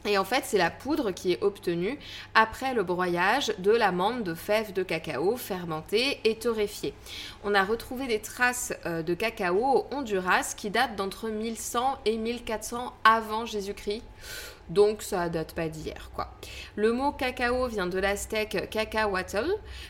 Et 0.06 0.18
en 0.18 0.24
fait, 0.24 0.44
c'est 0.46 0.58
la 0.58 0.72
poudre 0.72 1.12
qui 1.12 1.32
est 1.32 1.44
obtenue 1.44 1.98
après 2.34 2.74
le 2.74 2.84
broyage 2.84 3.54
de 3.60 3.72
l'amande 3.72 4.24
de 4.24 4.34
fèves 4.34 4.74
de 4.74 4.84
cacao 4.84 5.38
fermentées 5.38 6.20
et 6.24 6.36
torréfiées. 6.36 6.94
On 7.44 7.54
a 7.54 7.64
retrouvé 7.64 8.08
des 8.08 8.20
traces 8.20 8.74
euh, 8.86 9.04
de 9.04 9.14
cacao 9.14 9.64
au 9.64 9.88
Honduras 9.92 10.56
qui 10.58 10.70
datent 10.70 10.96
d'entre 10.96 11.30
1100 11.30 12.00
et 12.06 12.18
1400 12.18 12.94
avant 13.04 13.46
Jésus-Christ. 13.46 14.02
Donc 14.72 15.02
ça 15.02 15.28
date 15.28 15.54
pas 15.54 15.68
d'hier 15.68 16.10
quoi. 16.16 16.32
Le 16.76 16.94
mot 16.94 17.12
cacao 17.12 17.68
vient 17.68 17.88
de 17.88 18.00
l'aztèque 18.00 18.70
cacahuatl 18.70 19.46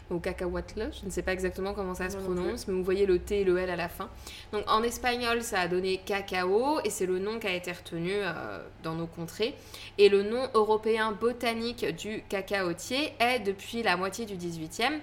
ou 0.10 0.20
cacahuatl, 0.20 0.90
je 1.00 1.06
ne 1.06 1.12
sais 1.12 1.22
pas 1.22 1.34
exactement 1.34 1.74
comment 1.74 1.94
ça 1.94 2.10
se 2.10 2.18
prononce, 2.18 2.68
mais 2.68 2.74
vous 2.74 2.84
voyez 2.84 3.06
le 3.06 3.20
T 3.20 3.42
et 3.42 3.44
le 3.44 3.58
L 3.60 3.70
à 3.70 3.76
la 3.76 3.90
fin. 3.90 4.10
Donc 4.52 4.64
en 4.68 4.82
espagnol, 4.82 5.44
ça 5.44 5.62
a 5.62 5.68
donné 5.68 6.02
cacao 6.04 6.80
et 6.84 6.90
c'est 6.90 7.06
le 7.06 7.20
nom 7.20 7.40
qui 7.40 7.46
a 7.48 7.54
été 7.54 7.72
retenu 7.72 8.12
euh, 8.12 8.60
dans 8.84 8.96
nos 8.96 9.08
contrées. 9.08 9.54
Et 10.00 10.10
le 10.10 10.24
nom 10.24 10.50
européen 10.56 11.12
botanique 11.12 11.86
du 11.96 12.24
cacaotier 12.28 13.14
est 13.20 13.40
depuis 13.40 13.84
la 13.84 13.98
moitié 13.98 14.26
du 14.26 14.36
18e 14.36 15.00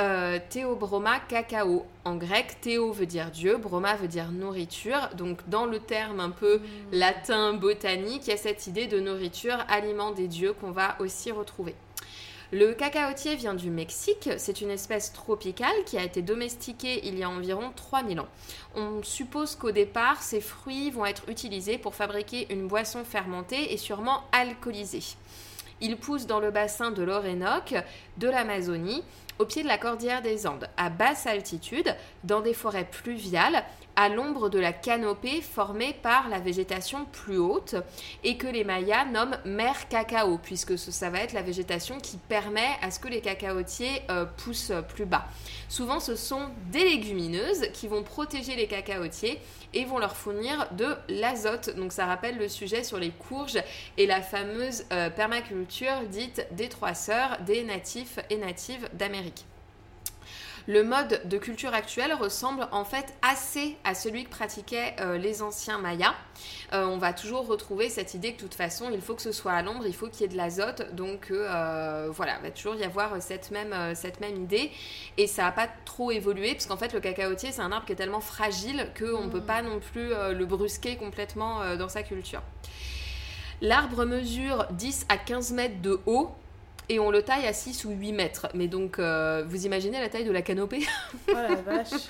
euh, 0.00 0.38
Théobroma 0.48 1.18
cacao. 1.20 1.84
En 2.04 2.16
grec, 2.16 2.60
Théo 2.60 2.92
veut 2.92 3.06
dire 3.06 3.30
Dieu, 3.30 3.56
Broma 3.56 3.96
veut 3.96 4.08
dire 4.08 4.30
nourriture. 4.30 5.10
Donc 5.16 5.48
dans 5.48 5.66
le 5.66 5.80
terme 5.80 6.20
un 6.20 6.30
peu 6.30 6.60
latin 6.92 7.54
botanique, 7.54 8.26
il 8.26 8.30
y 8.30 8.32
a 8.32 8.36
cette 8.36 8.66
idée 8.66 8.86
de 8.86 9.00
nourriture, 9.00 9.58
aliment 9.68 10.12
des 10.12 10.28
dieux 10.28 10.52
qu'on 10.52 10.70
va 10.70 10.96
aussi 11.00 11.32
retrouver. 11.32 11.74
Le 12.50 12.72
cacaotier 12.72 13.36
vient 13.36 13.52
du 13.52 13.70
Mexique, 13.70 14.30
c'est 14.38 14.62
une 14.62 14.70
espèce 14.70 15.12
tropicale 15.12 15.84
qui 15.84 15.98
a 15.98 16.02
été 16.02 16.22
domestiquée 16.22 17.06
il 17.06 17.18
y 17.18 17.22
a 17.22 17.28
environ 17.28 17.72
3000 17.76 18.20
ans. 18.20 18.28
On 18.74 19.02
suppose 19.02 19.54
qu'au 19.54 19.70
départ, 19.70 20.22
ces 20.22 20.40
fruits 20.40 20.90
vont 20.90 21.04
être 21.04 21.28
utilisés 21.28 21.76
pour 21.76 21.94
fabriquer 21.94 22.50
une 22.50 22.66
boisson 22.66 23.04
fermentée 23.04 23.74
et 23.74 23.76
sûrement 23.76 24.22
alcoolisée. 24.32 25.02
Il 25.82 25.98
pousse 25.98 26.26
dans 26.26 26.40
le 26.40 26.50
bassin 26.50 26.90
de 26.90 27.02
l'Orénoque, 27.02 27.74
de 28.16 28.28
l'Amazonie, 28.28 29.04
au 29.38 29.44
pied 29.44 29.62
de 29.62 29.68
la 29.68 29.78
cordillère 29.78 30.22
des 30.22 30.46
Andes, 30.46 30.68
à 30.76 30.90
basse 30.90 31.26
altitude, 31.26 31.94
dans 32.24 32.40
des 32.40 32.54
forêts 32.54 32.88
pluviales, 32.90 33.64
à 33.98 34.08
l'ombre 34.08 34.48
de 34.48 34.60
la 34.60 34.72
canopée 34.72 35.42
formée 35.42 35.92
par 35.92 36.28
la 36.28 36.38
végétation 36.38 37.04
plus 37.06 37.36
haute 37.36 37.74
et 38.22 38.36
que 38.36 38.46
les 38.46 38.62
Mayas 38.62 39.06
nomment 39.06 39.36
mer 39.44 39.88
cacao, 39.88 40.38
puisque 40.38 40.78
ça 40.78 41.10
va 41.10 41.18
être 41.18 41.32
la 41.32 41.42
végétation 41.42 41.98
qui 41.98 42.16
permet 42.16 42.68
à 42.80 42.92
ce 42.92 43.00
que 43.00 43.08
les 43.08 43.20
cacaotiers 43.20 44.02
euh, 44.08 44.24
poussent 44.24 44.72
plus 44.94 45.04
bas. 45.04 45.26
Souvent, 45.68 45.98
ce 45.98 46.14
sont 46.14 46.48
des 46.70 46.84
légumineuses 46.84 47.72
qui 47.72 47.88
vont 47.88 48.04
protéger 48.04 48.54
les 48.54 48.68
cacaotiers 48.68 49.40
et 49.74 49.84
vont 49.84 49.98
leur 49.98 50.16
fournir 50.16 50.68
de 50.76 50.94
l'azote. 51.08 51.74
Donc 51.74 51.92
ça 51.92 52.06
rappelle 52.06 52.38
le 52.38 52.48
sujet 52.48 52.84
sur 52.84 53.00
les 53.00 53.10
courges 53.10 53.58
et 53.96 54.06
la 54.06 54.22
fameuse 54.22 54.84
euh, 54.92 55.10
permaculture 55.10 56.02
dite 56.08 56.46
des 56.52 56.68
trois 56.68 56.94
sœurs 56.94 57.38
des 57.44 57.64
natifs 57.64 58.20
et 58.30 58.36
natives 58.36 58.88
d'Amérique. 58.92 59.44
Le 60.66 60.84
mode 60.84 61.22
de 61.24 61.38
culture 61.38 61.72
actuel 61.72 62.12
ressemble 62.12 62.68
en 62.72 62.84
fait 62.84 63.14
assez 63.22 63.76
à 63.84 63.94
celui 63.94 64.24
que 64.24 64.28
pratiquaient 64.28 64.96
euh, 65.00 65.16
les 65.16 65.40
anciens 65.40 65.78
Mayas. 65.78 66.14
Euh, 66.74 66.84
on 66.84 66.98
va 66.98 67.14
toujours 67.14 67.46
retrouver 67.46 67.88
cette 67.88 68.12
idée 68.12 68.32
que 68.32 68.36
de 68.36 68.42
toute 68.42 68.54
façon, 68.54 68.90
il 68.92 69.00
faut 69.00 69.14
que 69.14 69.22
ce 69.22 69.32
soit 69.32 69.52
à 69.52 69.62
l'ombre, 69.62 69.86
il 69.86 69.94
faut 69.94 70.08
qu'il 70.08 70.20
y 70.20 70.24
ait 70.24 70.28
de 70.28 70.36
l'azote. 70.36 70.94
Donc 70.94 71.30
euh, 71.30 72.10
voilà, 72.12 72.36
il 72.38 72.42
va 72.42 72.50
toujours 72.50 72.74
y 72.74 72.84
avoir 72.84 73.22
cette 73.22 73.50
même, 73.50 73.72
euh, 73.72 73.94
cette 73.94 74.20
même 74.20 74.36
idée. 74.36 74.70
Et 75.16 75.26
ça 75.26 75.44
n'a 75.44 75.52
pas 75.52 75.68
trop 75.86 76.10
évolué, 76.10 76.52
parce 76.52 76.66
qu'en 76.66 76.76
fait, 76.76 76.92
le 76.92 77.00
cacaotier, 77.00 77.50
c'est 77.50 77.62
un 77.62 77.72
arbre 77.72 77.86
qui 77.86 77.92
est 77.92 77.96
tellement 77.96 78.20
fragile 78.20 78.88
qu'on 78.98 79.24
ne 79.24 79.30
peut 79.30 79.40
pas 79.40 79.62
non 79.62 79.80
plus 79.80 80.10
le 80.10 80.44
brusquer 80.44 80.96
complètement 80.96 81.76
dans 81.76 81.88
sa 81.88 82.02
culture. 82.02 82.42
L'arbre 83.60 84.04
mesure 84.04 84.66
10 84.72 85.06
à 85.08 85.16
15 85.16 85.52
mètres 85.52 85.80
de 85.80 85.98
haut 86.06 86.30
et 86.88 86.98
on 86.98 87.10
le 87.10 87.22
taille 87.22 87.46
à 87.46 87.52
6 87.52 87.84
ou 87.84 87.90
8 87.90 88.12
mètres. 88.12 88.48
Mais 88.54 88.68
donc, 88.68 88.98
euh, 88.98 89.44
vous 89.46 89.66
imaginez 89.66 90.00
la 90.00 90.08
taille 90.08 90.24
de 90.24 90.32
la 90.32 90.42
canopée 90.42 90.86
Oh 91.28 91.34
la 91.34 91.54
vache. 91.56 92.02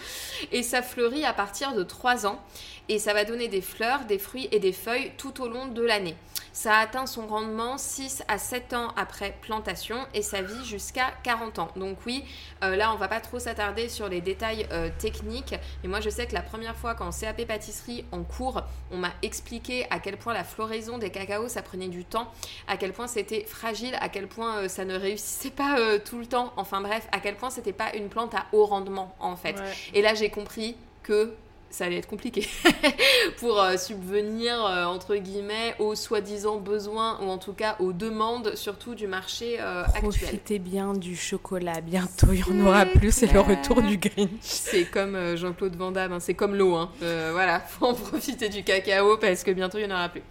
Et 0.53 0.62
ça 0.62 0.83
fleurit 0.83 1.24
à 1.24 1.33
partir 1.33 1.74
de 1.74 1.83
3 1.83 2.26
ans. 2.26 2.41
Et 2.89 2.99
ça 2.99 3.12
va 3.12 3.24
donner 3.24 3.49
des 3.49 3.61
fleurs, 3.61 4.05
des 4.05 4.18
fruits 4.18 4.49
et 4.53 4.61
des 4.61 4.72
feuilles 4.72 5.12
tout 5.18 5.43
au 5.43 5.49
long 5.49 5.66
de 5.66 5.83
l'année. 5.83 6.16
Ça 6.59 6.78
atteint 6.78 7.06
son 7.06 7.28
rendement 7.28 7.78
6 7.78 8.24
à 8.26 8.36
7 8.36 8.72
ans 8.72 8.88
après 8.96 9.32
plantation 9.42 9.96
et 10.12 10.22
ça 10.22 10.42
vit 10.42 10.64
jusqu'à 10.64 11.12
40 11.22 11.61
ans. 11.61 11.68
Donc 11.76 11.98
oui, 12.04 12.24
euh, 12.64 12.74
là 12.74 12.92
on 12.92 12.96
va 12.96 13.06
pas 13.06 13.20
trop 13.20 13.38
s'attarder 13.38 13.88
sur 13.88 14.09
les 14.09 14.20
détails 14.20 14.66
euh, 14.72 14.90
techniques. 14.98 15.54
Mais 15.84 15.88
moi 15.88 16.00
je 16.00 16.11
sais 16.11 16.26
que 16.26 16.34
la 16.34 16.42
première 16.42 16.74
fois 16.74 16.96
qu'en 16.96 17.11
CAP 17.12 17.46
pâtisserie 17.46 18.04
en 18.11 18.24
cours, 18.24 18.64
on 18.90 18.96
m'a 18.96 19.12
expliqué 19.22 19.86
à 19.90 20.00
quel 20.00 20.16
point 20.16 20.34
la 20.34 20.42
floraison 20.42 20.98
des 20.98 21.11
cacaos 21.11 21.46
ça 21.46 21.62
prenait 21.62 21.86
du 21.86 22.04
temps, 22.04 22.28
à 22.66 22.76
quel 22.76 22.92
point 22.92 23.06
c'était 23.06 23.44
fragile, 23.44 23.96
à 24.00 24.09
quel 24.09 24.26
point 24.26 24.56
euh, 24.56 24.68
ça 24.68 24.84
ne 24.84 24.96
réussissait 24.96 25.50
pas 25.50 25.76
tout 26.00 26.18
le 26.18 26.26
temps. 26.26 26.52
Enfin 26.56 26.80
bref, 26.80 27.06
à 27.12 27.20
quel 27.20 27.36
point 27.36 27.50
c'était 27.50 27.72
pas 27.72 27.94
une 27.94 28.09
plante 28.09 28.34
à 28.34 28.46
haut 28.50 28.66
rendement 28.66 29.14
en 29.20 29.36
fait. 29.36 29.56
Ouais. 29.61 29.72
Et 29.94 30.02
là, 30.02 30.14
j'ai 30.14 30.28
compris 30.28 30.76
que 31.04 31.36
ça 31.71 31.85
allait 31.85 31.99
être 31.99 32.09
compliqué 32.09 32.49
pour 33.39 33.61
euh, 33.61 33.77
subvenir, 33.77 34.64
euh, 34.64 34.85
entre 34.85 35.16
guillemets, 35.16 35.75
aux 35.79 35.95
soi-disant 35.95 36.57
besoins, 36.57 37.19
ou 37.21 37.29
en 37.29 37.39
tout 37.39 37.53
cas 37.53 37.77
aux 37.79 37.93
demandes, 37.93 38.55
surtout 38.55 38.95
du 38.95 39.07
marché 39.07 39.59
euh, 39.61 39.85
actuel. 39.85 40.03
Profitez 40.03 40.59
bien 40.59 40.95
du 40.95 41.16
chocolat. 41.16 41.81
Bientôt, 41.81 42.29
il 42.33 42.41
y 42.41 42.45
en 42.45 42.66
aura 42.66 42.87
plus. 42.87 43.12
C'est 43.12 43.33
le 43.33 43.41
retour 43.41 43.83
du 43.83 43.99
Grinch. 43.99 44.29
C'est 44.41 44.85
comme 44.91 45.14
euh, 45.14 45.37
Jean-Claude 45.37 45.77
Van 45.77 45.91
Damme, 45.91 46.12
hein, 46.12 46.21
c'est 46.21 46.35
comme 46.35 46.55
l'eau. 46.55 46.75
Hein. 46.75 46.91
Voilà, 47.01 47.61
faut 47.61 47.87
en 47.87 47.95
profiter 47.95 48.49
du 48.49 48.62
cacao 48.62 49.16
parce 49.19 49.43
que 49.45 49.51
bientôt 49.51 49.79
il 49.79 49.87
n'y 49.87 49.93
en 49.93 49.97
aura 49.97 50.09
plus. 50.09 50.23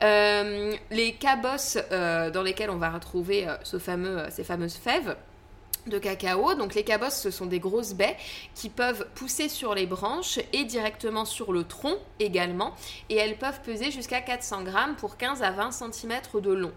Les 0.00 1.12
cabosses 1.18 1.78
dans 1.90 2.42
lesquelles 2.42 2.70
on 2.70 2.76
va 2.76 2.90
retrouver 2.90 3.46
ce 3.62 3.78
fameux, 3.78 4.24
ces 4.30 4.44
fameuses 4.44 4.76
fèves 4.76 5.16
de 5.88 5.98
cacao. 5.98 6.54
Donc 6.54 6.74
les 6.74 6.84
cabosses, 6.84 7.20
ce 7.20 7.30
sont 7.30 7.46
des 7.46 7.60
grosses 7.60 7.94
baies 7.94 8.16
qui 8.54 8.68
peuvent 8.68 9.06
pousser 9.14 9.48
sur 9.48 9.74
les 9.74 9.86
branches 9.86 10.38
et 10.52 10.64
directement 10.64 11.24
sur 11.24 11.52
le 11.52 11.64
tronc 11.64 11.96
également. 12.20 12.74
Et 13.08 13.16
elles 13.16 13.36
peuvent 13.36 13.60
peser 13.62 13.90
jusqu'à 13.90 14.20
400 14.20 14.62
grammes 14.62 14.96
pour 14.96 15.16
15 15.16 15.42
à 15.42 15.50
20 15.50 15.72
cm 15.72 16.20
de 16.34 16.52
long. 16.52 16.72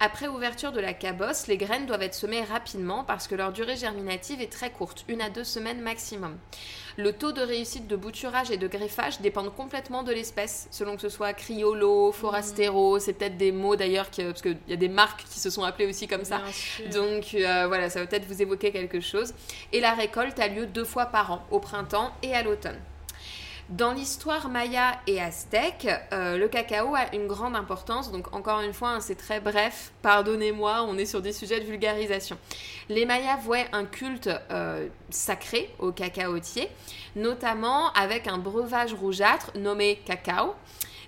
Après 0.00 0.28
ouverture 0.28 0.72
de 0.72 0.80
la 0.80 0.94
cabosse, 0.94 1.46
les 1.46 1.56
graines 1.56 1.86
doivent 1.86 2.02
être 2.02 2.14
semées 2.14 2.44
rapidement 2.44 3.04
parce 3.04 3.28
que 3.28 3.34
leur 3.34 3.52
durée 3.52 3.76
germinative 3.76 4.40
est 4.40 4.52
très 4.52 4.70
courte, 4.70 5.04
une 5.08 5.20
à 5.20 5.30
deux 5.30 5.44
semaines 5.44 5.80
maximum. 5.80 6.36
Le 6.98 7.12
taux 7.12 7.32
de 7.32 7.42
réussite 7.42 7.86
de 7.88 7.96
bouturage 7.96 8.50
et 8.50 8.56
de 8.56 8.66
greffage 8.68 9.20
dépendent 9.20 9.54
complètement 9.54 10.02
de 10.02 10.12
l'espèce, 10.12 10.66
selon 10.70 10.96
que 10.96 11.02
ce 11.02 11.10
soit 11.10 11.34
Criollo, 11.34 12.10
Forastero, 12.12 12.98
c'est 12.98 13.12
peut-être 13.12 13.36
des 13.36 13.52
mots 13.52 13.76
d'ailleurs, 13.76 14.10
que- 14.10 14.30
parce 14.30 14.40
qu'il 14.40 14.56
y 14.66 14.72
a 14.72 14.76
des 14.76 14.88
marques 14.88 15.24
qui 15.30 15.38
se 15.38 15.50
sont 15.50 15.62
appelées 15.62 15.86
aussi 15.88 16.08
comme 16.08 16.24
ça. 16.24 16.38
Donc 16.90 17.34
euh, 17.34 17.66
voilà, 17.66 17.90
ça 17.90 18.00
va 18.00 18.06
peut-être 18.06 18.24
vous 18.26 18.40
évoquer 18.40 18.72
quelque 18.72 19.00
chose. 19.00 19.34
Et 19.72 19.80
la 19.80 19.92
récolte 19.92 20.38
a 20.40 20.48
lieu 20.48 20.64
deux 20.66 20.84
fois 20.84 21.06
par 21.06 21.30
an, 21.32 21.46
au 21.50 21.60
printemps 21.60 22.12
et 22.22 22.32
à 22.34 22.42
l'automne. 22.42 22.78
Dans 23.68 23.92
l'histoire 23.92 24.48
maya 24.48 25.00
et 25.08 25.20
aztèque, 25.20 25.88
euh, 26.12 26.38
le 26.38 26.46
cacao 26.46 26.94
a 26.94 27.12
une 27.12 27.26
grande 27.26 27.56
importance. 27.56 28.12
Donc 28.12 28.32
encore 28.32 28.60
une 28.60 28.72
fois, 28.72 28.90
hein, 28.90 29.00
c'est 29.00 29.16
très 29.16 29.40
bref. 29.40 29.90
Pardonnez-moi, 30.02 30.84
on 30.88 30.96
est 30.96 31.04
sur 31.04 31.20
des 31.20 31.32
sujets 31.32 31.58
de 31.58 31.64
vulgarisation. 31.64 32.38
Les 32.88 33.06
mayas 33.06 33.38
vouaient 33.38 33.66
un 33.72 33.84
culte 33.84 34.30
euh, 34.52 34.86
sacré 35.10 35.68
au 35.80 35.90
cacaotier, 35.90 36.68
notamment 37.16 37.92
avec 37.94 38.28
un 38.28 38.38
breuvage 38.38 38.94
rougeâtre 38.94 39.50
nommé 39.56 40.00
cacao 40.04 40.54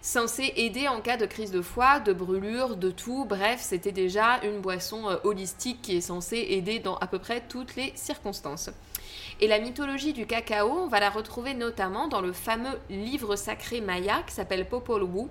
censé 0.01 0.53
aider 0.57 0.89
en 0.89 1.01
cas 1.01 1.17
de 1.17 1.27
crise 1.27 1.51
de 1.51 1.61
foie, 1.61 2.01
de 2.01 2.13
brûlure, 2.13 2.77
de 2.77 2.91
tout. 2.91 3.25
Bref, 3.25 3.61
c'était 3.63 3.93
déjà 3.93 4.41
une 4.43 4.61
boisson 4.61 5.09
euh, 5.09 5.17
holistique 5.23 5.83
qui 5.83 5.97
est 5.97 6.01
censée 6.01 6.47
aider 6.51 6.79
dans 6.79 6.97
à 6.97 7.07
peu 7.07 7.19
près 7.19 7.43
toutes 7.49 7.77
les 7.77 7.93
circonstances. 7.95 8.71
Et 9.41 9.47
la 9.47 9.59
mythologie 9.59 10.13
du 10.13 10.27
cacao, 10.27 10.71
on 10.71 10.89
va 10.89 11.01
la 11.01 11.11
retrouver 11.11 11.55
notamment 11.55 12.09
dans 12.09 12.21
le 12.21 12.33
fameux 12.33 12.79
livre 12.91 13.37
sacré 13.37 13.81
maya 13.81 14.23
qui 14.27 14.35
s'appelle 14.35 14.69
Popol 14.69 15.05
Vuh. 15.05 15.29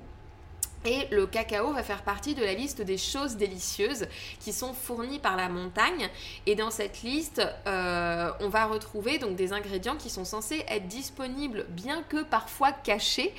Et 0.86 1.08
le 1.12 1.26
cacao 1.26 1.74
va 1.74 1.84
faire 1.84 2.04
partie 2.04 2.36
de 2.36 2.44
la 2.44 2.54
liste 2.54 2.82
des 2.82 2.98
choses 2.98 3.36
délicieuses 3.36 4.08
qui 4.40 4.54
sont 4.54 4.74
fournies 4.74 5.20
par 5.20 5.36
la 5.36 5.50
montagne. 5.50 6.10
Et 6.46 6.56
dans 6.56 6.70
cette 6.70 7.02
liste, 7.02 7.42
euh, 7.66 8.32
on 8.40 8.48
va 8.48 8.66
retrouver 8.66 9.18
donc 9.18 9.36
des 9.36 9.54
ingrédients 9.54 9.98
qui 9.98 10.10
sont 10.10 10.24
censés 10.24 10.64
être 10.70 10.88
disponibles, 10.88 11.66
bien 11.70 12.04
que 12.04 12.24
parfois 12.24 12.72
cachés, 12.72 13.34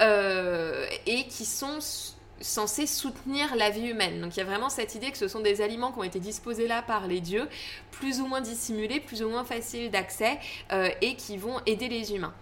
euh, 0.00 0.86
et 1.06 1.26
qui 1.26 1.44
sont 1.44 1.78
censés 2.42 2.86
soutenir 2.86 3.56
la 3.56 3.70
vie 3.70 3.88
humaine. 3.88 4.20
Donc 4.20 4.36
il 4.36 4.40
y 4.40 4.42
a 4.42 4.46
vraiment 4.46 4.68
cette 4.68 4.94
idée 4.94 5.10
que 5.10 5.18
ce 5.18 5.28
sont 5.28 5.40
des 5.40 5.60
aliments 5.60 5.92
qui 5.92 5.98
ont 6.00 6.04
été 6.04 6.20
disposés 6.20 6.66
là 6.66 6.82
par 6.82 7.06
les 7.06 7.20
dieux, 7.20 7.48
plus 7.90 8.20
ou 8.20 8.26
moins 8.26 8.40
dissimulés, 8.40 9.00
plus 9.00 9.22
ou 9.22 9.28
moins 9.28 9.44
faciles 9.44 9.90
d'accès, 9.90 10.38
euh, 10.72 10.88
et 11.00 11.16
qui 11.16 11.36
vont 11.36 11.60
aider 11.66 11.88
les 11.88 12.14
humains. 12.14 12.34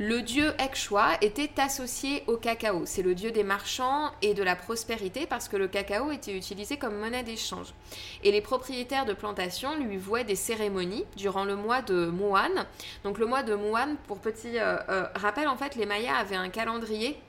Le 0.00 0.22
dieu 0.22 0.52
Ekshwa 0.60 1.14
était 1.22 1.60
associé 1.60 2.22
au 2.28 2.36
cacao. 2.36 2.82
C'est 2.86 3.02
le 3.02 3.16
dieu 3.16 3.32
des 3.32 3.42
marchands 3.42 4.12
et 4.22 4.32
de 4.32 4.44
la 4.44 4.54
prospérité 4.54 5.26
parce 5.26 5.48
que 5.48 5.56
le 5.56 5.66
cacao 5.66 6.12
était 6.12 6.36
utilisé 6.36 6.76
comme 6.76 6.96
monnaie 6.96 7.24
d'échange. 7.24 7.74
Et 8.22 8.30
les 8.30 8.40
propriétaires 8.40 9.06
de 9.06 9.12
plantations 9.12 9.74
lui 9.76 9.96
vouaient 9.96 10.22
des 10.22 10.36
cérémonies 10.36 11.04
durant 11.16 11.44
le 11.44 11.56
mois 11.56 11.82
de 11.82 12.06
Mouan. 12.06 12.64
Donc 13.02 13.18
le 13.18 13.26
mois 13.26 13.42
de 13.42 13.56
Mouan, 13.56 13.96
pour 14.06 14.20
petit 14.20 14.60
euh, 14.60 14.76
euh, 14.88 15.06
rappel, 15.16 15.48
en 15.48 15.56
fait, 15.56 15.74
les 15.74 15.84
Mayas 15.84 16.14
avaient 16.14 16.36
un 16.36 16.48
calendrier 16.48 17.20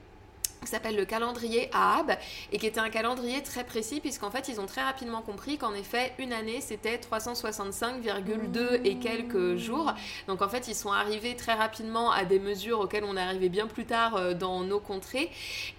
qui 0.61 0.67
s'appelle 0.67 0.95
le 0.95 1.05
calendrier 1.05 1.69
Ahab 1.73 2.11
et 2.51 2.57
qui 2.57 2.67
était 2.67 2.79
un 2.79 2.89
calendrier 2.89 3.41
très 3.43 3.63
précis 3.63 3.99
puisqu'en 3.99 4.31
fait 4.31 4.47
ils 4.47 4.59
ont 4.59 4.65
très 4.65 4.83
rapidement 4.83 5.21
compris 5.21 5.57
qu'en 5.57 5.73
effet 5.73 6.13
une 6.19 6.33
année 6.33 6.61
c'était 6.61 6.97
365,2 6.97 8.81
et 8.83 8.97
quelques 8.97 9.55
jours. 9.55 9.93
Donc 10.27 10.41
en 10.41 10.49
fait 10.49 10.67
ils 10.67 10.75
sont 10.75 10.91
arrivés 10.91 11.35
très 11.35 11.53
rapidement 11.53 12.11
à 12.11 12.25
des 12.25 12.39
mesures 12.39 12.79
auxquelles 12.79 13.03
on 13.03 13.15
arrivé 13.17 13.49
bien 13.49 13.67
plus 13.67 13.85
tard 13.85 14.15
euh, 14.15 14.33
dans 14.33 14.61
nos 14.61 14.79
contrées. 14.79 15.29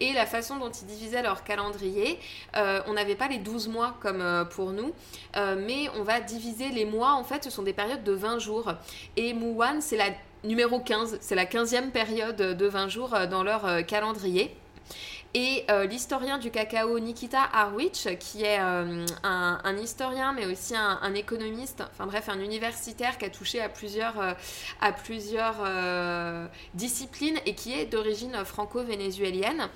Et 0.00 0.12
la 0.12 0.26
façon 0.26 0.56
dont 0.58 0.70
ils 0.70 0.86
divisaient 0.86 1.22
leur 1.22 1.44
calendrier 1.44 2.18
euh, 2.56 2.80
on 2.86 2.94
n'avait 2.94 3.14
pas 3.14 3.28
les 3.28 3.38
12 3.38 3.68
mois 3.68 3.96
comme 4.00 4.20
euh, 4.20 4.44
pour 4.44 4.70
nous 4.72 4.92
mais 5.34 5.88
on 5.96 6.02
va 6.02 6.20
diviser 6.20 6.68
les 6.68 6.84
mois. 6.84 7.12
En 7.12 7.24
fait 7.24 7.44
ce 7.44 7.50
sont 7.50 7.62
des 7.62 7.72
périodes 7.72 8.04
de 8.04 8.12
20 8.12 8.38
jours. 8.38 8.72
Et 9.16 9.32
Mouwan 9.34 9.80
c'est 9.80 9.96
la 9.96 10.10
numéro 10.44 10.80
15 10.80 11.18
c'est 11.20 11.34
la 11.34 11.44
15e 11.44 11.90
période 11.90 12.36
de 12.36 12.66
20 12.66 12.88
jours 12.88 13.14
dans 13.30 13.42
leur 13.42 13.86
calendrier 13.86 14.54
et 15.34 15.64
euh, 15.70 15.86
l'historien 15.86 16.38
du 16.38 16.50
cacao 16.50 16.98
Nikita 16.98 17.42
Harwich, 17.52 18.08
qui 18.18 18.42
est 18.42 18.58
euh, 18.58 19.06
un, 19.22 19.60
un 19.62 19.76
historien 19.76 20.32
mais 20.32 20.46
aussi 20.46 20.74
un, 20.74 20.98
un 21.02 21.14
économiste, 21.14 21.84
enfin 21.92 22.06
bref, 22.06 22.28
un 22.28 22.40
universitaire 22.40 23.16
qui 23.16 23.26
a 23.26 23.30
touché 23.30 23.60
à 23.60 23.68
plusieurs, 23.68 24.20
euh, 24.20 24.32
à 24.80 24.92
plusieurs 24.92 25.56
disciplines 26.74 27.38
et 27.46 27.54
qui 27.54 27.72
est 27.74 27.86
d'origine 27.86 28.44
franco-vénézuélienne, 28.44 29.68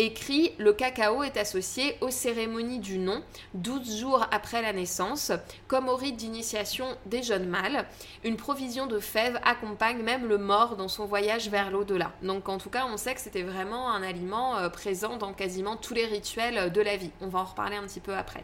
écrit 0.00 0.52
Le 0.58 0.72
cacao 0.72 1.22
est 1.22 1.36
associé 1.36 1.96
aux 2.00 2.10
cérémonies 2.10 2.78
du 2.78 2.98
nom 2.98 3.22
12 3.54 3.98
jours 3.98 4.26
après 4.30 4.62
la 4.62 4.72
naissance, 4.72 5.32
comme 5.68 5.88
au 5.88 5.96
rite 5.96 6.16
d'initiation 6.16 6.86
des 7.06 7.22
jeunes 7.22 7.46
mâles. 7.46 7.86
Une 8.24 8.36
provision 8.36 8.86
de 8.86 8.98
fèves 8.98 9.38
accompagne 9.44 10.02
même 10.02 10.26
le 10.26 10.38
mort 10.38 10.76
dans 10.76 10.88
son 10.88 11.06
voyage 11.06 11.48
vers 11.48 11.70
l'au-delà. 11.70 12.12
Donc 12.22 12.48
en 12.48 12.58
tout 12.58 12.70
cas, 12.70 12.86
on 12.90 12.96
sait 12.96 13.14
que 13.14 13.20
c'était 13.20 13.42
vraiment 13.42 13.90
un 13.90 14.02
aliment 14.02 14.56
euh, 14.56 14.68
présent 14.80 15.18
dans 15.18 15.34
quasiment 15.34 15.76
tous 15.76 15.92
les 15.92 16.06
rituels 16.06 16.72
de 16.72 16.80
la 16.80 16.96
vie. 16.96 17.10
On 17.20 17.28
va 17.28 17.40
en 17.40 17.44
reparler 17.44 17.76
un 17.76 17.82
petit 17.82 18.00
peu 18.00 18.16
après. 18.16 18.42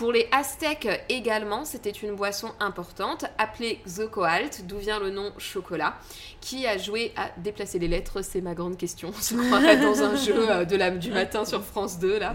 Pour 0.00 0.12
les 0.12 0.26
Aztèques 0.32 0.88
également, 1.10 1.66
c'était 1.66 1.90
une 1.90 2.16
boisson 2.16 2.52
importante, 2.58 3.26
appelée 3.36 3.82
Xocoalt, 3.86 4.64
d'où 4.64 4.78
vient 4.78 4.98
le 4.98 5.10
nom 5.10 5.30
chocolat, 5.36 5.94
qui 6.40 6.66
a 6.66 6.78
joué 6.78 7.12
à 7.16 7.28
déplacer 7.36 7.78
les 7.78 7.86
lettres, 7.86 8.22
c'est 8.22 8.40
ma 8.40 8.54
grande 8.54 8.78
question. 8.78 9.12
On 9.14 9.20
se 9.20 9.34
croirait 9.34 9.76
dans 9.76 10.02
un 10.02 10.16
jeu 10.16 10.50
euh, 10.50 10.64
de 10.64 10.74
la, 10.74 10.90
du 10.90 11.10
matin 11.10 11.44
sur 11.44 11.62
France 11.62 11.98
2, 11.98 12.18
là. 12.18 12.32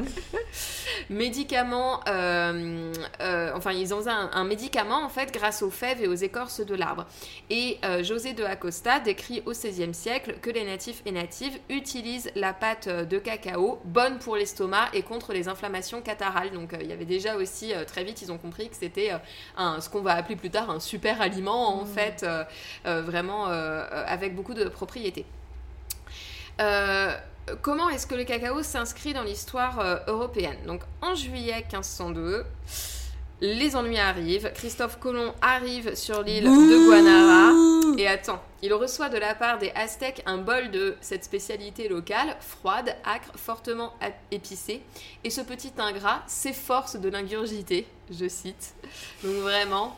Médicament, 1.09 2.01
euh, 2.07 2.93
euh, 3.21 3.51
enfin, 3.55 3.71
ils 3.71 3.95
ont 3.95 4.07
un, 4.07 4.43
médicament, 4.43 5.03
en 5.03 5.09
fait, 5.09 5.33
grâce 5.33 5.63
aux 5.63 5.71
fèves 5.71 6.03
et 6.03 6.07
aux 6.07 6.13
écorces 6.13 6.63
de 6.63 6.75
l'arbre. 6.75 7.07
Et 7.49 7.79
José 8.03 8.33
de 8.33 8.43
Acosta 8.43 8.99
décrit 8.99 9.41
au 9.47 9.53
XVIe 9.53 9.93
siècle 9.93 10.35
que 10.39 10.51
les 10.51 10.65
natifs 10.65 11.01
et 11.07 11.11
natives 11.11 11.57
utilisent 11.69 12.29
la 12.35 12.53
pâte 12.53 12.87
de 12.87 13.17
cacao, 13.17 13.79
bonne 13.85 14.19
pour 14.19 14.35
l'estomac 14.35 14.89
et 14.93 15.01
contre 15.01 15.33
les 15.33 15.47
inflammations 15.47 16.01
catarrhales. 16.01 16.51
Donc, 16.51 16.75
il 16.79 16.87
y 16.87 16.93
avait 16.93 17.05
déjà 17.05 17.37
aussi, 17.37 17.54
euh, 17.63 17.85
très 17.85 18.03
vite, 18.03 18.21
ils 18.21 18.31
ont 18.31 18.37
compris 18.37 18.69
que 18.69 18.75
c'était 18.75 19.11
euh, 19.13 19.17
un, 19.57 19.81
ce 19.81 19.89
qu'on 19.89 20.01
va 20.01 20.13
appeler 20.13 20.35
plus 20.35 20.49
tard 20.49 20.69
un 20.69 20.79
super 20.79 21.21
aliment, 21.21 21.79
en 21.79 21.85
fait, 21.85 22.23
euh, 22.23 23.01
vraiment 23.01 23.45
avec 23.45 24.35
beaucoup 24.35 24.53
de 24.53 24.65
propriétés. 24.65 25.25
Euh, 26.61 27.11
comment 27.61 27.89
est-ce 27.89 28.07
que 28.07 28.15
le 28.15 28.23
cacao 28.23 28.63
s'inscrit 28.63 29.13
dans 29.13 29.23
l'histoire 29.23 29.79
euh, 29.79 29.97
européenne? 30.07 30.57
Donc 30.65 30.81
en 31.01 31.15
juillet 31.15 31.65
1502, 31.71 32.43
les 33.41 33.75
ennuis 33.75 33.99
arrivent. 33.99 34.51
Christophe 34.55 34.99
Colomb 34.99 35.33
arrive 35.41 35.95
sur 35.95 36.23
l'île 36.23 36.45
de 36.45 36.87
Guanara. 36.87 37.74
Et 37.97 38.07
attends, 38.07 38.41
il 38.61 38.73
reçoit 38.73 39.09
de 39.09 39.17
la 39.17 39.35
part 39.35 39.57
des 39.57 39.71
Aztèques 39.71 40.21
un 40.25 40.37
bol 40.37 40.71
de 40.71 40.95
cette 41.01 41.23
spécialité 41.23 41.87
locale, 41.87 42.35
froide, 42.39 42.95
acre, 43.03 43.31
fortement 43.35 43.93
épicée. 44.31 44.81
Et 45.23 45.29
ce 45.29 45.41
petit 45.41 45.71
ingrat 45.77 46.23
s'efforce 46.27 46.97
de 46.97 47.09
l'ingurgiter, 47.09 47.87
je 48.11 48.27
cite. 48.27 48.75
Donc 49.23 49.35
vraiment, 49.35 49.97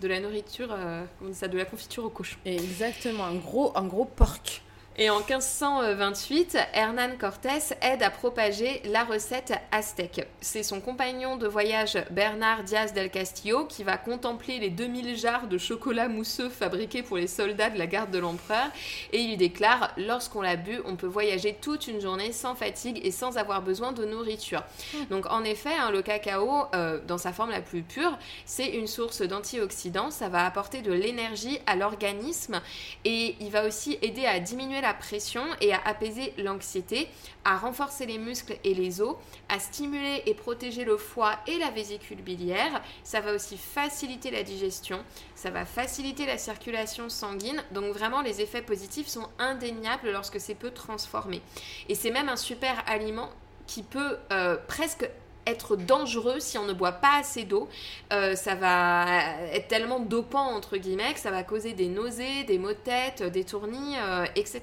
de 0.00 0.08
la 0.08 0.20
nourriture, 0.20 0.68
euh, 0.72 1.04
ça, 1.32 1.48
de 1.48 1.56
la 1.56 1.64
confiture 1.64 2.04
au 2.04 2.10
cochon. 2.10 2.38
Exactement, 2.44 3.24
un 3.24 3.36
gros, 3.36 3.72
un 3.76 3.86
gros 3.86 4.06
porc. 4.06 4.62
Et 5.02 5.08
en 5.08 5.20
1528, 5.20 6.58
Hernán 6.74 7.16
Cortés 7.16 7.74
aide 7.80 8.02
à 8.02 8.10
propager 8.10 8.82
la 8.84 9.02
recette 9.02 9.54
aztèque. 9.72 10.28
C'est 10.42 10.62
son 10.62 10.82
compagnon 10.82 11.38
de 11.38 11.46
voyage 11.48 11.96
Bernard 12.10 12.64
Diaz 12.64 12.92
del 12.92 13.08
Castillo 13.08 13.64
qui 13.64 13.82
va 13.82 13.96
contempler 13.96 14.58
les 14.58 14.68
2000 14.68 15.16
jarres 15.16 15.46
de 15.46 15.56
chocolat 15.56 16.08
mousseux 16.08 16.50
fabriqués 16.50 17.02
pour 17.02 17.16
les 17.16 17.28
soldats 17.28 17.70
de 17.70 17.78
la 17.78 17.86
garde 17.86 18.10
de 18.10 18.18
l'empereur 18.18 18.66
et 19.14 19.20
il 19.20 19.38
déclare 19.38 19.94
Lorsqu'on 19.96 20.42
l'a 20.42 20.56
bu, 20.56 20.82
on 20.84 20.96
peut 20.96 21.06
voyager 21.06 21.56
toute 21.58 21.88
une 21.88 22.02
journée 22.02 22.32
sans 22.32 22.54
fatigue 22.54 23.00
et 23.02 23.10
sans 23.10 23.38
avoir 23.38 23.62
besoin 23.62 23.92
de 23.92 24.04
nourriture. 24.04 24.64
Donc 25.08 25.24
en 25.30 25.44
effet, 25.44 25.74
hein, 25.80 25.90
le 25.90 26.02
cacao, 26.02 26.66
euh, 26.74 27.00
dans 27.06 27.16
sa 27.16 27.32
forme 27.32 27.52
la 27.52 27.62
plus 27.62 27.80
pure, 27.80 28.18
c'est 28.44 28.68
une 28.68 28.86
source 28.86 29.22
d'antioxydants. 29.22 30.10
Ça 30.10 30.28
va 30.28 30.44
apporter 30.44 30.82
de 30.82 30.92
l'énergie 30.92 31.58
à 31.66 31.74
l'organisme 31.74 32.60
et 33.06 33.36
il 33.40 33.48
va 33.48 33.64
aussi 33.64 33.96
aider 34.02 34.26
à 34.26 34.40
diminuer 34.40 34.82
la 34.82 34.89
pression 34.94 35.44
et 35.60 35.72
à 35.72 35.80
apaiser 35.84 36.32
l'anxiété, 36.38 37.08
à 37.44 37.56
renforcer 37.56 38.06
les 38.06 38.18
muscles 38.18 38.56
et 38.64 38.74
les 38.74 39.00
os, 39.00 39.16
à 39.48 39.58
stimuler 39.58 40.22
et 40.26 40.34
protéger 40.34 40.84
le 40.84 40.96
foie 40.96 41.38
et 41.46 41.58
la 41.58 41.70
vésicule 41.70 42.22
biliaire. 42.22 42.82
Ça 43.04 43.20
va 43.20 43.34
aussi 43.34 43.56
faciliter 43.56 44.30
la 44.30 44.42
digestion, 44.42 45.04
ça 45.34 45.50
va 45.50 45.64
faciliter 45.64 46.26
la 46.26 46.38
circulation 46.38 47.08
sanguine. 47.08 47.62
Donc 47.72 47.92
vraiment, 47.94 48.22
les 48.22 48.40
effets 48.40 48.62
positifs 48.62 49.08
sont 49.08 49.28
indéniables 49.38 50.10
lorsque 50.10 50.40
c'est 50.40 50.54
peu 50.54 50.70
transformé. 50.70 51.42
Et 51.88 51.94
c'est 51.94 52.10
même 52.10 52.28
un 52.28 52.36
super 52.36 52.82
aliment 52.86 53.30
qui 53.66 53.82
peut 53.82 54.18
euh, 54.32 54.56
presque 54.66 55.08
être 55.50 55.76
dangereux 55.76 56.40
si 56.40 56.56
on 56.58 56.64
ne 56.64 56.72
boit 56.72 56.92
pas 56.92 57.18
assez 57.20 57.44
d'eau. 57.44 57.68
Euh, 58.12 58.34
ça 58.34 58.54
va 58.54 59.04
être 59.52 59.68
tellement 59.68 60.00
dopant, 60.00 60.54
entre 60.54 60.76
guillemets, 60.76 61.12
que 61.14 61.20
ça 61.20 61.30
va 61.30 61.42
causer 61.42 61.72
des 61.72 61.88
nausées, 61.88 62.44
des 62.46 62.58
maux 62.58 62.68
de 62.68 62.74
tête, 62.74 63.22
des 63.22 63.44
tournis, 63.44 63.96
euh, 63.98 64.24
etc. 64.36 64.60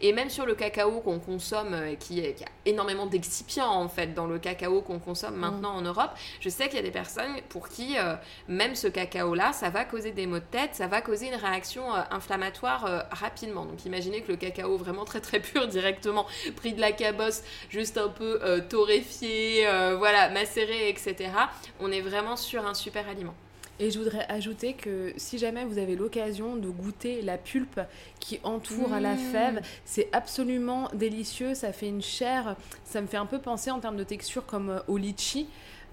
Et 0.00 0.12
même 0.12 0.30
sur 0.30 0.46
le 0.46 0.54
cacao 0.54 1.00
qu'on 1.00 1.18
consomme, 1.18 1.74
euh, 1.74 1.94
qui, 1.94 2.20
est- 2.20 2.34
qui 2.34 2.44
a 2.44 2.48
énormément 2.66 3.06
d'excipients 3.06 3.70
en 3.70 3.88
fait 3.88 4.14
dans 4.14 4.26
le 4.26 4.38
cacao 4.38 4.82
qu'on 4.82 4.98
consomme 4.98 5.36
maintenant 5.36 5.74
en 5.74 5.82
Europe, 5.82 6.10
je 6.40 6.48
sais 6.48 6.66
qu'il 6.68 6.76
y 6.76 6.80
a 6.80 6.82
des 6.82 6.90
personnes 6.90 7.32
pour 7.48 7.68
qui 7.68 7.96
même 8.48 8.74
ce 8.74 8.86
cacao-là, 8.88 9.52
ça 9.52 9.70
va 9.70 9.84
causer 9.84 10.10
des 10.12 10.26
maux 10.26 10.38
de 10.38 10.44
tête, 10.50 10.70
ça 10.74 10.86
va 10.86 11.00
causer 11.00 11.28
une 11.28 11.34
réaction 11.34 11.82
inflammatoire 12.10 13.06
rapidement. 13.10 13.64
Donc 13.64 13.84
imaginez 13.84 14.20
que 14.22 14.30
le 14.32 14.36
cacao 14.36 14.76
vraiment 14.76 15.04
très 15.04 15.20
très 15.20 15.40
pur 15.40 15.66
directement 15.68 16.26
pris 16.56 16.72
de 16.72 16.80
la 16.80 16.92
cabosse, 16.92 17.42
juste 17.70 17.96
un 17.98 18.08
peu 18.08 18.40
euh, 18.42 18.60
torréfié, 18.60 19.66
euh, 19.66 19.96
voilà, 19.96 20.07
macéré, 20.30 20.88
etc. 20.88 21.30
On 21.80 21.90
est 21.92 22.00
vraiment 22.00 22.36
sur 22.36 22.66
un 22.66 22.74
super 22.74 23.08
aliment. 23.08 23.34
Et 23.80 23.92
je 23.92 23.98
voudrais 23.98 24.26
ajouter 24.28 24.72
que 24.74 25.12
si 25.16 25.38
jamais 25.38 25.64
vous 25.64 25.78
avez 25.78 25.94
l'occasion 25.94 26.56
de 26.56 26.68
goûter 26.68 27.22
la 27.22 27.38
pulpe 27.38 27.80
qui 28.18 28.40
entoure 28.42 28.92
à 28.92 28.98
la 28.98 29.14
Mmh. 29.14 29.18
fève, 29.32 29.60
c'est 29.84 30.08
absolument 30.12 30.88
délicieux. 30.94 31.54
Ça 31.54 31.72
fait 31.72 31.86
une 31.88 32.02
chair, 32.02 32.56
ça 32.84 33.00
me 33.00 33.06
fait 33.06 33.18
un 33.18 33.26
peu 33.26 33.38
penser 33.38 33.70
en 33.70 33.78
termes 33.78 33.96
de 33.96 34.02
texture 34.02 34.44
comme 34.46 34.70
euh, 34.70 34.80
au 34.88 34.96
litchi. 34.96 35.46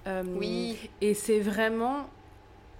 Euh, 0.08 0.24
Oui. 0.26 0.76
Et 1.00 1.14
c'est 1.14 1.38
vraiment. 1.38 2.08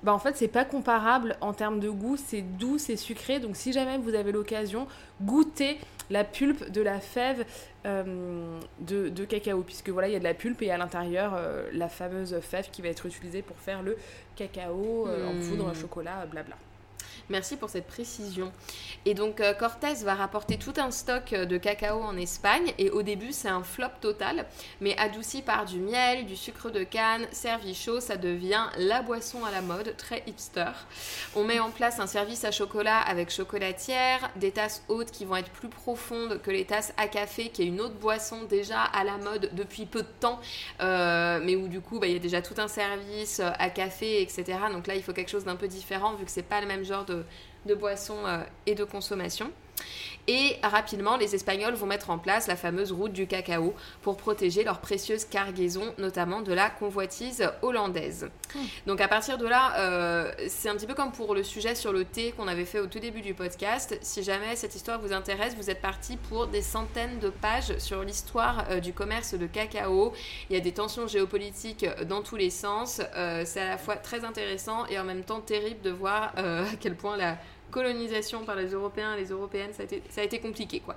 Bah 0.07 0.15
en 0.15 0.21
fait, 0.21 0.37
c'est 0.37 0.47
pas 0.47 0.65
comparable 0.65 1.37
en 1.41 1.53
termes 1.53 1.81
de 1.81 1.91
goût. 1.91 2.17
C'est 2.17 2.43
doux, 2.43 2.79
c'est 2.79 2.95
sucré. 2.95 3.41
Donc, 3.41 3.57
si 3.57 3.73
jamais 3.73 3.99
vous 3.99 4.15
avez 4.15 4.31
l'occasion, 4.31 4.87
goûtez 5.21 5.79
la 6.11 6.23
pulpe 6.23 6.71
de 6.71 6.81
la 6.81 7.01
fève 7.01 7.45
euh, 7.87 8.61
de, 8.79 9.09
de 9.09 9.25
cacao. 9.25 9.63
Puisque 9.63 9.89
voilà, 9.89 10.07
il 10.07 10.13
y 10.13 10.17
a 10.17 10.21
de 10.21 10.25
la 10.25 10.35
pulpe 10.35 10.63
et 10.63 10.71
à 10.71 10.79
l'intérieur, 10.79 11.33
euh, 11.37 11.69
la 11.73 11.89
fameuse 11.89 12.39
fève 12.41 12.71
qui 12.71 12.83
va 12.83 12.89
être 12.89 13.05
utilisée 13.05 13.43
pour 13.43 13.57
faire 13.59 13.83
le 13.83 13.97
cacao 14.37 15.09
euh, 15.09 15.29
en 15.29 15.35
Mm. 15.35 15.41
poudre, 15.41 15.75
chocolat, 15.75 16.25
blabla. 16.31 16.55
Merci 17.29 17.57
pour 17.57 17.71
cette 17.71 17.89
précision. 17.89 18.53
Et 19.05 19.15
donc 19.15 19.41
euh, 19.41 19.53
Cortez 19.53 19.95
va 20.05 20.15
rapporter 20.15 20.59
tout 20.59 20.75
un 20.77 20.93
stock 20.93 21.33
euh, 21.33 21.45
de 21.45 21.59
cacao 21.59 22.01
en 22.01 22.17
Espagne 22.17 22.73
et 22.79 22.91
au 22.91 23.03
début 23.03 23.33
c'est 23.33 23.49
un 23.49 23.65
flop 23.65 23.89
total, 24.01 24.47
mais 24.81 24.97
adouci 24.97 25.43
par 25.43 25.65
du 25.65 25.81
miel, 25.81 26.27
du 26.27 26.37
sucre 26.37 26.71
de 26.71 26.85
canne, 26.85 27.27
servi 27.33 27.75
chaud, 27.75 27.99
ça 27.99 28.17
devient 28.17 28.67
la 28.79 29.03
boisson 29.03 29.45
à 29.45 29.51
la 29.51 29.61
mode, 29.61 29.97
très 29.97 30.23
hipster. 30.29 30.71
On 31.35 31.43
met 31.43 31.59
en 31.59 31.71
place 31.71 31.99
un 31.99 32.07
service 32.07 32.45
à 32.45 32.53
chocolat 32.53 33.01
avec 33.01 33.31
chocolatière, 33.31 34.31
des 34.37 34.53
tasses 34.53 34.85
hautes 34.87 35.11
qui 35.11 35.25
vont 35.25 35.37
être 35.37 35.51
plus 35.51 35.69
profondes 35.69 36.41
que 36.43 36.53
les 36.53 36.65
tasses 36.65 36.93
à 36.97 37.09
café, 37.09 37.49
qui 37.49 37.63
est 37.63 37.67
une 37.67 37.81
autre 37.81 37.97
boisson 37.97 38.45
déjà 38.49 38.83
à 38.83 39.03
la 39.03 39.19
mode 39.19 39.51
depuis 39.53 39.87
peu 39.87 40.03
de 40.03 40.09
temps, 40.21 40.41
euh, 40.81 41.41
mais 41.43 41.57
où 41.57 41.67
du 41.67 41.81
coup 41.81 41.99
bah, 41.99 42.07
il 42.07 42.13
y 42.13 42.17
a 42.17 42.21
déjà 42.21 42.41
tout 42.41 42.55
un 42.59 42.69
service 42.69 43.41
à 43.41 43.69
café, 43.71 44.23
etc. 44.23 44.45
Donc 44.73 44.87
là 44.87 44.95
il 44.95 45.03
faut 45.03 45.13
quelque 45.13 45.31
chose 45.31 45.45
d'un 45.45 45.57
peu 45.57 45.67
différent 45.67 46.15
vu 46.15 46.25
que 46.25 46.31
c'est 46.31 46.43
pas 46.43 46.61
le 46.61 46.69
même 46.69 46.85
genre 46.85 47.05
de, 47.05 47.16
de 47.67 47.75
boisson 47.75 48.17
euh, 48.27 48.39
et 48.67 48.75
de 48.75 48.85
consommation. 48.85 49.51
Et 50.29 50.57
rapidement, 50.63 51.17
les 51.17 51.35
Espagnols 51.35 51.75
vont 51.75 51.87
mettre 51.87 52.11
en 52.11 52.19
place 52.19 52.49
la 52.49 52.57
fameuse 52.57 52.91
route 52.91 53.13
du 53.13 53.27
cacao 53.27 53.75
pour 54.03 54.17
protéger 54.17 54.65
leur 54.65 54.81
précieuse 54.81 55.25
cargaison, 55.25 55.95
notamment 55.99 56.41
de 56.41 56.53
la 56.53 56.69
convoitise 56.69 57.49
hollandaise. 57.63 58.29
Donc 58.87 59.01
à 59.01 59.09
partir 59.09 59.39
de 59.39 59.47
là, 59.47 59.75
euh, 59.79 60.33
c'est 60.49 60.69
un 60.69 60.75
petit 60.75 60.87
peu 60.87 60.95
comme 60.95 61.13
pour 61.13 61.35
le 61.35 61.45
sujet 61.45 61.75
sur 61.75 61.93
le 61.93 62.05
thé 62.05 62.33
qu'on 62.33 62.49
avait 62.49 62.65
fait 62.65 62.81
au 62.81 62.87
tout 62.87 62.99
début 62.99 63.21
du 63.21 63.35
podcast. 63.35 63.97
Si 64.03 64.23
jamais 64.23 64.57
cette 64.57 64.75
histoire 64.75 65.01
vous 65.01 65.13
intéresse, 65.13 65.55
vous 65.55 65.71
êtes 65.71 65.81
parti 65.81 66.17
pour 66.17 66.49
des 66.49 66.63
centaines 66.63 67.19
de 67.21 67.29
pages 67.29 67.79
sur 67.79 68.03
l'histoire 68.03 68.65
euh, 68.71 68.81
du 68.81 68.93
commerce 68.93 69.35
de 69.35 69.47
cacao. 69.47 70.13
Il 70.51 70.57
y 70.57 70.59
a 70.59 70.63
des 70.63 70.73
tensions 70.73 71.07
géopolitiques 71.07 71.87
dans 72.09 72.23
tous 72.23 72.37
les 72.37 72.51
sens. 72.51 73.01
Euh, 73.15 73.43
c'est 73.45 73.61
à 73.61 73.69
la 73.69 73.79
fois 73.79 73.97
très 73.97 74.25
intéressant 74.25 74.87
et 74.87 74.99
en 74.99 75.05
même 75.05 75.23
temps 75.23 75.41
terrible 75.41 75.83
de 75.83 75.91
voir 75.91 76.33
à 76.37 76.65
quel 76.81 76.97
point 76.97 77.17
la 77.17 77.39
colonisation 77.77 78.43
par 78.45 78.57
les 78.57 78.69
Européens 78.69 79.15
et 79.15 79.21
les 79.21 79.31
Européennes, 79.31 79.75
ça 79.75 79.83
a 79.83 79.85
été, 79.85 80.03
ça 80.09 80.23
a 80.23 80.25
été 80.25 80.39
compliqué 80.41 80.81
quoi. 80.81 80.97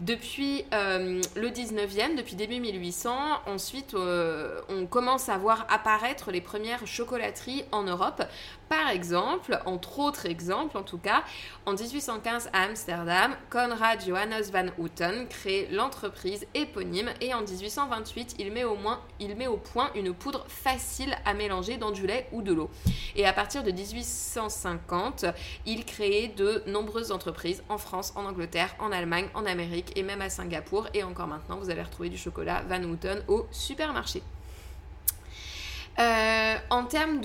Depuis 0.00 0.64
euh, 0.72 1.20
le 1.36 1.48
19e, 1.48 2.16
depuis 2.16 2.34
début 2.34 2.58
1800, 2.58 3.14
ensuite 3.46 3.92
euh, 3.92 4.62
on 4.70 4.86
commence 4.86 5.28
à 5.28 5.36
voir 5.36 5.66
apparaître 5.68 6.30
les 6.30 6.40
premières 6.40 6.86
chocolateries 6.86 7.64
en 7.70 7.82
Europe. 7.82 8.22
Par 8.70 8.88
exemple, 8.88 9.60
entre 9.66 9.98
autres 9.98 10.24
exemples 10.24 10.78
en 10.78 10.84
tout 10.84 10.96
cas, 10.96 11.22
en 11.66 11.74
1815 11.74 12.48
à 12.54 12.62
Amsterdam, 12.62 13.36
Konrad 13.50 14.02
Johannes 14.02 14.44
van 14.50 14.68
Houten 14.78 15.26
crée 15.28 15.68
l'entreprise 15.70 16.46
éponyme 16.54 17.10
et 17.20 17.34
en 17.34 17.42
1828 17.42 18.36
il 18.38 18.52
met, 18.52 18.64
au 18.64 18.76
moins, 18.76 19.00
il 19.18 19.36
met 19.36 19.48
au 19.48 19.58
point 19.58 19.90
une 19.94 20.14
poudre 20.14 20.46
facile 20.48 21.14
à 21.26 21.34
mélanger 21.34 21.76
dans 21.76 21.90
du 21.90 22.06
lait 22.06 22.26
ou 22.32 22.40
de 22.40 22.54
l'eau. 22.54 22.70
Et 23.16 23.26
à 23.26 23.34
partir 23.34 23.62
de 23.64 23.70
1850, 23.70 25.26
il 25.66 25.84
crée 25.84 26.32
de 26.34 26.62
nombreuses 26.66 27.12
entreprises 27.12 27.62
en 27.68 27.76
France, 27.76 28.14
en 28.16 28.24
Angleterre, 28.24 28.74
en 28.78 28.92
Allemagne, 28.92 29.28
en 29.34 29.44
Amérique 29.44 29.89
et 29.96 30.02
même 30.02 30.22
à 30.22 30.30
Singapour. 30.30 30.88
Et 30.94 31.02
encore 31.02 31.26
maintenant, 31.26 31.56
vous 31.56 31.70
allez 31.70 31.82
retrouver 31.82 32.08
du 32.08 32.18
chocolat 32.18 32.62
Van 32.68 32.82
Houten 32.82 33.22
au 33.28 33.46
supermarché. 33.50 34.22
Euh, 35.98 36.56
en 36.70 36.84
termes 36.84 37.20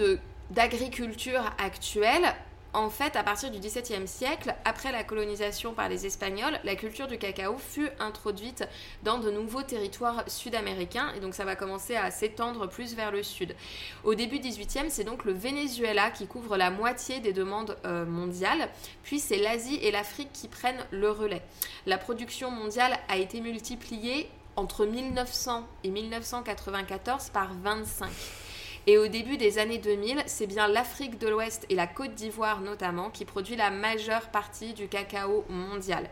d'agriculture 0.50 1.44
actuelle, 1.58 2.34
en 2.76 2.90
fait, 2.90 3.16
à 3.16 3.24
partir 3.24 3.52
du 3.52 3.60
XVIIe 3.60 4.06
siècle, 4.06 4.54
après 4.66 4.92
la 4.92 5.06
colonisation 5.06 5.74
par 5.74 5.88
les 5.88 6.06
Espagnols, 6.06 6.60
la 6.66 6.76
culture 6.76 7.08
du 7.08 7.18
cacao 7.18 7.58
fut 7.58 7.90
introduite 8.00 8.68
dans 9.04 9.18
de 9.18 9.32
nouveaux 9.32 9.64
territoires 9.64 10.26
sud-américains 10.28 11.14
et 11.16 11.22
donc 11.22 11.34
ça 11.36 11.46
va 11.46 11.56
commencer 11.56 11.96
à 11.96 12.12
s'étendre 12.12 12.68
plus 12.68 12.94
vers 12.94 13.12
le 13.12 13.24
sud. 13.24 13.56
Au 14.04 14.14
début 14.14 14.40
XVIIIe, 14.40 14.90
c'est 14.90 15.06
donc 15.06 15.24
le 15.24 15.32
Venezuela 15.32 16.12
qui 16.12 16.28
couvre 16.28 16.58
la 16.58 16.70
moitié 16.70 17.22
des 17.22 17.32
demandes 17.32 17.78
euh, 17.86 18.06
mondiales, 18.06 18.70
puis 19.04 19.22
c'est 19.22 19.38
l'Asie 19.38 19.80
et 19.82 19.92
l'Afrique 19.92 20.34
qui 20.34 20.50
prennent 20.50 20.86
le 20.92 21.10
relais. 21.10 21.44
La 21.86 21.98
production 21.98 22.52
mondiale 22.52 23.00
a 23.08 23.16
été 23.16 23.40
multipliée 23.40 24.30
entre 24.58 24.86
1900 24.86 25.66
et 25.86 25.90
1994 25.92 27.30
par 27.30 27.54
25. 27.54 28.10
Et 28.88 29.00
au 29.00 29.08
début 29.08 29.38
des 29.38 29.58
années 29.58 29.80
2000, 29.80 30.22
c'est 30.28 30.46
bien 30.46 30.68
l'Afrique 30.68 31.18
de 31.18 31.28
l'Ouest 31.28 31.66
et 31.70 31.76
la 31.76 31.88
Côte 31.88 32.14
d'Ivoire 32.14 32.62
notamment 32.62 33.10
qui 33.10 33.26
produit 33.26 33.56
la 33.56 33.72
majeure 33.72 34.30
partie 34.30 34.74
du 34.74 34.88
cacao 34.88 35.44
mondial. 35.50 36.08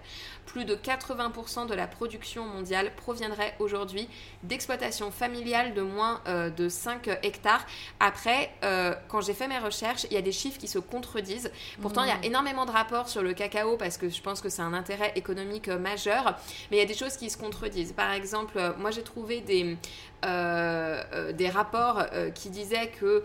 Plus 0.46 0.66
de 0.66 0.76
80% 0.76 1.68
de 1.68 1.74
la 1.74 1.88
production 1.88 2.46
mondiale 2.46 2.92
proviendrait 2.96 3.56
aujourd'hui 3.60 4.08
d'exploitations 4.44 5.12
familiales 5.12 5.74
de 5.74 5.82
moins 5.82 6.22
euh, 6.28 6.50
de 6.50 6.70
5 6.70 7.08
hectares. 7.24 7.66
Après, 8.00 8.52
euh, 8.64 8.94
quand 9.08 9.22
j'ai 9.22 9.34
fait 9.34 9.48
mes 9.48 9.58
recherches, 9.58 10.06
il 10.06 10.14
y 10.14 10.18
a 10.18 10.22
des 10.22 10.32
chiffres 10.32 10.60
qui 10.60 10.68
se 10.68 10.80
contredisent. 10.80 11.52
Pourtant, 11.82 12.04
il 12.04 12.10
y 12.10 12.12
a 12.12 12.24
énormément 12.24 12.66
de 12.66 12.72
rapports 12.72 13.10
sur 13.10 13.22
le 13.22 13.34
cacao 13.34 13.78
parce 13.78 13.98
que 13.98 14.10
je 14.10 14.22
pense 14.22 14.42
que 14.42 14.50
c'est 14.50 14.62
un 14.62 14.74
intérêt 14.74 15.14
économique 15.16 15.70
euh, 15.70 15.80
majeur. 15.80 16.38
Mais 16.70 16.78
il 16.78 16.80
y 16.80 16.84
a 16.84 16.88
des 16.88 16.94
choses 16.94 17.18
qui 17.18 17.30
se 17.30 17.38
contredisent. 17.38 17.94
Par 17.94 18.12
exemple, 18.12 18.60
moi 18.78 18.92
j'ai 18.92 19.04
trouvé 19.04 19.42
des, 19.42 19.78
euh, 20.26 21.32
des 21.34 21.50
rapports 21.50 22.06
qui 22.36 22.50
disaient 22.50 22.92
que 23.00 23.24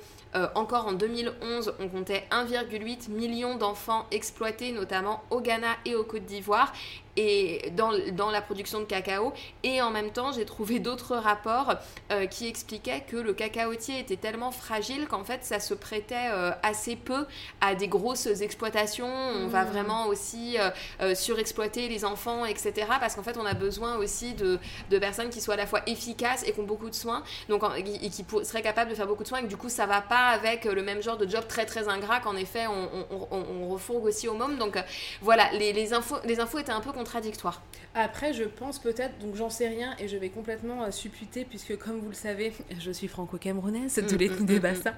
encore 0.55 0.87
en 0.87 0.93
2011, 0.93 1.75
on 1.81 1.89
comptait 1.89 2.25
1,8 2.31 3.11
million 3.11 3.57
d'enfants 3.57 4.07
exploités, 4.11 4.73
notamment 4.73 5.23
au 5.31 5.41
Ghana 5.41 5.69
et 5.85 5.95
au 5.95 6.05
Côte 6.05 6.27
d'Ivoire, 6.27 6.73
et 7.19 7.71
dans, 7.73 7.91
dans 8.13 8.31
la 8.31 8.41
production 8.41 8.79
de 8.81 8.85
cacao. 8.85 9.33
Et 9.65 9.83
en 9.83 9.91
même 9.91 10.11
temps, 10.11 10.31
j'ai 10.33 10.45
trouvé 10.45 10.79
d'autres 10.79 11.17
rapports 11.17 11.75
euh, 12.13 12.27
qui 12.27 12.47
expliquaient 12.47 13.03
que 13.11 13.17
le 13.17 13.33
cacaotier 13.33 13.99
était 13.99 14.17
tellement 14.17 14.53
fragile 14.53 15.07
qu'en 15.09 15.25
fait, 15.25 15.45
ça 15.45 15.59
se 15.61 15.75
prêtait 15.75 16.29
euh, 16.33 16.53
assez 16.63 16.95
peu 16.97 17.27
à 17.61 17.75
des 17.75 17.89
grosses 17.89 18.27
exploitations. 18.41 19.09
On 19.09 19.49
va 19.49 19.65
Mhm. 19.65 19.71
vraiment 19.73 20.07
aussi 20.07 20.57
euh, 21.01 21.15
surexploiter 21.15 21.89
les 21.89 22.05
enfants, 22.05 22.45
etc. 22.45 22.73
Parce 23.01 23.15
qu'en 23.17 23.23
fait, 23.23 23.37
on 23.37 23.47
a 23.47 23.55
besoin 23.55 23.97
aussi 23.97 24.35
de, 24.35 24.59
de 24.91 24.99
personnes 24.99 25.31
qui 25.31 25.41
soient 25.41 25.55
à 25.55 25.57
la 25.59 25.67
fois 25.67 25.81
efficaces 25.87 26.45
et 26.47 26.53
qui 26.53 26.61
ont 26.61 26.65
beaucoup 26.75 26.89
de 26.91 26.95
soins, 26.95 27.23
donc 27.49 27.63
en- 27.65 27.75
et 27.75 27.83
qui 28.11 28.23
pour- 28.23 28.45
seraient 28.45 28.63
capables 28.63 28.91
de 28.91 28.95
faire 28.95 29.07
beaucoup 29.07 29.25
de 29.25 29.29
soins. 29.29 29.39
Et 29.41 29.43
que, 29.43 29.49
du 29.49 29.57
coup, 29.57 29.69
ça 29.69 29.87
va 29.87 30.01
pas 30.01 30.29
avec 30.29 30.65
le 30.65 30.83
même 30.83 31.03
genre 31.03 31.17
de 31.17 31.29
job 31.29 31.45
très 31.49 31.67
très 31.67 31.89
ingrat 31.89 32.21
qu'en 32.21 32.37
effet 32.37 32.67
on, 32.69 32.89
on, 33.11 33.29
on- 33.31 33.45
on 33.63 33.69
refourgue 33.69 34.05
aussi 34.05 34.29
au 34.29 34.35
môme. 34.35 34.57
Donc 34.59 34.77
voilà, 35.23 35.51
les, 35.53 35.73
les 35.73 35.93
infos, 35.93 36.17
les 36.25 36.39
infos 36.41 36.59
étaient 36.59 36.73
un 36.73 36.81
peu 36.81 36.93
contradictoires. 37.09 37.63
Après, 37.95 38.33
je 38.35 38.45
pense 38.45 38.79
peut-être, 38.79 39.19
donc 39.19 39.35
j'en 39.35 39.49
sais 39.51 39.67
rien 39.69 39.97
et 39.99 40.09
je 40.09 40.17
vais 40.19 40.29
complètement 40.29 40.85
euh, 40.85 40.91
supputer 40.91 41.45
puisque 41.45 41.77
comme 41.79 41.99
vous 42.01 42.09
le 42.11 42.15
savez, 42.15 42.53
je 42.81 42.91
suis 42.91 43.09
franco-camerounaise, 43.09 43.99
tous 44.09 44.19
les 44.19 44.29
coups 44.29 44.45
des 44.45 44.61
bassins. 44.61 44.93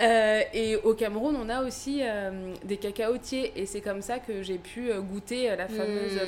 Euh, 0.00 0.40
et 0.54 0.76
au 0.76 0.94
Cameroun, 0.94 1.36
on 1.38 1.48
a 1.50 1.62
aussi 1.62 2.00
euh, 2.02 2.54
des 2.64 2.78
cacaotiers 2.78 3.52
et 3.60 3.66
c'est 3.66 3.82
comme 3.82 4.00
ça 4.02 4.18
que 4.18 4.42
j'ai 4.42 4.56
pu 4.58 4.90
goûter 4.94 5.54
la 5.56 5.68
fameuse 5.68 6.18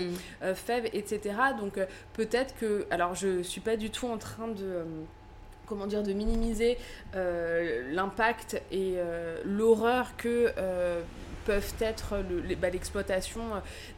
Mm. 0.43 0.55
fève, 0.55 0.87
etc. 0.93 1.21
Donc 1.59 1.79
peut-être 2.15 2.55
que, 2.59 2.87
alors 2.91 3.15
je 3.15 3.43
suis 3.43 3.61
pas 3.61 3.77
du 3.77 3.91
tout 3.91 4.07
en 4.07 4.19
train 4.19 4.49
de 4.49 4.83
comment 5.67 5.87
dire, 5.87 6.03
de 6.03 6.13
minimiser 6.13 6.77
euh, 7.17 7.83
l'impact 7.93 8.61
et 8.71 8.95
euh, 8.97 9.39
l'horreur 9.45 10.15
que 10.19 10.53
euh, 10.59 11.01
peuvent 11.47 11.73
être 11.81 12.17
le- 12.49 12.55
bah, 12.57 12.69
l'exploitation 12.71 13.43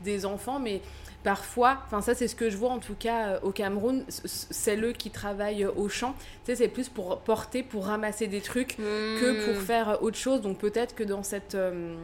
des 0.02 0.26
enfants, 0.26 0.58
mais 0.60 0.80
parfois, 1.26 1.78
enfin 1.86 2.02
ça 2.02 2.14
c'est 2.14 2.28
ce 2.28 2.36
que 2.36 2.50
je 2.50 2.56
vois 2.56 2.70
en 2.70 2.78
tout 2.78 2.94
cas 2.94 3.30
euh, 3.30 3.38
au 3.42 3.50
Cameroun, 3.50 4.04
c'est 4.08 4.76
eux 4.76 4.92
qui 4.92 5.10
travaillent 5.10 5.64
euh, 5.64 5.72
au 5.74 5.88
champ, 5.88 6.14
tu 6.44 6.52
sais 6.52 6.54
c'est 6.54 6.68
plus 6.68 6.88
pour 6.88 7.18
porter, 7.18 7.64
pour 7.64 7.86
ramasser 7.86 8.28
des 8.28 8.40
trucs 8.40 8.76
que 8.76 9.44
pour 9.44 9.60
faire 9.60 9.88
euh, 9.88 9.96
autre 10.02 10.16
chose. 10.16 10.40
Donc 10.40 10.58
peut-être 10.58 10.94
que 10.94 11.02
dans 11.02 11.24
cette 11.24 11.56
euh, 11.56 11.96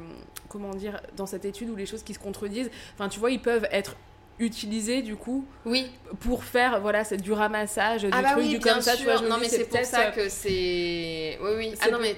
comment 0.48 0.74
dire, 0.74 1.00
dans 1.16 1.26
cette 1.26 1.44
étude 1.44 1.70
où 1.70 1.76
les 1.76 1.86
choses 1.86 2.02
qui 2.02 2.14
se 2.14 2.18
contredisent, 2.18 2.68
enfin 2.94 3.08
tu 3.08 3.20
vois, 3.20 3.30
ils 3.30 3.40
peuvent 3.40 3.68
être 3.70 3.94
utilisés 4.40 5.02
du 5.02 5.14
coup 5.14 5.44
Oui. 5.66 5.88
pour 6.18 6.42
faire 6.42 6.80
voilà 6.80 7.04
c'est 7.04 7.18
du 7.18 7.32
ramassage 7.32 8.02
du 8.02 8.08
Ah 8.10 8.22
bah 8.22 8.30
truc 8.32 8.42
oui, 8.42 8.48
du 8.48 8.58
comme 8.58 8.80
ça 8.80 8.96
tu 8.96 9.04
vois 9.04 9.18
je 9.18 9.24
non 9.26 9.36
mais 9.38 9.48
c'est 9.48 9.66
pour 9.66 9.84
ça 9.84 10.06
que 10.10 10.28
c'est. 10.28 11.38
Oui 11.40 11.50
oui. 11.58 11.74
Ah 11.80 11.92
non 11.92 12.00
mais 12.00 12.16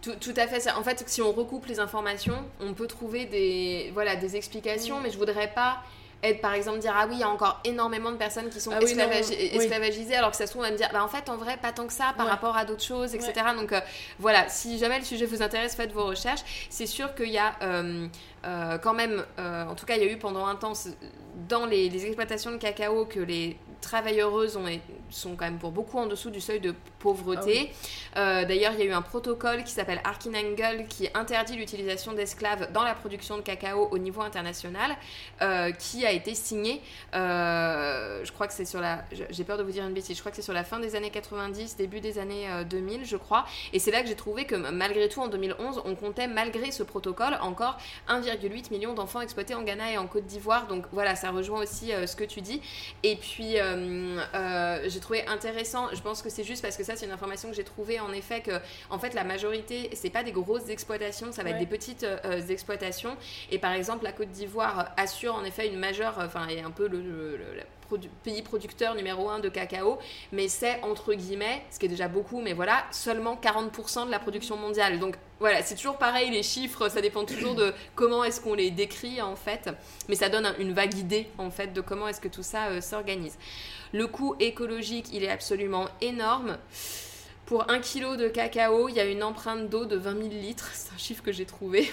tout, 0.00 0.14
tout 0.18 0.34
à 0.36 0.46
fait. 0.46 0.70
En 0.72 0.82
fait, 0.82 1.02
si 1.06 1.20
on 1.20 1.32
recoupe 1.32 1.66
les 1.66 1.80
informations, 1.80 2.38
on 2.60 2.72
peut 2.72 2.86
trouver 2.86 3.26
des 3.26 3.90
voilà 3.92 4.16
des 4.16 4.34
explications, 4.36 5.00
mais 5.02 5.10
je 5.10 5.18
voudrais 5.18 5.48
pas 5.52 5.82
être 6.22 6.40
par 6.40 6.54
exemple 6.54 6.80
dire 6.80 6.92
ah 6.96 7.06
oui 7.08 7.14
il 7.14 7.20
y 7.20 7.22
a 7.22 7.28
encore 7.28 7.60
énormément 7.64 8.10
de 8.10 8.16
personnes 8.16 8.48
qui 8.50 8.60
sont 8.60 8.72
Ah 8.74 8.80
oui, 8.82 8.92
non, 8.94 9.04
esclavagi- 9.04 9.36
oui. 9.38 9.50
esclavagisées 9.52 10.16
alors 10.16 10.30
que 10.32 10.36
ça 10.36 10.46
se 10.46 10.50
trouve 10.50 10.62
on 10.62 10.66
va 10.66 10.72
me 10.72 10.76
dire 10.76 10.88
bah 10.92 11.04
en 11.04 11.08
fait 11.08 11.28
en 11.28 11.36
vrai 11.36 11.56
pas 11.58 11.70
tant 11.70 11.86
que 11.86 11.92
ça 11.92 12.12
par 12.16 12.26
Ouais. 12.26 12.32
rapport 12.32 12.56
à 12.56 12.64
d'autres 12.64 12.82
choses 12.82 13.14
etc 13.14 13.32
donc 13.56 13.72
euh, 13.72 13.80
voilà 14.18 14.48
si 14.48 14.78
jamais 14.78 14.98
le 14.98 15.04
sujet 15.04 15.26
vous 15.26 15.42
intéresse 15.42 15.76
faites 15.76 15.92
vos 15.92 16.06
recherches 16.06 16.66
c'est 16.70 16.86
sûr 16.86 17.14
qu'il 17.14 17.28
y 17.30 17.38
a 17.38 17.54
euh, 17.62 18.08
euh, 18.44 18.78
quand 18.78 18.94
même 18.94 19.24
en 19.38 19.74
tout 19.76 19.86
cas 19.86 19.94
il 19.96 20.02
y 20.02 20.06
a 20.08 20.10
eu 20.10 20.16
pendant 20.18 20.46
un 20.46 20.56
temps 20.56 20.72
dans 21.48 21.66
les, 21.66 21.88
les 21.88 22.06
exploitations 22.06 22.50
de 22.50 22.56
cacao 22.56 23.04
que 23.04 23.20
les 23.20 23.56
travailleuses 23.80 24.56
ont, 24.56 24.64
sont 25.10 25.36
quand 25.36 25.44
même 25.44 25.58
pour 25.58 25.72
beaucoup 25.72 25.98
en 25.98 26.06
dessous 26.06 26.30
du 26.30 26.40
seuil 26.40 26.60
de 26.60 26.74
pauvreté. 26.98 27.70
Euh, 28.16 28.44
D'ailleurs, 28.44 28.72
il 28.74 28.80
y 28.80 28.82
a 28.82 28.86
eu 28.86 28.92
un 28.92 29.02
protocole 29.02 29.64
qui 29.64 29.72
s'appelle 29.72 30.00
Arkinangel 30.04 30.86
qui 30.88 31.08
interdit 31.14 31.56
l'utilisation 31.56 32.12
d'esclaves 32.12 32.72
dans 32.72 32.82
la 32.82 32.94
production 32.94 33.36
de 33.36 33.42
cacao 33.42 33.88
au 33.90 33.98
niveau 33.98 34.22
international, 34.22 34.96
euh, 35.42 35.70
qui 35.72 36.04
a 36.06 36.12
été 36.12 36.34
signé, 36.34 36.80
euh, 37.14 38.24
je 38.24 38.32
crois 38.32 38.46
que 38.46 38.52
c'est 38.52 38.64
sur 38.64 38.80
la... 38.80 39.04
J'ai 39.30 39.44
peur 39.44 39.58
de 39.58 39.62
vous 39.62 39.70
dire 39.70 39.86
une 39.86 39.94
bêtise, 39.94 40.16
je 40.16 40.20
crois 40.20 40.30
que 40.30 40.36
c'est 40.36 40.42
sur 40.42 40.52
la 40.54 40.64
fin 40.64 40.78
des 40.80 40.96
années 40.96 41.10
90, 41.10 41.76
début 41.76 42.00
des 42.00 42.18
années 42.18 42.48
euh, 42.50 42.64
2000, 42.64 43.04
je 43.04 43.16
crois. 43.16 43.44
Et 43.72 43.78
c'est 43.78 43.90
là 43.90 44.02
que 44.02 44.08
j'ai 44.08 44.16
trouvé 44.16 44.44
que 44.44 44.54
malgré 44.54 45.08
tout, 45.08 45.20
en 45.20 45.28
2011, 45.28 45.82
on 45.84 45.94
comptait, 45.94 46.26
malgré 46.26 46.70
ce 46.70 46.82
protocole, 46.82 47.38
encore 47.40 47.78
1,8 48.08 48.70
million 48.70 48.94
d'enfants 48.94 49.20
exploités 49.20 49.54
en 49.54 49.62
Ghana 49.62 49.92
et 49.92 49.98
en 49.98 50.06
Côte 50.06 50.26
d'Ivoire. 50.26 50.66
Donc 50.66 50.84
voilà, 50.92 51.16
ça 51.16 51.30
rejoint 51.30 51.62
aussi 51.62 51.92
euh, 51.92 52.06
ce 52.06 52.16
que 52.16 52.24
tu 52.24 52.40
dis. 52.40 52.60
Et 53.02 53.16
puis, 53.16 53.58
euh, 53.58 53.67
j'ai 54.88 55.00
trouvé 55.00 55.26
intéressant, 55.26 55.88
je 55.92 56.00
pense 56.00 56.22
que 56.22 56.30
c'est 56.30 56.44
juste 56.44 56.62
parce 56.62 56.76
que 56.76 56.84
ça, 56.84 56.96
c'est 56.96 57.06
une 57.06 57.12
information 57.12 57.48
que 57.50 57.54
j'ai 57.56 57.64
trouvée, 57.64 58.00
en 58.00 58.12
effet, 58.12 58.40
que 58.40 58.52
en 58.90 58.98
fait, 58.98 59.14
la 59.14 59.24
majorité, 59.24 59.90
c'est 59.94 60.10
pas 60.10 60.22
des 60.22 60.32
grosses 60.32 60.68
exploitations, 60.68 61.32
ça 61.32 61.42
va 61.42 61.50
être 61.50 61.58
des 61.58 61.66
petites 61.66 62.04
euh, 62.04 62.40
exploitations. 62.48 63.16
Et 63.50 63.58
par 63.58 63.72
exemple, 63.72 64.04
la 64.04 64.12
Côte 64.12 64.30
d'Ivoire 64.30 64.92
assure 64.96 65.34
en 65.34 65.44
effet 65.44 65.66
une 65.68 65.78
majeure, 65.78 66.14
enfin, 66.18 66.46
est 66.48 66.60
un 66.62 66.70
peu 66.70 66.88
le, 66.88 67.00
le- 67.00 67.36
le- 67.36 67.54
le 67.54 67.62
pays 68.22 68.42
producteur 68.42 68.94
numéro 68.94 69.28
un 69.30 69.38
de 69.38 69.48
cacao, 69.48 69.98
mais 70.32 70.48
c'est 70.48 70.80
entre 70.82 71.14
guillemets, 71.14 71.62
ce 71.70 71.78
qui 71.78 71.86
est 71.86 71.88
déjà 71.88 72.08
beaucoup, 72.08 72.40
mais 72.40 72.52
voilà, 72.52 72.84
seulement 72.90 73.36
40% 73.36 74.06
de 74.06 74.10
la 74.10 74.18
production 74.18 74.56
mondiale. 74.56 74.98
Donc 74.98 75.16
voilà, 75.40 75.62
c'est 75.62 75.74
toujours 75.76 75.98
pareil, 75.98 76.30
les 76.30 76.42
chiffres, 76.42 76.88
ça 76.88 77.00
dépend 77.00 77.24
toujours 77.24 77.54
de 77.54 77.72
comment 77.94 78.24
est-ce 78.24 78.40
qu'on 78.40 78.54
les 78.54 78.70
décrit 78.70 79.22
en 79.22 79.36
fait, 79.36 79.70
mais 80.08 80.14
ça 80.16 80.28
donne 80.28 80.46
un- 80.46 80.56
une 80.58 80.72
vague 80.72 80.94
idée 80.98 81.28
en 81.38 81.50
fait 81.50 81.72
de 81.72 81.80
comment 81.80 82.08
est-ce 82.08 82.20
que 82.20 82.28
tout 82.28 82.42
ça 82.42 82.66
euh, 82.68 82.80
s'organise. 82.80 83.38
Le 83.92 84.06
coût 84.06 84.36
écologique, 84.40 85.06
il 85.12 85.24
est 85.24 85.30
absolument 85.30 85.86
énorme. 86.00 86.58
Pour 87.46 87.70
un 87.70 87.78
kilo 87.80 88.16
de 88.16 88.28
cacao, 88.28 88.88
il 88.90 88.96
y 88.96 89.00
a 89.00 89.04
une 89.06 89.22
empreinte 89.22 89.70
d'eau 89.70 89.86
de 89.86 89.96
20 89.96 90.14
000 90.18 90.28
litres, 90.28 90.68
c'est 90.74 90.92
un 90.92 90.98
chiffre 90.98 91.22
que 91.22 91.32
j'ai 91.32 91.46
trouvé. 91.46 91.90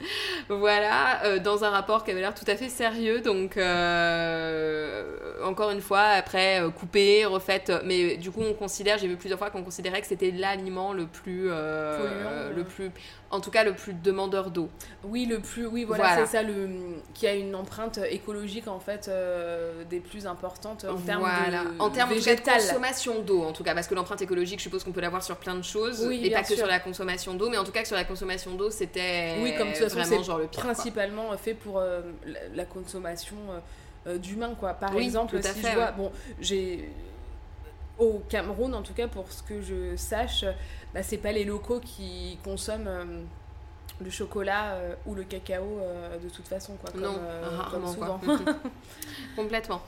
Voilà, 0.48 1.24
euh, 1.24 1.38
dans 1.38 1.64
un 1.64 1.70
rapport 1.70 2.04
qui 2.04 2.10
avait 2.10 2.20
l'air 2.20 2.34
tout 2.34 2.44
à 2.46 2.56
fait 2.56 2.68
sérieux, 2.68 3.20
donc 3.20 3.56
euh, 3.56 5.02
encore 5.44 5.70
une 5.70 5.80
fois, 5.80 6.02
après 6.02 6.60
euh, 6.60 6.70
coupé, 6.70 7.24
refait, 7.24 7.64
mais 7.84 8.16
du 8.16 8.30
coup 8.30 8.42
on 8.42 8.54
considère, 8.54 8.98
j'ai 8.98 9.08
vu 9.08 9.16
plusieurs 9.16 9.38
fois 9.38 9.50
qu'on 9.50 9.64
considérait 9.64 10.00
que 10.00 10.06
c'était 10.06 10.30
l'aliment 10.30 10.92
le 10.92 11.06
plus, 11.06 11.48
Polluant, 11.48 12.54
le 12.54 12.64
plus, 12.64 12.90
en 13.30 13.40
tout 13.40 13.50
cas 13.50 13.64
le 13.64 13.74
plus 13.74 13.92
demandeur 13.92 14.50
d'eau. 14.50 14.68
Oui, 15.02 15.26
le 15.26 15.40
plus, 15.40 15.66
oui, 15.66 15.84
voilà, 15.84 16.04
Voilà. 16.04 16.26
c'est 16.26 16.32
ça, 16.36 16.42
le, 16.42 16.68
qui 17.12 17.26
a 17.26 17.34
une 17.34 17.54
empreinte 17.56 17.98
écologique 18.10 18.68
en 18.68 18.78
fait 18.78 19.08
euh, 19.08 19.82
des 19.90 19.98
plus 20.00 20.26
importantes 20.26 20.84
en 20.84 20.96
termes 20.96 21.20
Voilà. 21.22 21.64
de 21.64 21.78
en 21.80 21.90
termes 21.90 22.10
consommation 22.14 23.20
d'eau, 23.22 23.42
en 23.42 23.52
tout 23.52 23.64
cas, 23.64 23.74
parce 23.74 23.88
que 23.88 23.94
l'empreinte 23.94 24.22
écologique, 24.22 24.58
je 24.60 24.64
suppose 24.64 24.84
qu'on 24.84 24.92
peut 24.92 25.00
l'avoir 25.00 25.22
sur 25.24 25.36
plein 25.38 25.56
de 25.56 25.62
choses, 25.62 26.04
Oui, 26.06 26.20
et 26.24 26.30
pas 26.30 26.42
que 26.42 26.54
sur 26.54 26.66
la 26.66 26.78
consommation 26.78 27.34
d'eau, 27.34 27.50
mais 27.50 27.58
en 27.58 27.64
tout 27.64 27.72
cas 27.72 27.82
que 27.82 27.88
sur 27.88 27.96
la 27.96 28.04
consommation 28.04 28.54
d'eau, 28.54 28.70
c'était 28.70 29.36
Oui, 29.42 29.54
comme 29.56 29.72
de 29.72 29.76
toute 29.76 29.90
façon, 29.92 30.22
genre 30.22 30.38
le 30.38 30.46
pire. 30.46 30.62
quoi. 30.62 30.72
principalement 30.72 31.36
fait 31.36 31.54
pour 31.54 31.78
euh, 31.78 32.02
la, 32.24 32.38
la 32.54 32.64
consommation 32.64 33.36
euh, 33.50 33.58
euh, 34.06 34.18
d'humains, 34.18 34.54
quoi. 34.54 34.74
Par 34.74 34.94
Oui, 34.94 35.04
exemple, 35.04 35.36
si 35.42 35.48
fait, 35.48 35.70
je 35.70 35.74
vois, 35.74 35.86
ouais. 35.86 35.92
bon, 35.96 36.12
j'ai 36.40 36.88
au 37.98 38.20
Cameroun, 38.28 38.74
en 38.74 38.82
tout 38.82 38.92
cas, 38.92 39.08
pour 39.08 39.32
ce 39.32 39.42
que 39.42 39.60
je 39.62 39.96
sache, 39.96 40.44
bah, 40.96 41.02
c'est 41.02 41.18
pas 41.18 41.32
les 41.32 41.44
locaux 41.44 41.78
qui 41.78 42.38
consomment 42.42 42.88
euh, 42.88 43.20
le 44.00 44.08
chocolat 44.08 44.76
euh, 44.76 44.94
ou 45.04 45.14
le 45.14 45.24
cacao 45.24 45.62
euh, 45.62 46.16
de 46.16 46.30
toute 46.30 46.48
façon, 46.48 46.74
quoi. 46.76 46.90
Comme, 46.90 47.02
non, 47.02 47.18
comme 47.70 47.82
quoi. 47.82 47.92
souvent. 47.92 48.20
Mhm. 48.22 48.44
Complètement. 49.36 49.82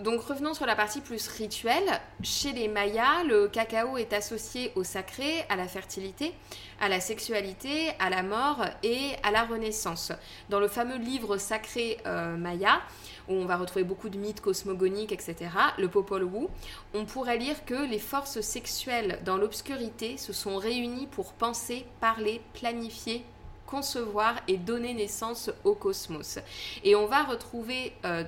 Donc 0.00 0.20
revenons 0.22 0.54
sur 0.54 0.64
la 0.64 0.76
partie 0.76 1.02
plus 1.02 1.28
rituelle. 1.28 2.00
Chez 2.22 2.52
les 2.52 2.68
Mayas, 2.68 3.24
le 3.24 3.48
cacao 3.48 3.98
est 3.98 4.14
associé 4.14 4.72
au 4.76 4.84
sacré, 4.84 5.44
à 5.50 5.56
la 5.56 5.68
fertilité, 5.68 6.32
à 6.80 6.88
la 6.88 7.00
sexualité, 7.00 7.92
à 7.98 8.08
la 8.08 8.22
mort 8.22 8.64
et 8.82 9.12
à 9.22 9.30
la 9.30 9.44
renaissance. 9.44 10.12
Dans 10.48 10.60
le 10.60 10.68
fameux 10.68 10.98
livre 10.98 11.38
sacré 11.38 11.98
Maya, 12.04 12.80
où 13.28 13.34
on 13.34 13.44
va 13.44 13.56
retrouver 13.56 13.84
beaucoup 13.84 14.08
de 14.08 14.18
mythes 14.18 14.40
cosmogoniques, 14.40 15.12
etc., 15.12 15.50
le 15.78 15.88
Popol 15.88 16.24
Vuh, 16.24 16.48
on 16.94 17.04
pourrait 17.04 17.38
lire 17.38 17.64
que 17.64 17.88
les 17.88 17.98
forces 17.98 18.40
sexuelles 18.40 19.20
dans 19.24 19.36
l'obscurité 19.36 20.16
se 20.16 20.32
sont 20.32 20.56
réunies 20.56 21.06
pour 21.06 21.32
penser, 21.32 21.86
parler, 22.00 22.40
planifier, 22.54 23.24
concevoir 23.66 24.36
et 24.48 24.56
donner 24.56 24.94
naissance 24.94 25.50
au 25.64 25.74
cosmos. 25.74 26.38
Et 26.84 26.94
on 26.94 27.06
va 27.06 27.24
retrouver 27.24 27.92
euh, 28.04 28.24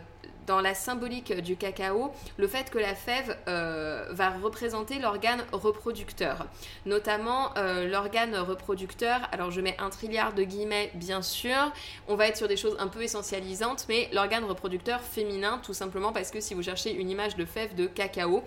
dans 0.49 0.61
la 0.61 0.74
symbolique 0.74 1.32
du 1.42 1.57
cacao 1.57 2.11
le 2.38 2.49
fait 2.49 2.70
que 2.70 2.78
la 2.78 2.94
fève 2.94 3.36
euh, 3.46 4.07
va 4.11 4.30
représenter 4.30 4.99
l'organe 4.99 5.44
reproducteur, 5.53 6.46
notamment 6.86 7.57
euh, 7.59 7.86
l'organe 7.86 8.34
reproducteur. 8.34 9.28
Alors 9.30 9.51
je 9.51 9.61
mets 9.61 9.76
un 9.78 9.90
trilliard 9.90 10.32
de 10.32 10.42
guillemets 10.42 10.90
bien 10.94 11.20
sûr. 11.20 11.72
On 12.09 12.16
va 12.16 12.28
être 12.28 12.38
sur 12.38 12.49
des 12.49 12.57
choses 12.57 12.76
un 12.80 12.88
peu 12.88 13.03
essentialisantes, 13.03 13.84
mais 13.88 14.09
l'organe 14.12 14.44
reproducteur 14.44 15.03
féminin, 15.03 15.61
tout 15.62 15.74
simplement 15.74 16.12
parce 16.12 16.30
que 16.30 16.40
si 16.40 16.55
vous 16.55 16.62
cherchez 16.62 16.94
une 16.94 17.11
image 17.11 17.36
de 17.36 17.44
fève 17.44 17.74
de 17.74 17.86
cacao, 17.86 18.42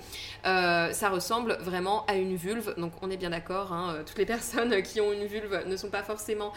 euh, 0.46 0.92
ça 0.92 1.10
ressemble 1.10 1.58
vraiment 1.62 2.04
à 2.08 2.16
une 2.16 2.36
vulve. 2.36 2.74
Donc 2.78 2.94
on 3.04 3.12
est 3.12 3.18
bien 3.18 3.30
d'accord, 3.30 3.72
hein, 3.74 3.98
toutes 4.08 4.18
les 4.18 4.26
personnes 4.36 4.82
qui 4.82 5.00
ont 5.02 5.14
une 5.14 5.28
vulve 5.28 5.68
ne 5.68 5.78
sont 5.78 5.90
pas 5.90 6.04
forcément 6.04 6.52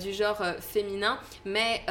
du 0.00 0.12
genre 0.12 0.42
féminin, 0.58 1.18
mais 1.44 1.82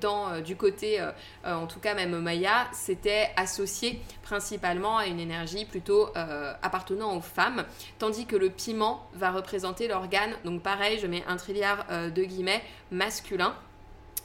dans 0.00 0.40
du 0.40 0.56
côté, 0.56 1.04
en 1.44 1.66
tout 1.66 1.80
cas 1.80 1.94
même 1.94 2.18
Maya, 2.18 2.45
c'était 2.72 3.30
associé 3.36 4.00
principalement 4.22 4.98
à 4.98 5.06
une 5.06 5.20
énergie 5.20 5.64
plutôt 5.64 6.08
euh, 6.16 6.52
appartenant 6.62 7.16
aux 7.16 7.20
femmes, 7.20 7.64
tandis 7.98 8.26
que 8.26 8.36
le 8.36 8.50
piment 8.50 9.08
va 9.14 9.30
représenter 9.30 9.88
l'organe, 9.88 10.32
donc 10.44 10.62
pareil, 10.62 10.98
je 11.00 11.06
mets 11.06 11.24
un 11.26 11.36
trilliard 11.36 11.86
euh, 11.90 12.10
de 12.10 12.22
guillemets, 12.22 12.62
masculin. 12.90 13.54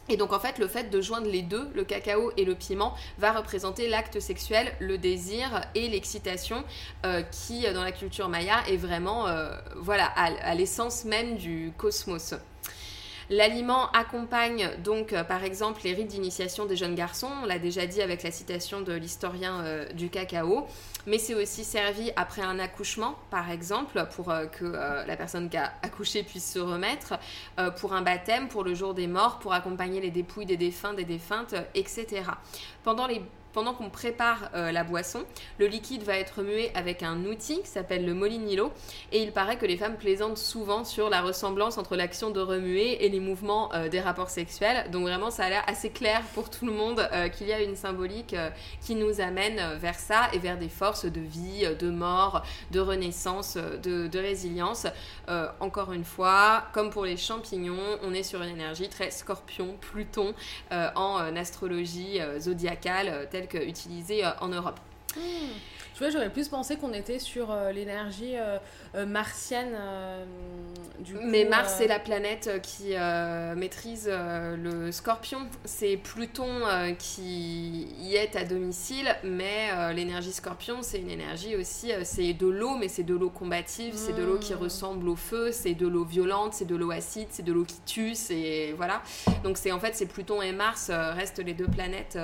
Et 0.09 0.17
donc 0.17 0.33
en 0.33 0.39
fait, 0.39 0.57
le 0.57 0.67
fait 0.67 0.89
de 0.89 0.99
joindre 0.99 1.27
les 1.27 1.41
deux, 1.41 1.69
le 1.73 1.83
cacao 1.83 2.31
et 2.35 2.43
le 2.43 2.55
piment, 2.55 2.95
va 3.17 3.31
représenter 3.31 3.87
l'acte 3.87 4.19
sexuel, 4.19 4.73
le 4.79 4.97
désir 4.97 5.61
et 5.75 5.87
l'excitation, 5.87 6.63
euh, 7.05 7.21
qui 7.21 7.71
dans 7.71 7.83
la 7.83 7.91
culture 7.91 8.27
maya 8.27 8.63
est 8.67 8.77
vraiment, 8.77 9.27
voilà, 9.75 10.05
à 10.05 10.55
l'essence 10.55 11.05
même 11.05 11.37
du 11.37 11.71
cosmos. 11.77 12.33
L'aliment 13.31 13.89
accompagne 13.91 14.71
donc 14.83 15.13
euh, 15.13 15.23
par 15.23 15.45
exemple 15.45 15.79
les 15.85 15.93
rites 15.93 16.09
d'initiation 16.09 16.65
des 16.65 16.75
jeunes 16.75 16.95
garçons, 16.95 17.29
on 17.41 17.45
l'a 17.45 17.59
déjà 17.59 17.85
dit 17.85 18.01
avec 18.01 18.23
la 18.23 18.31
citation 18.31 18.81
de 18.81 18.91
l'historien 18.91 19.61
euh, 19.63 19.85
du 19.93 20.09
cacao, 20.09 20.67
mais 21.07 21.17
c'est 21.17 21.33
aussi 21.33 21.63
servi 21.63 22.11
après 22.17 22.41
un 22.41 22.59
accouchement 22.59 23.15
par 23.29 23.49
exemple 23.49 24.05
pour 24.13 24.31
euh, 24.31 24.47
que 24.47 24.65
la 24.65 25.15
personne 25.15 25.49
qui 25.49 25.55
a 25.55 25.71
accouché 25.81 26.23
puisse 26.23 26.51
se 26.51 26.59
remettre, 26.59 27.13
pour 27.79 27.93
un 27.93 28.01
baptême, 28.01 28.49
pour 28.49 28.65
le 28.65 28.73
jour 28.73 28.93
des 28.93 29.07
morts, 29.07 29.39
pour 29.39 29.53
accompagner 29.53 30.01
les 30.01 30.11
dépouilles 30.11 30.45
des 30.45 30.57
défunts, 30.57 30.93
des 30.93 31.05
défuntes, 31.05 31.55
etc. 31.73 32.23
Pendant 32.83 33.07
les 33.07 33.21
pendant 33.53 33.73
qu'on 33.73 33.89
prépare 33.89 34.49
euh, 34.55 34.71
la 34.71 34.83
boisson, 34.83 35.23
le 35.59 35.67
liquide 35.67 36.03
va 36.03 36.17
être 36.17 36.39
remué 36.39 36.71
avec 36.75 37.03
un 37.03 37.25
outil 37.25 37.61
qui 37.61 37.67
s'appelle 37.67 38.05
le 38.05 38.13
molinilo. 38.13 38.71
Et 39.11 39.21
il 39.21 39.31
paraît 39.31 39.57
que 39.57 39.65
les 39.65 39.77
femmes 39.77 39.97
plaisantent 39.97 40.37
souvent 40.37 40.85
sur 40.85 41.09
la 41.09 41.21
ressemblance 41.21 41.77
entre 41.77 41.95
l'action 41.95 42.31
de 42.31 42.39
remuer 42.39 43.05
et 43.05 43.09
les 43.09 43.19
mouvements 43.19 43.73
euh, 43.73 43.89
des 43.89 43.99
rapports 43.99 44.29
sexuels. 44.29 44.89
Donc 44.91 45.03
vraiment, 45.03 45.31
ça 45.31 45.45
a 45.45 45.49
l'air 45.49 45.63
assez 45.67 45.89
clair 45.89 46.21
pour 46.33 46.49
tout 46.49 46.65
le 46.65 46.71
monde 46.71 47.07
euh, 47.13 47.29
qu'il 47.29 47.47
y 47.47 47.53
a 47.53 47.61
une 47.61 47.75
symbolique 47.75 48.35
qui 48.81 48.95
nous 48.95 49.21
amène 49.21 49.77
vers 49.77 49.95
ça 49.95 50.29
et 50.33 50.39
vers 50.39 50.57
des 50.57 50.69
forces 50.69 51.05
de 51.05 51.19
vie, 51.19 51.67
de 51.79 51.89
mort, 51.89 52.43
de 52.71 52.79
renaissance, 52.79 53.57
de, 53.57 54.07
de 54.07 54.19
résilience. 54.19 54.87
encore 55.59 55.93
une 55.93 56.03
fois, 56.03 56.65
comme 56.73 56.89
pour 56.89 57.05
les 57.05 57.17
champignons, 57.17 57.97
on 58.03 58.13
est 58.13 58.23
sur 58.23 58.41
une 58.41 58.49
énergie 58.49 58.89
très 58.89 59.11
scorpion, 59.11 59.75
Pluton 59.79 60.33
en 60.71 61.35
astrologie 61.35 62.19
zodiacale 62.39 63.27
telle 63.31 63.40
qu'utilisée 63.47 64.23
en 64.39 64.47
Europe. 64.49 64.79
Hmm. 65.15 65.51
Tu 65.93 65.99
vois, 65.99 66.09
j'aurais 66.09 66.29
plus 66.29 66.47
pensé 66.47 66.77
qu'on 66.77 66.93
était 66.93 67.19
sur 67.19 67.51
euh, 67.51 67.71
l'énergie 67.71 68.37
euh, 68.37 68.57
euh, 68.95 69.05
martienne. 69.05 69.75
du 70.99 71.15
Mais 71.15 71.45
Mars, 71.45 71.75
c'est 71.77 71.87
la 71.87 71.99
planète 71.99 72.61
qui 72.61 72.93
maîtrise 73.55 74.09
le 74.09 74.91
scorpion. 74.91 75.39
C'est 75.65 75.97
Pluton 75.97 76.61
qui 76.97 77.87
y 77.99 78.15
est 78.15 78.35
à 78.35 78.43
domicile, 78.43 79.15
mais 79.23 79.93
l'énergie 79.93 80.31
scorpion, 80.31 80.77
c'est 80.81 80.99
une 80.99 81.09
énergie 81.09 81.55
aussi, 81.55 81.91
c'est 82.03 82.33
de 82.33 82.47
l'eau, 82.47 82.75
mais 82.75 82.87
c'est 82.87 83.03
de 83.03 83.15
l'eau 83.15 83.29
combative, 83.29 83.93
c'est 83.95 84.13
de 84.13 84.23
l'eau 84.23 84.37
qui 84.37 84.53
hmm. 84.53 84.57
ressemble 84.59 85.09
au 85.09 85.15
feu, 85.15 85.51
c'est 85.51 85.73
de 85.73 85.87
l'eau 85.87 86.03
violente, 86.03 86.53
c'est 86.53 86.65
de 86.65 86.75
l'eau 86.75 86.91
acide, 86.91 87.27
c'est 87.31 87.43
de 87.43 87.53
l'eau 87.53 87.65
qui 87.65 87.81
tue, 87.85 88.15
c'est. 88.15 88.73
Voilà. 88.77 89.01
Donc, 89.43 89.57
c'est 89.57 89.71
en 89.71 89.79
fait, 89.79 89.95
c'est 89.95 90.05
Pluton 90.05 90.41
et 90.41 90.51
Mars 90.51 90.89
restent 90.89 91.43
les 91.43 91.53
deux 91.53 91.67
planètes, 91.67 92.17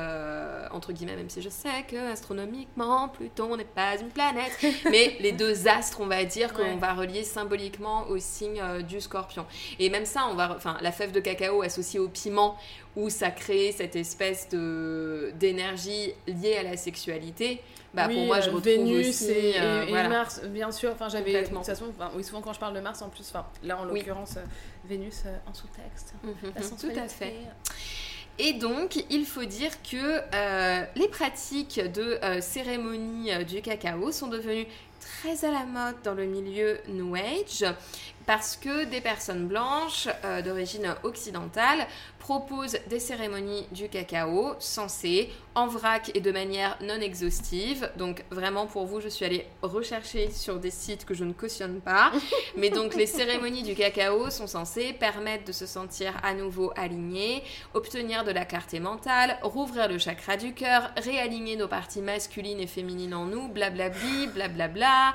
entre 0.71 0.91
guillemets, 0.91 1.15
même 1.15 1.29
si 1.29 1.41
je 1.41 1.49
sais 1.49 1.83
que 1.87 2.11
astronomiquement, 2.11 3.09
Pluton 3.09 3.57
n'est 3.57 3.66
pas 3.75 3.97
une 3.97 4.09
planète, 4.09 4.57
mais 4.91 5.15
les 5.19 5.31
deux 5.31 5.67
astres, 5.67 5.99
on 6.01 6.07
va 6.07 6.23
dire, 6.25 6.53
qu'on 6.53 6.77
va 6.77 6.93
relier 6.93 7.23
symboliquement 7.23 8.07
au 8.07 8.17
signe 8.17 8.59
euh, 8.61 8.81
du 8.81 9.01
scorpion. 9.01 9.45
Et 9.79 9.89
même 9.89 10.05
ça, 10.05 10.27
on 10.31 10.35
va, 10.35 10.53
enfin, 10.55 10.77
la 10.81 10.91
fève 10.91 11.11
de 11.11 11.19
cacao 11.19 11.61
associée 11.61 11.99
au 11.99 12.07
piment, 12.07 12.57
où 12.95 13.09
ça 13.09 13.29
crée 13.31 13.71
cette 13.71 13.95
espèce 13.95 14.49
de 14.49 15.31
d'énergie 15.35 16.13
liée 16.27 16.57
à 16.57 16.63
la 16.63 16.77
sexualité. 16.77 17.61
Bah, 17.93 18.07
pour 18.07 18.25
moi, 18.25 18.41
je 18.41 18.49
euh, 18.49 18.53
retrouve 18.53 18.63
Vénus 18.63 19.09
aussi, 19.09 19.31
et, 19.31 19.59
euh, 19.59 20.09
Mars, 20.09 20.41
bien 20.45 20.71
sûr. 20.71 20.91
Enfin, 20.91 21.09
j'avais. 21.09 21.41
De 21.41 21.47
toute 21.47 21.65
façon, 21.65 21.85
oui, 22.15 22.23
souvent 22.23 22.41
quand 22.41 22.53
je 22.53 22.59
parle 22.59 22.75
de 22.75 22.79
Mars, 22.79 23.01
en 23.01 23.09
plus, 23.09 23.27
enfin, 23.29 23.45
là 23.63 23.77
en 23.77 23.85
l'occurrence, 23.85 24.37
Vénus 24.85 25.23
en 25.47 25.53
sous-texte. 25.53 26.13
Mhm. 26.23 26.51
tout 26.79 26.99
à 26.99 27.07
fait. 27.07 27.33
Et 28.39 28.53
donc, 28.53 29.03
il 29.09 29.25
faut 29.25 29.45
dire 29.45 29.71
que 29.81 30.21
euh, 30.33 30.85
les 30.95 31.07
pratiques 31.07 31.79
de 31.79 32.19
euh, 32.23 32.39
cérémonie 32.39 33.33
euh, 33.33 33.43
du 33.43 33.61
cacao 33.61 34.11
sont 34.11 34.27
devenues 34.27 34.67
très 34.99 35.43
à 35.43 35.51
la 35.51 35.65
mode 35.65 35.95
dans 36.03 36.13
le 36.13 36.25
milieu 36.25 36.77
New 36.87 37.15
Age 37.15 37.65
parce 38.27 38.55
que 38.57 38.85
des 38.85 39.01
personnes 39.01 39.47
blanches 39.47 40.07
d'origine 40.43 40.93
occidentale 41.03 41.87
propose 42.27 42.77
des 42.89 42.99
cérémonies 42.99 43.65
du 43.71 43.87
cacao 43.87 44.53
censées 44.59 45.31
en 45.55 45.65
vrac 45.65 46.11
et 46.13 46.19
de 46.19 46.31
manière 46.31 46.77
non 46.81 46.99
exhaustive. 46.99 47.89
Donc 47.95 48.25
vraiment 48.29 48.67
pour 48.67 48.85
vous, 48.85 48.99
je 48.99 49.07
suis 49.07 49.23
allée 49.23 49.47
rechercher 49.61 50.29
sur 50.29 50.59
des 50.59 50.69
sites 50.69 51.05
que 51.05 51.13
je 51.13 51.23
ne 51.23 51.31
cautionne 51.31 51.79
pas. 51.79 52.11
Mais 52.57 52.69
donc 52.69 52.95
les 52.95 53.05
cérémonies 53.05 53.63
du 53.63 53.75
cacao 53.75 54.29
sont 54.29 54.45
censées 54.45 54.91
permettre 54.91 55.45
de 55.45 55.53
se 55.53 55.65
sentir 55.65 56.13
à 56.21 56.33
nouveau 56.33 56.73
aligné, 56.75 57.43
obtenir 57.73 58.25
de 58.25 58.31
la 58.31 58.43
clarté 58.43 58.81
mentale, 58.81 59.37
rouvrir 59.41 59.87
le 59.87 59.97
chakra 59.97 60.35
du 60.35 60.53
cœur, 60.53 60.91
réaligner 60.97 61.55
nos 61.55 61.69
parties 61.69 62.01
masculines 62.01 62.59
et 62.59 62.67
féminines 62.67 63.13
en 63.13 63.25
nous, 63.25 63.47
blablabli, 63.47 64.27
blablabla. 64.27 65.13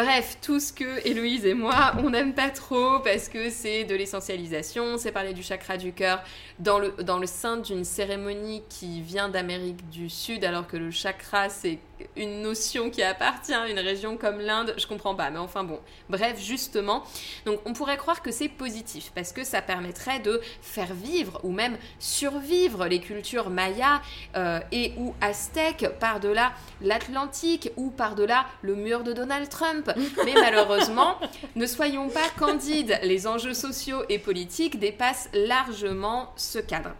Bref, 0.00 0.38
tout 0.40 0.60
ce 0.60 0.72
que 0.72 1.04
Héloïse 1.04 1.44
et 1.44 1.54
moi, 1.54 1.92
on 1.98 2.10
n'aime 2.10 2.32
pas 2.32 2.50
trop 2.50 3.00
parce 3.00 3.28
que 3.28 3.50
c'est 3.50 3.82
de 3.82 3.96
l'essentialisation, 3.96 4.96
c'est 4.96 5.10
parler 5.10 5.32
du 5.32 5.42
chakra 5.42 5.76
du 5.76 5.92
cœur 5.92 6.22
dans 6.60 6.78
le, 6.78 6.92
dans 7.02 7.18
le 7.18 7.26
sein 7.26 7.56
d'une 7.56 7.82
cérémonie 7.82 8.62
qui 8.68 9.02
vient 9.02 9.28
d'Amérique 9.28 9.90
du 9.90 10.08
Sud 10.08 10.44
alors 10.44 10.68
que 10.68 10.76
le 10.76 10.92
chakra 10.92 11.48
c'est 11.48 11.80
une 12.16 12.42
notion 12.42 12.90
qui 12.90 13.02
appartient 13.02 13.54
à 13.54 13.68
une 13.68 13.78
région 13.78 14.16
comme 14.16 14.40
l'Inde, 14.40 14.74
je 14.76 14.86
comprends 14.86 15.14
pas, 15.14 15.30
mais 15.30 15.38
enfin 15.38 15.64
bon. 15.64 15.80
Bref, 16.08 16.40
justement, 16.40 17.04
donc 17.44 17.60
on 17.64 17.72
pourrait 17.72 17.96
croire 17.96 18.22
que 18.22 18.30
c'est 18.30 18.48
positif 18.48 19.12
parce 19.14 19.32
que 19.32 19.44
ça 19.44 19.62
permettrait 19.62 20.20
de 20.20 20.40
faire 20.60 20.92
vivre 20.94 21.40
ou 21.44 21.52
même 21.52 21.76
survivre 21.98 22.86
les 22.86 23.00
cultures 23.00 23.50
mayas 23.50 24.00
euh, 24.36 24.60
et 24.72 24.92
ou 24.96 25.14
aztèques 25.20 25.88
par-delà 26.00 26.52
l'Atlantique 26.80 27.70
ou 27.76 27.90
par-delà 27.90 28.46
le 28.62 28.74
mur 28.74 29.02
de 29.02 29.12
Donald 29.12 29.48
Trump. 29.48 29.90
Mais 30.24 30.34
malheureusement, 30.40 31.18
ne 31.56 31.66
soyons 31.66 32.08
pas 32.08 32.28
candides, 32.38 32.98
les 33.02 33.26
enjeux 33.26 33.54
sociaux 33.54 34.02
et 34.08 34.18
politiques 34.18 34.78
dépassent 34.78 35.28
largement 35.32 36.32
ce 36.36 36.58
cadre. 36.58 36.90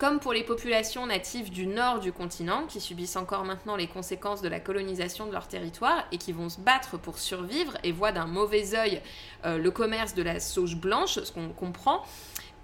Comme 0.00 0.18
pour 0.18 0.32
les 0.32 0.44
populations 0.44 1.04
natives 1.04 1.50
du 1.50 1.66
nord 1.66 2.00
du 2.00 2.10
continent, 2.10 2.64
qui 2.66 2.80
subissent 2.80 3.16
encore 3.16 3.44
maintenant 3.44 3.76
les 3.76 3.86
conséquences 3.86 4.40
de 4.40 4.48
la 4.48 4.58
colonisation 4.58 5.26
de 5.26 5.32
leur 5.32 5.46
territoire 5.46 6.06
et 6.10 6.16
qui 6.16 6.32
vont 6.32 6.48
se 6.48 6.58
battre 6.58 6.96
pour 6.96 7.18
survivre 7.18 7.76
et 7.84 7.92
voient 7.92 8.10
d'un 8.10 8.24
mauvais 8.24 8.74
œil 8.74 9.02
euh, 9.44 9.58
le 9.58 9.70
commerce 9.70 10.14
de 10.14 10.22
la 10.22 10.40
sauge 10.40 10.76
blanche, 10.76 11.22
ce 11.22 11.30
qu'on 11.30 11.50
comprend, 11.50 12.02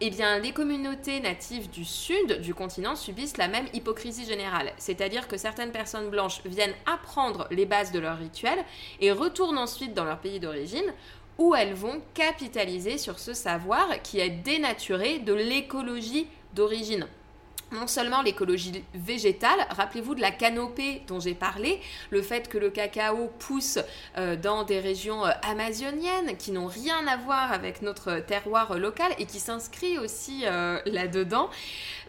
eh 0.01 0.09
bien, 0.09 0.39
les 0.39 0.53
communautés 0.53 1.21
natives 1.21 1.69
du 1.69 1.85
sud 1.85 2.41
du 2.41 2.55
continent 2.55 2.97
subissent 2.97 3.37
la 3.37 3.49
même 3.49 3.67
hypocrisie 3.75 4.25
générale. 4.25 4.73
C'est-à-dire 4.79 5.29
que 5.29 5.37
certaines 5.37 5.73
personnes 5.73 6.09
blanches 6.09 6.41
viennent 6.47 6.75
apprendre 6.87 7.49
les 7.51 7.67
bases 7.67 7.93
de 7.93 7.99
leur 7.99 8.17
rituel 8.17 8.65
et 9.03 9.13
retournent 9.13 9.59
ensuite 9.59 9.93
dans 9.93 10.07
leur 10.07 10.21
pays 10.21 10.41
d'origine 10.41 10.91
où 11.37 11.55
elles 11.55 11.75
vont 11.75 12.01
capitaliser 12.15 12.97
sur 12.97 13.19
ce 13.19 13.35
savoir 13.35 14.01
qui 14.01 14.21
est 14.21 14.31
dénaturé 14.31 15.19
de 15.19 15.35
l'écologie 15.35 16.29
d'origine 16.55 17.07
non 17.73 17.89
seulement 17.89 18.23
l'écologie 18.23 18.85
végétale, 18.95 19.67
rappelez-vous 19.71 20.15
de 20.15 20.21
la 20.21 20.31
canopée 20.31 21.03
dont 21.09 21.19
j'ai 21.19 21.35
parlé, 21.35 21.81
le 22.11 22.23
fait 22.23 22.49
que 22.49 22.59
le 22.59 22.71
cacao 22.71 23.29
pousse 23.41 23.79
euh, 24.17 24.37
dans 24.37 24.63
des 24.63 24.79
régions 24.79 25.27
euh, 25.27 25.31
amazoniennes 25.43 26.37
qui 26.37 26.53
n'ont 26.53 26.67
rien 26.67 27.07
à 27.09 27.17
voir 27.17 27.53
avec 27.53 27.83
notre 27.83 28.21
terroir 28.21 28.79
local 28.79 29.13
et 29.19 29.27
qui 29.27 29.41
s'inscrit 29.41 29.99
aussi 29.99 30.43
euh, 30.45 30.79
là-dedans, 30.87 31.51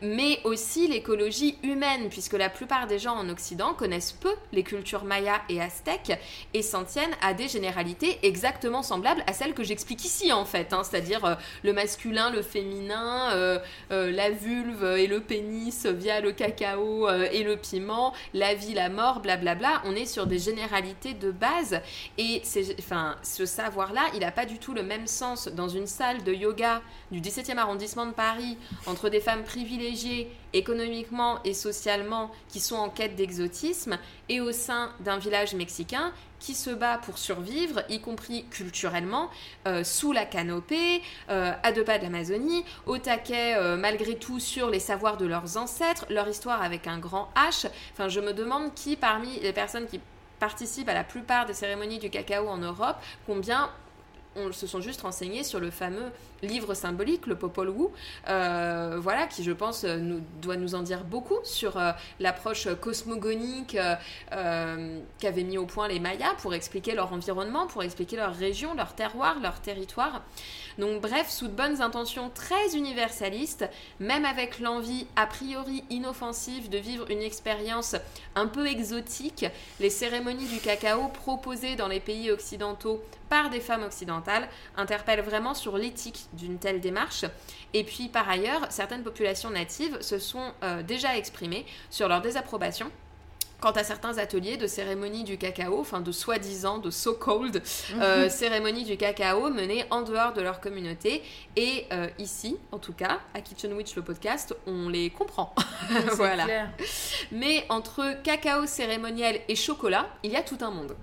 mais 0.02 0.39
aussi 0.43 0.88
l'écologie 0.88 1.58
humaine, 1.64 2.10
puisque 2.10 2.34
la 2.34 2.50
plupart 2.50 2.88
des 2.88 3.00
gens 3.00 3.16
en 3.16 3.30
Occident 3.30 3.74
connaissent 3.74 4.12
peu 4.12 4.34
les 4.52 4.64
cultures 4.64 5.04
mayas 5.04 5.41
et 5.50 5.62
aztèques 5.62 6.20
et 6.54 6.62
s'en 6.62 6.84
tiennent 6.84 7.16
à 7.22 7.34
des 7.34 7.48
généralités 7.48 8.20
exactement 8.24 8.84
semblables 8.84 9.24
à 9.28 9.34
celles 9.34 9.54
que 9.54 9.64
j'explique 9.64 10.06
ici 10.06 10.32
en 10.32 10.45
fait, 10.45 10.74
hein, 10.74 10.84
c'est-à-dire 10.84 11.38
le 11.64 11.74
masculin, 11.74 12.30
le 12.30 12.41
féminin, 12.41 13.60
la 13.89 14.30
vulve 14.30 14.84
et 14.98 15.08
le 15.08 15.20
pénis 15.20 15.86
via 15.86 16.22
le 16.22 16.32
cacao 16.32 17.08
euh, 17.08 17.28
et 17.32 17.43
le 17.43 17.58
piment, 17.58 18.14
la 18.34 18.54
vie, 18.54 18.74
la 18.74 18.89
mort, 18.89 19.20
blablabla. 19.20 19.82
On 19.86 19.95
est 19.95 20.06
sur 20.06 20.28
des 20.28 20.39
généralités 20.39 21.14
de 21.14 21.32
base. 21.32 21.82
Et 22.18 22.41
enfin, 22.80 23.16
ce 23.24 23.45
savoir-là, 23.45 24.02
il 24.14 24.22
n'a 24.22 24.32
pas 24.32 24.45
du 24.45 24.60
tout 24.60 24.74
le 24.74 24.84
même 24.84 25.08
sens 25.08 25.48
dans 25.48 25.68
une 25.68 25.88
salle 25.88 26.24
de 26.24 26.34
yoga 26.34 26.82
du 27.12 27.22
17e 27.22 27.58
arrondissement 27.58 28.05
de 28.05 28.12
Paris 28.12 28.58
entre 28.86 29.10
des 29.10 29.22
femmes 29.22 29.43
privilégiées 29.43 30.32
économiquement 30.53 31.39
et 31.43 31.53
socialement 31.53 32.32
qui 32.49 32.60
sont 32.60 32.76
en 32.76 32.89
quête 32.89 33.16
d'exotisme 33.16 33.97
et 34.30 34.41
au 34.41 34.51
sein 34.51 34.91
d'un 34.99 35.18
village 35.18 35.53
mexicain 35.53 36.12
qui 36.39 36.53
se 36.53 36.70
bat 36.70 36.99
pour 36.99 37.18
survivre, 37.18 37.82
y 37.89 37.99
compris 37.99 38.45
culturellement, 38.51 39.30
euh, 39.68 39.84
sous 39.84 40.12
la 40.12 40.26
canopée, 40.26 41.01
euh, 41.30 41.51
à 41.64 41.72
deux 41.72 41.84
pas 41.84 41.97
de 41.97 42.03
l'Amazonie, 42.03 42.64
au 42.86 42.97
taquet 42.97 43.55
euh, 43.55 43.76
malgré 43.76 44.16
tout 44.18 44.39
sur 44.39 44.70
les 44.70 44.80
savoirs 44.80 45.18
de 45.18 45.26
leurs 45.26 45.58
ancêtres, 45.58 46.05
leur 46.10 46.28
histoire 46.28 46.62
avec 46.62 46.88
un 46.88 46.99
grand 46.99 47.30
H. 47.36 47.68
Enfin, 47.93 48.08
je 48.08 48.20
me 48.20 48.34
demande 48.34 48.74
qui 48.76 48.95
parmi 48.95 49.39
les 49.39 49.53
personnes 49.53 49.88
qui 49.88 49.99
participent 50.39 50.89
à 50.89 50.93
la 50.93 51.03
plupart 51.03 51.47
des 51.47 51.53
cérémonies 51.53 51.99
du 51.99 52.10
cacao 52.10 52.47
en 52.47 52.58
Europe, 52.58 52.97
combien 53.26 53.72
on 54.38 54.52
se 54.52 54.68
sont 54.68 54.82
juste 54.82 55.02
renseignés 55.02 55.44
sur 55.44 55.60
le 55.60 55.72
fameux 55.72 56.12
livre 56.44 56.74
symbolique, 56.74 57.26
le 57.28 57.36
Popol 57.36 57.70
Vuh, 57.70 57.88
euh, 58.30 58.98
voilà, 59.02 59.28
qui 59.28 59.44
je 59.44 59.52
pense 59.52 59.84
nous, 59.84 60.22
doit 60.42 60.58
nous 60.58 60.76
en 60.76 60.84
dire 60.84 61.04
beaucoup 61.04 61.40
sur 61.44 61.78
euh, 61.78 61.92
l'approche 62.20 62.68
cosmogonique 62.80 63.78
euh, 64.32 65.00
qu'avaient 65.20 65.44
mis 65.44 65.58
au 65.58 65.66
point 65.66 65.88
les 65.88 66.00
Mayas 66.00 66.36
pour 66.42 66.54
expliquer 66.54 66.94
leur 66.94 67.12
environnement, 67.14 67.68
pour 67.68 67.84
expliquer 67.84 68.18
leur 68.18 68.36
région, 68.36 68.74
leur 68.76 68.94
terroir, 68.94 69.40
leur 69.42 69.60
territoire. 69.62 70.22
Donc 70.78 71.02
bref, 71.02 71.30
sous 71.30 71.48
de 71.48 71.54
bonnes 71.54 71.82
intentions 71.82 72.30
très 72.30 72.76
universalistes, 72.76 73.68
même 74.00 74.26
avec 74.26 74.60
l'envie 74.60 75.08
a 75.16 75.26
priori 75.26 75.84
inoffensive 75.90 76.70
de 76.70 76.78
vivre 76.78 77.10
une 77.10 77.22
expérience 77.22 77.96
un 78.36 78.48
peu 78.48 78.68
exotique, 78.68 79.46
les 79.80 79.90
cérémonies 79.90 80.48
du 80.48 80.60
cacao 80.60 81.08
proposées 81.08 81.76
dans 81.76 81.88
les 81.88 82.00
pays 82.00 82.30
occidentaux 82.30 83.02
par 83.30 83.50
des 83.50 83.60
femmes 83.60 83.84
occidentales 83.84 84.48
interpellent 84.76 85.22
vraiment 85.22 85.54
sur 85.54 85.78
l'éthique 85.78 86.28
d'une 86.34 86.60
telle 86.60 86.82
démarche. 86.82 87.26
Et 87.74 87.84
puis 87.84 88.10
par 88.10 88.30
ailleurs, 88.30 88.68
certaines 88.70 89.04
populations 89.04 89.50
natives 89.50 90.02
se 90.02 90.20
sont 90.20 90.54
euh, 90.64 90.84
déjà 90.84 91.18
exprimées 91.18 91.66
sur 91.90 92.08
leur 92.08 92.22
désapprobation 92.22 92.92
quant 93.60 93.72
à 93.72 93.84
certains 93.84 94.18
ateliers 94.20 94.58
de 94.58 94.68
cérémonie 94.68 95.24
du 95.24 95.38
cacao, 95.38 95.80
enfin 95.80 95.99
de 95.99 96.12
soi-disant, 96.12 96.78
de 96.78 96.91
so-called 96.91 97.62
Mhm. 97.93 98.01
euh, 98.01 98.30
cérémonie 98.30 98.84
du 98.84 98.97
cacao 98.97 99.49
menées 99.49 99.86
en 99.89 100.03
dehors 100.03 100.34
de 100.34 100.41
leur 100.41 100.60
communauté. 100.60 101.24
Et 101.55 101.86
euh, 101.91 102.08
ici, 102.20 102.58
en 102.72 102.78
tout 102.78 102.93
cas, 102.93 103.20
à 103.34 103.41
Kitchen 103.41 103.74
Witch 103.74 103.95
le 103.95 104.03
podcast, 104.03 104.55
on 104.68 104.89
les 104.89 105.10
comprend. 105.10 105.55
Voilà. 106.14 106.43
clair. 106.45 106.70
Mais 107.32 107.66
entre 107.70 108.22
cacao 108.24 108.66
cérémoniel 108.68 109.41
et 109.47 109.55
chocolat, 109.55 110.08
il 110.24 110.32
y 110.32 110.36
a 110.36 110.43
tout 110.43 110.58
un 110.62 110.70
monde. 110.72 110.95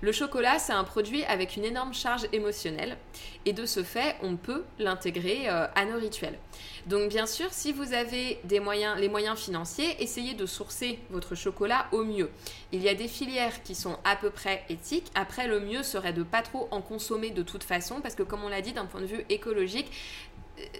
Le 0.00 0.12
chocolat, 0.12 0.58
c'est 0.58 0.72
un 0.72 0.84
produit 0.84 1.24
avec 1.24 1.56
une 1.56 1.64
énorme 1.64 1.92
charge 1.94 2.26
émotionnelle 2.32 2.96
et 3.44 3.52
de 3.52 3.66
ce 3.66 3.82
fait, 3.82 4.16
on 4.22 4.36
peut 4.36 4.64
l'intégrer 4.78 5.48
euh, 5.48 5.66
à 5.74 5.84
nos 5.84 5.98
rituels. 5.98 6.38
Donc 6.86 7.08
bien 7.08 7.26
sûr, 7.26 7.48
si 7.50 7.72
vous 7.72 7.92
avez 7.94 8.38
des 8.44 8.60
moyens, 8.60 8.96
les 9.00 9.08
moyens 9.08 9.36
financiers, 9.36 10.00
essayez 10.00 10.34
de 10.34 10.46
sourcer 10.46 11.00
votre 11.10 11.34
chocolat 11.34 11.86
au 11.90 12.04
mieux. 12.04 12.30
Il 12.70 12.80
y 12.80 12.88
a 12.88 12.94
des 12.94 13.08
filières 13.08 13.64
qui 13.64 13.74
sont 13.74 13.98
à 14.04 14.14
peu 14.14 14.30
près 14.30 14.62
éthiques. 14.68 15.10
Après, 15.16 15.48
le 15.48 15.58
mieux 15.58 15.82
serait 15.82 16.12
de 16.12 16.22
pas 16.22 16.42
trop 16.42 16.68
en 16.70 16.80
consommer 16.80 17.30
de 17.30 17.42
toute 17.42 17.64
façon 17.64 18.00
parce 18.00 18.14
que 18.14 18.22
comme 18.22 18.44
on 18.44 18.48
l'a 18.48 18.60
dit 18.60 18.72
d'un 18.72 18.86
point 18.86 19.00
de 19.00 19.06
vue 19.06 19.24
écologique, 19.30 19.90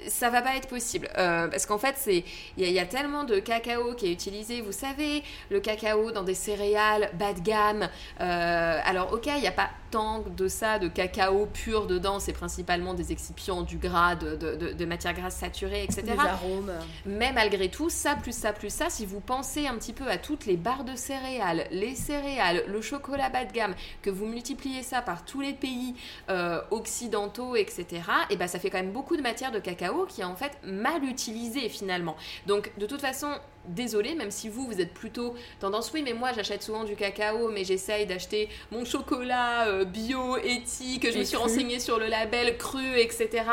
ça 0.08 0.30
va 0.30 0.42
pas 0.42 0.56
être 0.56 0.68
possible 0.68 1.08
Euh, 1.18 1.48
parce 1.48 1.66
qu'en 1.66 1.78
fait 1.78 1.94
c'est 1.98 2.24
il 2.56 2.62
y, 2.62 2.66
a- 2.66 2.68
il 2.68 2.74
y 2.74 2.78
a 2.78 2.86
tellement 2.86 3.24
de 3.24 3.38
cacao 3.38 3.94
qui 3.94 4.06
est 4.06 4.12
utilisé 4.12 4.60
vous 4.60 4.72
savez 4.72 5.22
le 5.50 5.60
cacao 5.60 6.10
dans 6.12 6.22
des 6.22 6.34
céréales 6.34 7.10
bas 7.14 7.32
de 7.32 7.40
gamme 7.40 7.88
Euh, 8.20 8.80
alors 8.84 9.12
ok 9.12 9.26
il 9.26 9.40
n'y 9.40 9.46
a 9.46 9.52
pas 9.52 9.70
tant 9.90 10.20
de 10.20 10.48
ça 10.48 10.78
de 10.78 10.88
cacao 10.88 11.46
pur 11.46 11.86
dedans 11.86 12.18
c'est 12.20 12.32
principalement 12.32 12.94
des 12.94 13.12
excipients 13.12 13.62
du 13.62 13.76
gras 13.78 14.14
de, 14.16 14.34
de, 14.36 14.54
de- 14.56 14.72
de 14.72 14.84
matières 14.84 15.14
grasses 15.14 15.36
saturées 15.36 15.84
etc 15.84 16.02
Des 16.02 16.18
arômes. 16.18 16.72
mais 17.04 17.32
malgré 17.32 17.68
tout, 17.70 17.88
ça 17.88 18.16
plus 18.16 18.36
ça 18.36 18.52
plus 18.52 18.70
ça, 18.72 18.90
si 18.90 19.06
vous 19.06 19.20
pensez 19.20 19.66
un 19.66 19.74
petit 19.76 19.92
peu 19.92 20.08
à 20.10 20.16
toutes 20.18 20.46
les 20.46 20.56
barres 20.56 20.84
de 20.84 20.96
céréales, 20.96 21.66
les 21.70 21.94
céréales, 21.94 22.64
le 22.66 22.80
chocolat 22.80 23.28
bas 23.28 23.44
de 23.44 23.52
gamme, 23.52 23.74
que 24.02 24.10
vous 24.10 24.26
multipliez 24.26 24.82
ça 24.82 25.02
par 25.02 25.24
tous 25.24 25.40
les 25.40 25.52
pays 25.52 25.94
euh, 26.30 26.60
occidentaux, 26.70 27.56
etc., 27.56 27.84
et 28.30 28.36
ben 28.36 28.48
ça 28.48 28.58
fait 28.58 28.70
quand 28.70 28.78
même 28.78 28.92
beaucoup 28.92 29.16
de 29.16 29.22
matière 29.22 29.52
de 29.52 29.58
cacao 29.66 30.06
qui 30.06 30.20
est 30.20 30.24
en 30.24 30.36
fait 30.36 30.58
mal 30.62 31.04
utilisée 31.04 31.68
finalement. 31.68 32.16
Donc 32.46 32.72
de 32.78 32.86
toute 32.86 33.00
façon, 33.00 33.28
désolé, 33.68 34.14
même 34.14 34.30
si 34.30 34.48
vous, 34.48 34.66
vous 34.66 34.80
êtes 34.80 34.94
plutôt 34.94 35.34
tendance, 35.60 35.90
oui, 35.94 36.02
mais 36.02 36.12
moi 36.12 36.32
j'achète 36.34 36.62
souvent 36.62 36.84
du 36.84 36.96
cacao, 36.96 37.48
mais 37.48 37.64
j'essaye 37.64 38.06
d'acheter 38.06 38.48
mon 38.70 38.84
chocolat 38.84 39.66
euh, 39.68 39.84
bio, 39.84 40.36
éthique, 40.38 41.10
je 41.10 41.16
Et 41.16 41.18
me 41.18 41.24
suis 41.24 41.36
cru. 41.36 41.36
renseignée 41.36 41.80
sur 41.80 41.98
le 41.98 42.06
label 42.06 42.56
cru, 42.58 42.98
etc., 42.98 43.44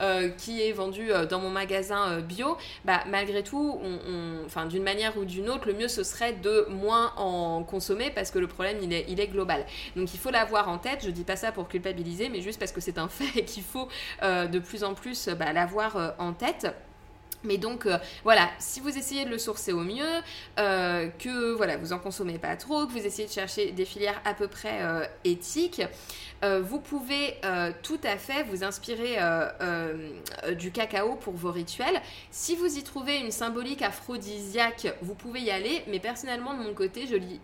euh, 0.00 0.28
qui 0.30 0.62
est 0.62 0.72
vendu 0.72 1.12
euh, 1.12 1.26
dans 1.26 1.40
mon 1.40 1.50
magasin 1.50 2.20
bio, 2.20 2.56
bah, 2.84 3.00
malgré 3.08 3.42
tout, 3.42 3.78
on, 3.82 3.98
on- 4.10 4.44
enfin, 4.46 4.66
d'une 4.66 4.82
manière 4.82 5.16
ou 5.18 5.24
d'une 5.24 5.48
autre, 5.48 5.66
le 5.66 5.74
mieux 5.74 5.88
ce 5.88 6.02
serait 6.04 6.32
de 6.32 6.66
moins 6.70 7.12
en 7.16 7.62
consommer 7.64 8.10
parce 8.10 8.30
que 8.30 8.38
le 8.38 8.46
problème 8.46 8.78
il 8.82 8.92
est, 8.92 9.04
il 9.08 9.20
est 9.20 9.28
global. 9.28 9.64
Donc 9.96 10.14
il 10.14 10.18
faut 10.20 10.30
l'avoir 10.30 10.68
en 10.68 10.78
tête, 10.78 11.00
je 11.04 11.10
dis 11.10 11.24
pas 11.24 11.36
ça 11.36 11.52
pour 11.52 11.68
culpabiliser, 11.68 12.28
mais 12.28 12.40
juste 12.40 12.58
parce 12.58 12.72
que 12.72 12.80
c'est 12.80 12.98
un 12.98 13.08
fait 13.10 13.38
et 13.40 13.44
qu'il 13.44 13.62
faut 13.62 13.88
de 14.22 14.58
plus 14.58 14.84
en 14.84 14.94
plus 14.94 15.28
bah, 15.28 15.52
l'avoir 15.52 16.14
en 16.18 16.32
tête. 16.32 16.66
Mais 17.44 17.58
donc 17.58 17.86
euh, 17.86 17.98
voilà, 18.24 18.50
si 18.58 18.80
vous 18.80 18.96
essayez 18.96 19.24
de 19.24 19.30
le 19.30 19.38
sourcer 19.38 19.72
au 19.72 19.80
mieux, 19.80 20.20
euh, 20.58 21.08
que 21.18 21.52
voilà, 21.54 21.76
vous 21.76 21.92
en 21.92 21.98
consommez 21.98 22.38
pas 22.38 22.56
trop, 22.56 22.86
que 22.86 22.92
vous 22.92 23.06
essayez 23.06 23.26
de 23.26 23.32
chercher 23.32 23.72
des 23.72 23.84
filières 23.84 24.20
à 24.24 24.34
peu 24.34 24.48
près 24.48 24.82
euh, 24.82 25.04
éthiques, 25.24 25.82
vous 26.62 26.80
pouvez 26.80 27.34
tout 27.82 28.00
à 28.02 28.16
fait 28.16 28.44
vous 28.44 28.64
inspirer 28.64 29.18
du 30.56 30.72
cacao 30.72 31.16
pour 31.16 31.34
vos 31.34 31.52
rituels. 31.52 32.00
Si 32.30 32.56
vous 32.56 32.78
y 32.78 32.82
trouvez 32.82 33.18
une 33.18 33.30
symbolique 33.30 33.82
aphrodisiaque, 33.82 34.94
vous 35.02 35.14
pouvez 35.14 35.40
y 35.40 35.50
aller. 35.50 35.82
Mais 35.88 35.98
personnellement, 35.98 36.54
de 36.54 36.62
mon 36.62 36.72
côté, 36.72 37.06
je 37.06 37.16
lis 37.16 37.40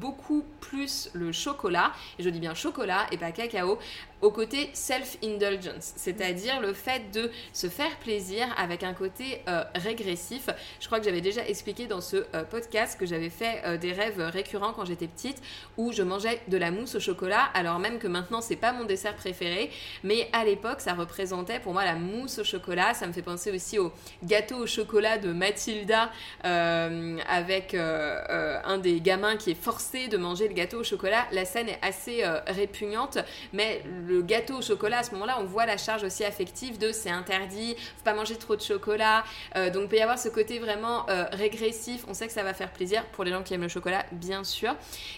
beaucoup 0.00 0.44
plus 0.60 1.10
le 1.12 1.32
chocolat, 1.32 1.90
et 2.20 2.22
je 2.22 2.30
dis 2.30 2.38
bien 2.38 2.54
chocolat 2.54 3.08
et 3.10 3.18
pas 3.18 3.32
cacao, 3.32 3.80
au 4.22 4.30
côté 4.30 4.70
self-indulgence, 4.72 5.92
c'est-à-dire 5.96 6.60
le 6.60 6.72
fait 6.72 7.10
de 7.12 7.30
se 7.52 7.68
faire 7.68 7.96
plaisir 7.98 8.46
avec 8.56 8.82
un 8.82 8.94
côté 8.94 9.42
euh, 9.48 9.62
régressif. 9.74 10.48
Je 10.80 10.86
crois 10.86 10.98
que 10.98 11.04
j'avais 11.04 11.20
déjà 11.20 11.46
expliqué 11.46 11.86
dans 11.86 12.00
ce 12.00 12.16
euh, 12.34 12.44
podcast 12.44 12.98
que 12.98 13.04
j'avais 13.04 13.28
fait 13.28 13.62
euh, 13.64 13.76
des 13.76 13.92
rêves 13.92 14.20
récurrents 14.20 14.72
quand 14.72 14.86
j'étais 14.86 15.06
petite 15.06 15.42
où 15.76 15.92
je 15.92 16.02
mangeais 16.02 16.40
de 16.48 16.56
la 16.56 16.70
mousse 16.70 16.94
au 16.94 17.00
chocolat, 17.00 17.44
alors 17.54 17.78
même 17.78 17.98
que 17.98 18.06
maintenant 18.06 18.40
c'est 18.40 18.56
pas 18.56 18.72
mon 18.72 18.84
dessert 18.84 19.16
préféré, 19.16 19.70
mais 20.02 20.28
à 20.32 20.44
l'époque 20.44 20.80
ça 20.80 20.94
représentait 20.94 21.60
pour 21.60 21.74
moi 21.74 21.84
la 21.84 21.94
mousse 21.94 22.38
au 22.38 22.44
chocolat. 22.44 22.94
Ça 22.94 23.06
me 23.06 23.12
fait 23.12 23.22
penser 23.22 23.50
aussi 23.50 23.78
au 23.78 23.92
gâteau 24.24 24.56
au 24.56 24.66
chocolat 24.66 25.18
de 25.18 25.32
Mathilda 25.32 26.10
avec 26.42 27.74
un 27.74 28.78
des 28.78 29.00
gamins 29.00 29.36
qui 29.36 29.50
est 29.50 29.60
forcé 29.60 30.08
de 30.08 30.16
manger 30.16 30.48
le 30.48 30.54
gâteau 30.54 30.80
au 30.80 30.84
chocolat. 30.84 31.26
La 31.32 31.44
scène 31.44 31.68
est 31.68 31.78
assez 31.82 32.22
répugnante, 32.46 33.18
mais 33.52 33.82
le 34.06 34.22
gâteau 34.22 34.58
au 34.58 34.62
chocolat 34.62 34.98
à 34.98 35.02
ce 35.02 35.12
moment-là, 35.12 35.38
on 35.40 35.44
voit 35.44 35.66
la 35.66 35.76
charge 35.76 36.02
aussi 36.04 36.24
affective 36.24 36.78
de 36.78 36.92
c'est 36.92 37.10
interdit, 37.10 37.74
faut 37.76 38.04
pas 38.04 38.14
manger 38.14 38.36
trop 38.36 38.56
de 38.56 38.60
chocolat. 38.60 39.24
Euh, 39.56 39.70
donc 39.70 39.84
il 39.84 39.88
peut 39.88 39.96
y 39.96 40.02
avoir 40.02 40.18
ce 40.18 40.28
côté 40.28 40.58
vraiment 40.58 41.08
euh, 41.08 41.24
régressif. 41.32 42.04
On 42.08 42.14
sait 42.14 42.26
que 42.26 42.32
ça 42.32 42.42
va 42.42 42.54
faire 42.54 42.72
plaisir 42.72 43.04
pour 43.06 43.24
les 43.24 43.30
gens 43.30 43.42
qui 43.42 43.54
aiment 43.54 43.62
le 43.62 43.68
chocolat, 43.68 44.04
bien 44.12 44.44
sûr. 44.44 44.74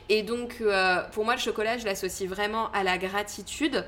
Et 0.09 0.23
donc 0.23 0.57
euh, 0.61 1.03
pour 1.13 1.25
moi, 1.25 1.35
le 1.35 1.41
chocolat, 1.41 1.79
je 1.79 1.85
l'associe 1.85 2.29
vraiment 2.29 2.71
à 2.73 2.83
la 2.83 2.99
gratitude. 2.99 3.85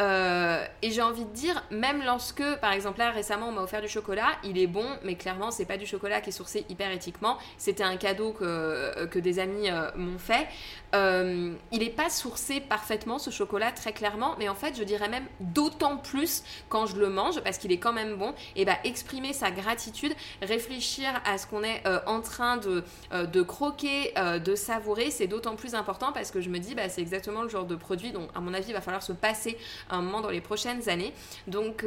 Et 0.00 0.92
j'ai 0.92 1.02
envie 1.02 1.24
de 1.24 1.32
dire, 1.32 1.60
même 1.72 2.04
lorsque, 2.04 2.44
par 2.60 2.72
exemple, 2.72 3.00
là 3.00 3.10
récemment, 3.10 3.48
on 3.48 3.52
m'a 3.52 3.62
offert 3.62 3.82
du 3.82 3.88
chocolat, 3.88 4.28
il 4.44 4.56
est 4.56 4.68
bon, 4.68 4.86
mais 5.02 5.16
clairement, 5.16 5.50
c'est 5.50 5.64
pas 5.64 5.76
du 5.76 5.86
chocolat 5.86 6.20
qui 6.20 6.28
est 6.28 6.32
sourcé 6.32 6.64
hyper 6.68 6.92
éthiquement. 6.92 7.36
C'était 7.56 7.82
un 7.82 7.96
cadeau 7.96 8.30
que, 8.30 9.06
que 9.06 9.18
des 9.18 9.40
amis 9.40 9.68
m'ont 9.96 10.18
fait. 10.20 10.46
Il 10.94 11.80
n'est 11.80 11.90
pas 11.90 12.10
sourcé 12.10 12.60
parfaitement 12.60 13.18
ce 13.18 13.30
chocolat 13.30 13.72
très 13.72 13.92
clairement, 13.92 14.36
mais 14.38 14.48
en 14.48 14.54
fait 14.54 14.76
je 14.76 14.82
dirais 14.84 15.08
même 15.08 15.26
d'autant 15.40 15.96
plus 15.96 16.42
quand 16.68 16.86
je 16.86 16.96
le 16.96 17.08
mange 17.08 17.40
parce 17.42 17.58
qu'il 17.58 17.72
est 17.72 17.78
quand 17.78 17.92
même 17.92 18.16
bon. 18.16 18.34
Et 18.56 18.64
bah 18.64 18.78
exprimer 18.84 19.32
sa 19.32 19.50
gratitude, 19.50 20.14
réfléchir 20.42 21.08
à 21.24 21.38
ce 21.38 21.46
qu'on 21.46 21.62
est 21.62 21.82
euh, 21.86 22.00
en 22.06 22.20
train 22.20 22.56
de, 22.56 22.84
euh, 23.12 23.26
de 23.26 23.42
croquer, 23.42 24.12
euh, 24.18 24.38
de 24.38 24.54
savourer, 24.54 25.10
c'est 25.10 25.26
d'autant 25.26 25.56
plus 25.56 25.74
important 25.74 26.12
parce 26.12 26.30
que 26.30 26.40
je 26.40 26.50
me 26.50 26.58
dis 26.58 26.74
bah 26.74 26.88
c'est 26.88 27.00
exactement 27.00 27.42
le 27.42 27.48
genre 27.48 27.66
de 27.66 27.76
produit 27.76 28.12
dont 28.12 28.28
à 28.34 28.40
mon 28.40 28.54
avis 28.54 28.68
il 28.68 28.74
va 28.74 28.80
falloir 28.80 29.02
se 29.02 29.12
passer 29.12 29.58
un 29.90 30.02
moment 30.02 30.20
dans 30.20 30.30
les 30.30 30.40
prochaines 30.40 30.88
années. 30.88 31.12
Donc 31.46 31.84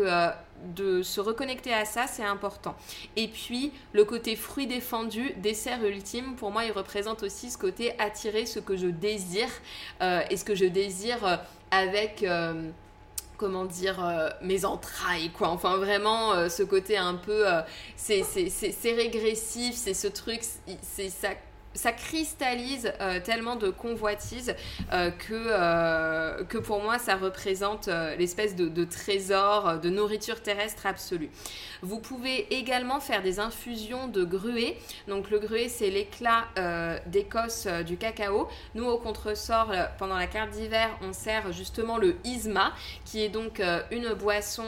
de 0.76 1.02
se 1.04 1.20
reconnecter 1.20 1.74
à 1.74 1.86
ça, 1.86 2.08
c'est 2.08 2.24
important. 2.24 2.76
Et 3.16 3.28
puis, 3.28 3.72
le 3.94 4.06
côté 4.06 4.36
fruit 4.36 4.68
défendu, 4.68 5.34
dessert 5.38 5.84
ultime, 5.84 6.36
pour 6.36 6.52
moi, 6.52 6.66
il 6.66 6.72
représente 6.72 7.24
aussi 7.24 7.50
ce 7.50 7.58
côté 7.58 7.94
attirer 8.00 8.46
ce 8.46 8.60
que 8.60 8.78
je 8.78 8.88
désire 8.88 9.50
euh, 10.02 10.22
et 10.30 10.38
ce 10.38 10.46
que 10.46 10.56
je 10.56 10.66
désire 10.66 11.26
euh, 11.26 11.38
avec. 11.72 12.24
euh, 12.24 12.70
comment 13.38 13.66
dire 13.66 13.98
mes 14.44 14.66
entrailles 14.66 15.32
quoi 15.32 15.48
enfin 15.48 15.78
vraiment 15.78 16.48
ce 16.48 16.62
côté 16.62 16.96
un 16.96 17.16
peu 17.16 17.44
c'est 17.96 18.22
régressif 18.86 19.74
c'est 19.74 19.96
ce 19.96 20.06
truc 20.06 20.42
c'est 20.84 21.10
ça 21.10 21.30
ça 21.74 21.92
cristallise 21.92 22.92
euh, 23.00 23.20
tellement 23.20 23.56
de 23.56 23.70
convoitise 23.70 24.56
euh, 24.92 25.10
que, 25.12 25.34
euh, 25.34 26.44
que 26.44 26.58
pour 26.58 26.82
moi 26.82 27.00
ça 27.00 27.16
représente 27.16 27.88
l'espèce 28.18 28.56
de, 28.56 28.84
trésor 28.84 29.80
de 29.80 29.90
nourriture 29.90 30.42
terrestre 30.42 30.86
absolue. 30.86 31.30
Vous 31.82 32.00
pouvez 32.00 32.54
également 32.54 33.00
faire 33.00 33.22
des 33.22 33.40
infusions 33.40 34.08
de 34.08 34.24
gruet. 34.24 34.78
Donc 35.08 35.30
le 35.30 35.40
gruet 35.40 35.70
c'est 35.70 35.90
l'éclat 35.90 36.48
d'Écosse 37.08 37.68
du 37.86 37.98
cacao. 37.98 38.48
Nous 38.76 38.86
au 38.86 38.98
contresort 38.98 39.72
pendant 39.98 40.18
la 40.18 40.28
carte 40.28 40.52
d'hiver 40.52 40.90
on 41.02 41.14
sert 41.14 41.52
justement 41.52 41.98
le 41.98 42.16
isma 42.24 42.74
qui 43.06 43.24
est 43.24 43.30
donc 43.30 43.62
une 43.92 44.14
boisson 44.14 44.66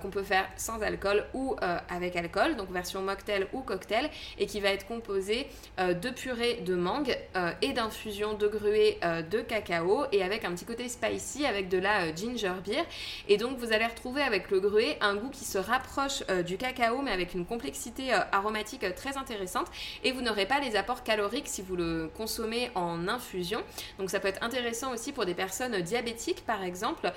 qu'on 0.00 0.10
peut 0.10 0.22
faire 0.22 0.46
sans 0.56 0.80
alcool 0.82 1.26
ou 1.34 1.56
avec 1.88 2.16
alcool, 2.16 2.56
donc 2.56 2.70
version 2.70 3.02
mocktail 3.02 3.46
ou 3.52 3.60
cocktail, 3.60 4.10
et 4.38 4.46
qui 4.46 4.60
va 4.60 4.70
être 4.70 4.86
composée 4.86 5.46
de 5.78 6.10
purée 6.10 6.43
de 6.52 6.74
mangue 6.74 7.16
euh, 7.36 7.52
et 7.62 7.72
d'infusion 7.72 8.34
de 8.34 8.46
gruet 8.46 8.98
euh, 9.04 9.22
de 9.22 9.40
cacao 9.40 10.04
et 10.12 10.22
avec 10.22 10.44
un 10.44 10.52
petit 10.52 10.64
côté 10.64 10.88
spicy 10.88 11.46
avec 11.46 11.68
de 11.68 11.78
la 11.78 12.06
euh, 12.06 12.12
ginger 12.14 12.52
beer. 12.64 12.84
Et 13.28 13.36
donc 13.36 13.58
vous 13.58 13.72
allez 13.72 13.86
retrouver 13.86 14.22
avec 14.22 14.50
le 14.50 14.60
gruet 14.60 14.98
un 15.00 15.16
goût 15.16 15.30
qui 15.30 15.44
se 15.44 15.58
rapproche 15.58 16.22
du 16.46 16.56
cacao 16.56 17.02
mais 17.02 17.10
avec 17.10 17.34
une 17.34 17.46
complexité 17.46 18.12
aromatique 18.32 18.94
très 18.94 19.16
intéressante 19.16 19.66
et 20.02 20.12
vous 20.12 20.20
n'aurez 20.20 20.46
pas 20.46 20.60
les 20.60 20.76
apports 20.76 21.02
caloriques 21.02 21.48
si 21.48 21.62
vous 21.62 21.76
le 21.76 22.10
consommez 22.16 22.70
en 22.74 23.08
infusion. 23.08 23.60
Donc 23.98 24.10
ça 24.10 24.20
peut 24.20 24.28
être 24.28 24.42
intéressant 24.42 24.92
aussi 24.92 25.12
pour 25.12 25.26
des 25.26 25.34
personnes 25.34 25.80
diabétiques 25.80 26.44
par 26.44 26.62
exemple 26.62 27.12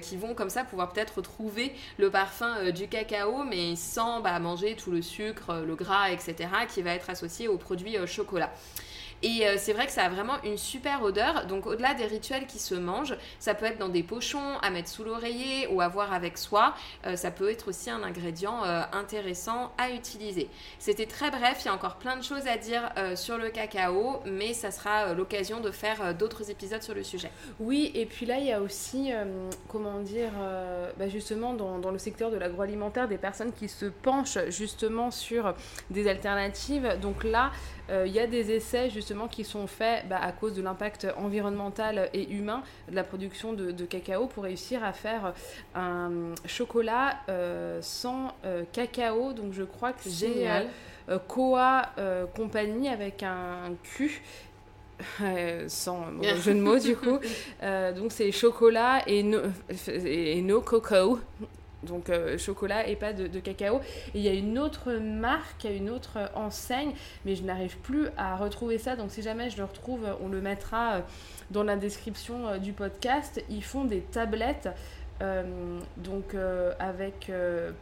qui 0.00 0.16
vont 0.16 0.34
comme 0.34 0.50
ça 0.50 0.64
pouvoir 0.64 0.92
peut-être 0.92 1.16
retrouver 1.16 1.74
le 1.98 2.10
parfum 2.10 2.70
du 2.70 2.88
cacao 2.88 3.44
mais 3.44 3.76
sans 3.76 4.20
bah, 4.20 4.38
manger 4.38 4.76
tout 4.76 4.90
le 4.90 5.02
sucre, 5.02 5.62
le 5.66 5.74
gras, 5.74 6.10
etc. 6.10 6.48
qui 6.68 6.82
va 6.82 6.94
être 6.94 7.10
associé 7.10 7.48
aux 7.48 7.58
produits 7.58 7.98
chocolat. 8.12 8.50
Et 9.22 9.46
euh, 9.46 9.54
c'est 9.56 9.72
vrai 9.72 9.86
que 9.86 9.92
ça 9.92 10.04
a 10.04 10.08
vraiment 10.08 10.42
une 10.44 10.58
super 10.58 11.02
odeur. 11.02 11.46
Donc 11.46 11.66
au-delà 11.66 11.94
des 11.94 12.06
rituels 12.06 12.46
qui 12.46 12.58
se 12.58 12.74
mangent, 12.74 13.16
ça 13.38 13.54
peut 13.54 13.66
être 13.66 13.78
dans 13.78 13.88
des 13.88 14.02
pochons, 14.02 14.58
à 14.62 14.70
mettre 14.70 14.88
sous 14.88 15.04
l'oreiller 15.04 15.68
ou 15.68 15.80
à 15.80 15.88
voir 15.88 16.12
avec 16.12 16.36
soi. 16.36 16.74
Euh, 17.06 17.16
ça 17.16 17.30
peut 17.30 17.50
être 17.50 17.68
aussi 17.68 17.90
un 17.90 18.02
ingrédient 18.02 18.64
euh, 18.64 18.82
intéressant 18.92 19.72
à 19.78 19.90
utiliser. 19.90 20.48
C'était 20.78 21.06
très 21.06 21.30
bref, 21.30 21.58
il 21.60 21.66
y 21.66 21.68
a 21.68 21.74
encore 21.74 21.96
plein 21.96 22.16
de 22.16 22.22
choses 22.22 22.46
à 22.46 22.56
dire 22.56 22.82
sur 23.14 23.38
le 23.38 23.50
cacao, 23.50 24.20
mais 24.26 24.52
ça 24.52 24.70
sera 24.70 25.14
l'occasion 25.14 25.60
de 25.60 25.70
faire 25.70 26.14
d'autres 26.14 26.50
épisodes 26.50 26.82
sur 26.82 26.94
le 26.94 27.02
sujet. 27.02 27.30
Oui, 27.60 27.92
et 27.94 28.06
puis 28.06 28.26
là, 28.26 28.38
il 28.38 28.46
y 28.46 28.52
a 28.52 28.60
aussi, 28.60 29.10
comment 29.68 30.00
dire, 30.00 30.30
bah, 30.98 31.08
justement, 31.08 31.54
dans, 31.54 31.90
le 31.90 31.98
secteur 31.98 32.30
de 32.30 32.36
l'agroalimentaire, 32.36 33.08
des 33.08 33.18
personnes 33.18 33.52
qui 33.52 33.68
se 33.68 33.86
penchent 33.86 34.38
justement 34.48 35.10
sur 35.10 35.54
des 35.90 36.08
alternatives. 36.08 36.98
Donc 37.00 37.24
là, 37.24 37.52
il 37.90 38.12
y 38.12 38.20
a 38.20 38.26
des 38.26 38.50
essais 38.52 38.88
justement 38.90 39.28
qui 39.28 39.44
sont 39.44 39.66
faits 39.66 40.08
bah, 40.08 40.18
à 40.20 40.32
cause 40.32 40.54
de 40.54 40.62
l'impact 40.62 41.06
environnemental 41.16 42.08
et 42.14 42.30
humain 42.32 42.62
de 42.88 42.94
la 42.94 43.04
production 43.04 43.52
de, 43.52 43.70
de 43.70 43.84
cacao 43.84 44.26
pour 44.26 44.44
réussir 44.44 44.82
à 44.82 44.92
faire 44.92 45.34
un 45.74 46.34
chocolat 46.46 47.16
euh, 47.28 47.78
sans 47.82 48.32
euh, 48.44 48.62
cacao. 48.72 49.32
Donc 49.32 49.52
je 49.52 49.62
crois 49.64 49.92
que 49.92 50.02
c'est 50.04 50.28
Génial. 50.28 50.68
euh, 51.08 51.14
euh, 51.14 51.18
Koa 51.18 51.90
euh, 51.98 52.26
Compagnie 52.26 52.88
avec 52.88 53.22
un 53.22 53.74
Q. 53.82 54.22
euh, 55.22 55.64
sans 55.68 56.12
mauvais 56.12 56.36
jeu 56.40 56.54
de 56.54 56.60
mots 56.60 56.78
du 56.78 56.96
coup. 56.96 57.18
Euh, 57.62 57.92
donc 57.92 58.12
c'est 58.12 58.30
chocolat 58.30 59.02
et 59.06 59.22
no, 59.22 59.40
et 59.88 60.40
no 60.42 60.60
cocoa. 60.60 61.18
Donc 61.82 62.10
euh, 62.10 62.38
chocolat 62.38 62.86
et 62.88 62.96
pas 62.96 63.12
de, 63.12 63.26
de 63.26 63.40
cacao. 63.40 63.80
Et 64.14 64.18
il 64.18 64.22
y 64.22 64.28
a 64.28 64.32
une 64.32 64.58
autre 64.58 64.92
marque, 64.92 65.64
une 65.64 65.90
autre 65.90 66.18
enseigne, 66.34 66.92
mais 67.24 67.34
je 67.34 67.42
n'arrive 67.42 67.76
plus 67.78 68.06
à 68.16 68.36
retrouver 68.36 68.78
ça. 68.78 68.96
Donc 68.96 69.10
si 69.10 69.22
jamais 69.22 69.50
je 69.50 69.56
le 69.56 69.64
retrouve, 69.64 70.06
on 70.22 70.28
le 70.28 70.40
mettra 70.40 70.94
euh, 70.94 71.00
dans 71.50 71.64
la 71.64 71.76
description 71.76 72.48
euh, 72.48 72.58
du 72.58 72.72
podcast. 72.72 73.42
Ils 73.50 73.64
font 73.64 73.84
des 73.84 74.00
tablettes. 74.00 74.68
euh, 75.22 75.44
donc 75.98 76.34
euh, 76.34 76.72
avec 76.78 77.30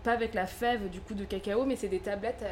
pas 0.04 0.12
avec 0.12 0.34
la 0.34 0.46
fève 0.46 0.90
du 0.90 1.00
coup 1.00 1.14
de 1.14 1.24
cacao 1.24 1.64
mais 1.64 1.76
c'est 1.76 1.88
des 1.88 2.00
tablettes 2.00 2.44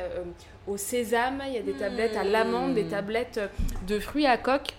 au 0.67 0.77
sésame 0.77 1.43
il 1.47 1.53
y 1.55 1.59
a 1.59 1.63
des 1.63 1.75
tablettes 1.75 2.17
à 2.17 2.25
l'amande 2.25 2.75
des 2.75 2.87
tablettes 2.87 3.41
de 3.87 3.99
fruits 3.99 4.27
à 4.27 4.39
coque 4.39 4.75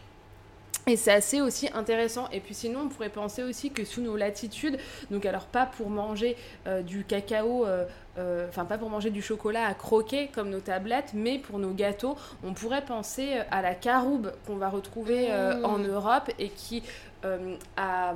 et 0.89 0.95
c'est 0.95 1.11
assez 1.11 1.41
aussi 1.41 1.69
intéressant. 1.73 2.27
Et 2.31 2.39
puis 2.39 2.53
sinon, 2.53 2.81
on 2.85 2.89
pourrait 2.89 3.09
penser 3.09 3.43
aussi 3.43 3.71
que 3.71 3.85
sous 3.85 4.01
nos 4.01 4.15
latitudes, 4.15 4.77
donc 5.11 5.25
alors 5.25 5.45
pas 5.45 5.65
pour 5.65 5.89
manger 5.89 6.35
euh, 6.67 6.81
du 6.81 7.03
cacao, 7.03 7.65
euh, 7.65 7.85
euh, 8.17 8.47
enfin 8.49 8.65
pas 8.65 8.77
pour 8.77 8.89
manger 8.89 9.11
du 9.11 9.21
chocolat 9.21 9.65
à 9.65 9.73
croquer 9.73 10.29
comme 10.33 10.49
nos 10.49 10.59
tablettes, 10.59 11.11
mais 11.13 11.37
pour 11.37 11.59
nos 11.59 11.71
gâteaux, 11.71 12.17
on 12.43 12.53
pourrait 12.53 12.83
penser 12.85 13.37
à 13.51 13.61
la 13.61 13.75
caroube 13.75 14.31
qu'on 14.45 14.55
va 14.55 14.69
retrouver 14.69 15.29
Mmh. 15.29 15.65
en 15.65 15.77
Europe 15.77 16.31
et 16.39 16.49
qui 16.49 16.83
a 17.77 18.13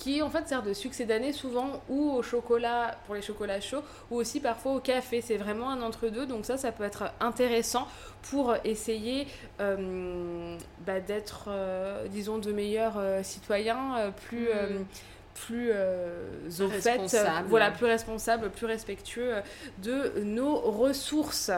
qui 0.00 0.22
en 0.22 0.30
fait 0.30 0.48
sert 0.48 0.62
de 0.62 0.72
succès 0.72 1.04
d'année 1.04 1.32
souvent 1.32 1.82
ou 1.90 2.10
au 2.12 2.22
chocolat 2.22 2.96
pour 3.04 3.14
les 3.14 3.20
chocolats 3.22 3.60
chauds 3.60 3.82
ou 4.10 4.16
aussi 4.16 4.40
parfois 4.40 4.72
au 4.72 4.80
café. 4.80 5.20
C'est 5.20 5.36
vraiment 5.36 5.70
un 5.70 5.82
entre-deux, 5.82 6.24
donc 6.26 6.46
ça, 6.46 6.56
ça 6.56 6.72
peut 6.72 6.84
être 6.84 7.04
intéressant 7.20 7.86
pour 8.22 8.54
essayer 8.64 9.26
euh, 9.60 10.56
bah, 10.86 11.00
d'être, 11.00 11.48
euh, 11.48 12.06
disons, 12.08 12.38
de 12.38 12.50
meilleurs 12.50 12.96
euh, 12.96 13.22
citoyens, 13.22 14.12
plus... 14.28 14.46
Mm. 14.46 14.52
euh, 14.54 14.78
plus 15.46 15.70
euh, 15.72 16.26
au 16.60 16.68
fait, 16.68 16.90
Responsables. 16.98 17.48
voilà, 17.48 17.70
plus 17.70 17.86
responsables, 17.86 18.50
plus 18.50 18.66
respectueux 18.66 19.36
de 19.78 20.20
nos 20.22 20.56
ressources. 20.56 21.50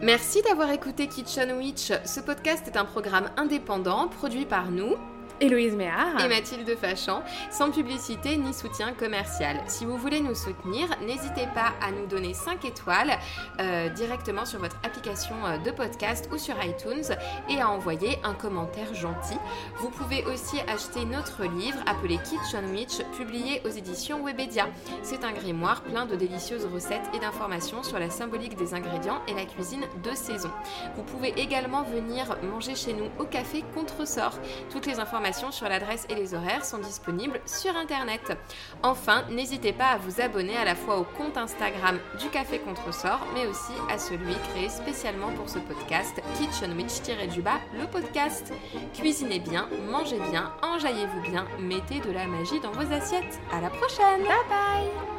Merci 0.00 0.42
d'avoir 0.42 0.70
écouté 0.70 1.06
Kitchen 1.06 1.52
Witch. 1.52 1.92
Ce 2.04 2.20
podcast 2.20 2.66
est 2.66 2.76
un 2.76 2.84
programme 2.84 3.30
indépendant 3.36 4.08
produit 4.08 4.46
par 4.46 4.70
nous 4.70 4.96
Héloïse 5.40 5.74
Méard. 5.74 6.24
et 6.24 6.28
Mathilde 6.28 6.76
Fachan, 6.76 7.22
sans 7.50 7.70
publicité 7.70 8.36
ni 8.36 8.54
soutien 8.54 8.92
commercial. 8.94 9.60
Si 9.66 9.84
vous 9.84 9.96
voulez 9.96 10.20
nous 10.20 10.34
soutenir, 10.34 10.88
n'hésitez 11.06 11.46
pas 11.54 11.74
à 11.82 11.90
nous 11.90 12.06
donner 12.06 12.32
5 12.32 12.64
étoiles 12.64 13.18
euh, 13.60 13.88
directement 13.90 14.44
sur 14.44 14.58
votre 14.58 14.76
application 14.82 15.34
euh, 15.44 15.58
de 15.58 15.70
podcast 15.70 16.28
ou 16.32 16.38
sur 16.38 16.54
iTunes 16.64 17.16
et 17.50 17.60
à 17.60 17.68
envoyer 17.70 18.18
un 18.24 18.34
commentaire 18.34 18.94
gentil. 18.94 19.36
Vous 19.78 19.90
pouvez 19.90 20.24
aussi 20.24 20.58
acheter 20.68 21.04
notre 21.04 21.44
livre 21.44 21.78
appelé 21.86 22.18
Kitchen 22.18 22.70
Witch, 22.70 23.02
publié 23.16 23.60
aux 23.64 23.70
éditions 23.70 24.24
Webedia. 24.24 24.68
C'est 25.02 25.24
un 25.24 25.32
grimoire 25.32 25.82
plein 25.82 26.06
de 26.06 26.16
délicieuses 26.16 26.66
recettes 26.72 27.10
et 27.14 27.18
d'informations 27.18 27.82
sur 27.82 27.98
la 27.98 28.10
symbolique 28.10 28.56
des 28.56 28.74
ingrédients 28.74 29.20
et 29.28 29.34
la 29.34 29.44
cuisine 29.44 29.84
de 30.02 30.14
saison. 30.14 30.50
Vous 30.96 31.02
pouvez 31.02 31.34
également 31.36 31.82
venir 31.82 32.36
manger 32.42 32.74
chez 32.74 32.92
nous 32.92 33.10
au 33.18 33.24
café 33.24 33.64
Contresort. 33.74 34.38
Toutes 34.70 34.86
les 34.86 34.98
sur 35.32 35.68
l'adresse 35.68 36.06
et 36.08 36.14
les 36.14 36.34
horaires 36.34 36.64
sont 36.64 36.78
disponibles 36.78 37.40
sur 37.46 37.74
Internet. 37.76 38.38
Enfin, 38.82 39.24
n'hésitez 39.30 39.72
pas 39.72 39.88
à 39.88 39.98
vous 39.98 40.20
abonner 40.20 40.56
à 40.56 40.64
la 40.64 40.74
fois 40.74 40.98
au 40.98 41.04
compte 41.04 41.36
Instagram 41.36 41.98
du 42.20 42.28
Café 42.28 42.58
Contresort, 42.58 43.26
mais 43.34 43.46
aussi 43.46 43.72
à 43.90 43.98
celui 43.98 44.34
créé 44.50 44.68
spécialement 44.68 45.32
pour 45.32 45.48
ce 45.48 45.58
podcast, 45.58 46.22
Kitchen 46.38 46.76
Witch-du-bas, 46.76 47.60
le 47.78 47.86
podcast. 47.86 48.52
Cuisinez 48.94 49.40
bien, 49.40 49.68
mangez 49.90 50.20
bien, 50.30 50.52
enjaillez-vous 50.62 51.30
bien, 51.30 51.46
mettez 51.58 52.00
de 52.00 52.12
la 52.12 52.26
magie 52.26 52.60
dans 52.60 52.72
vos 52.72 52.92
assiettes. 52.92 53.40
À 53.52 53.60
la 53.60 53.70
prochaine! 53.70 54.22
Bye 54.22 54.48
bye! 54.48 55.16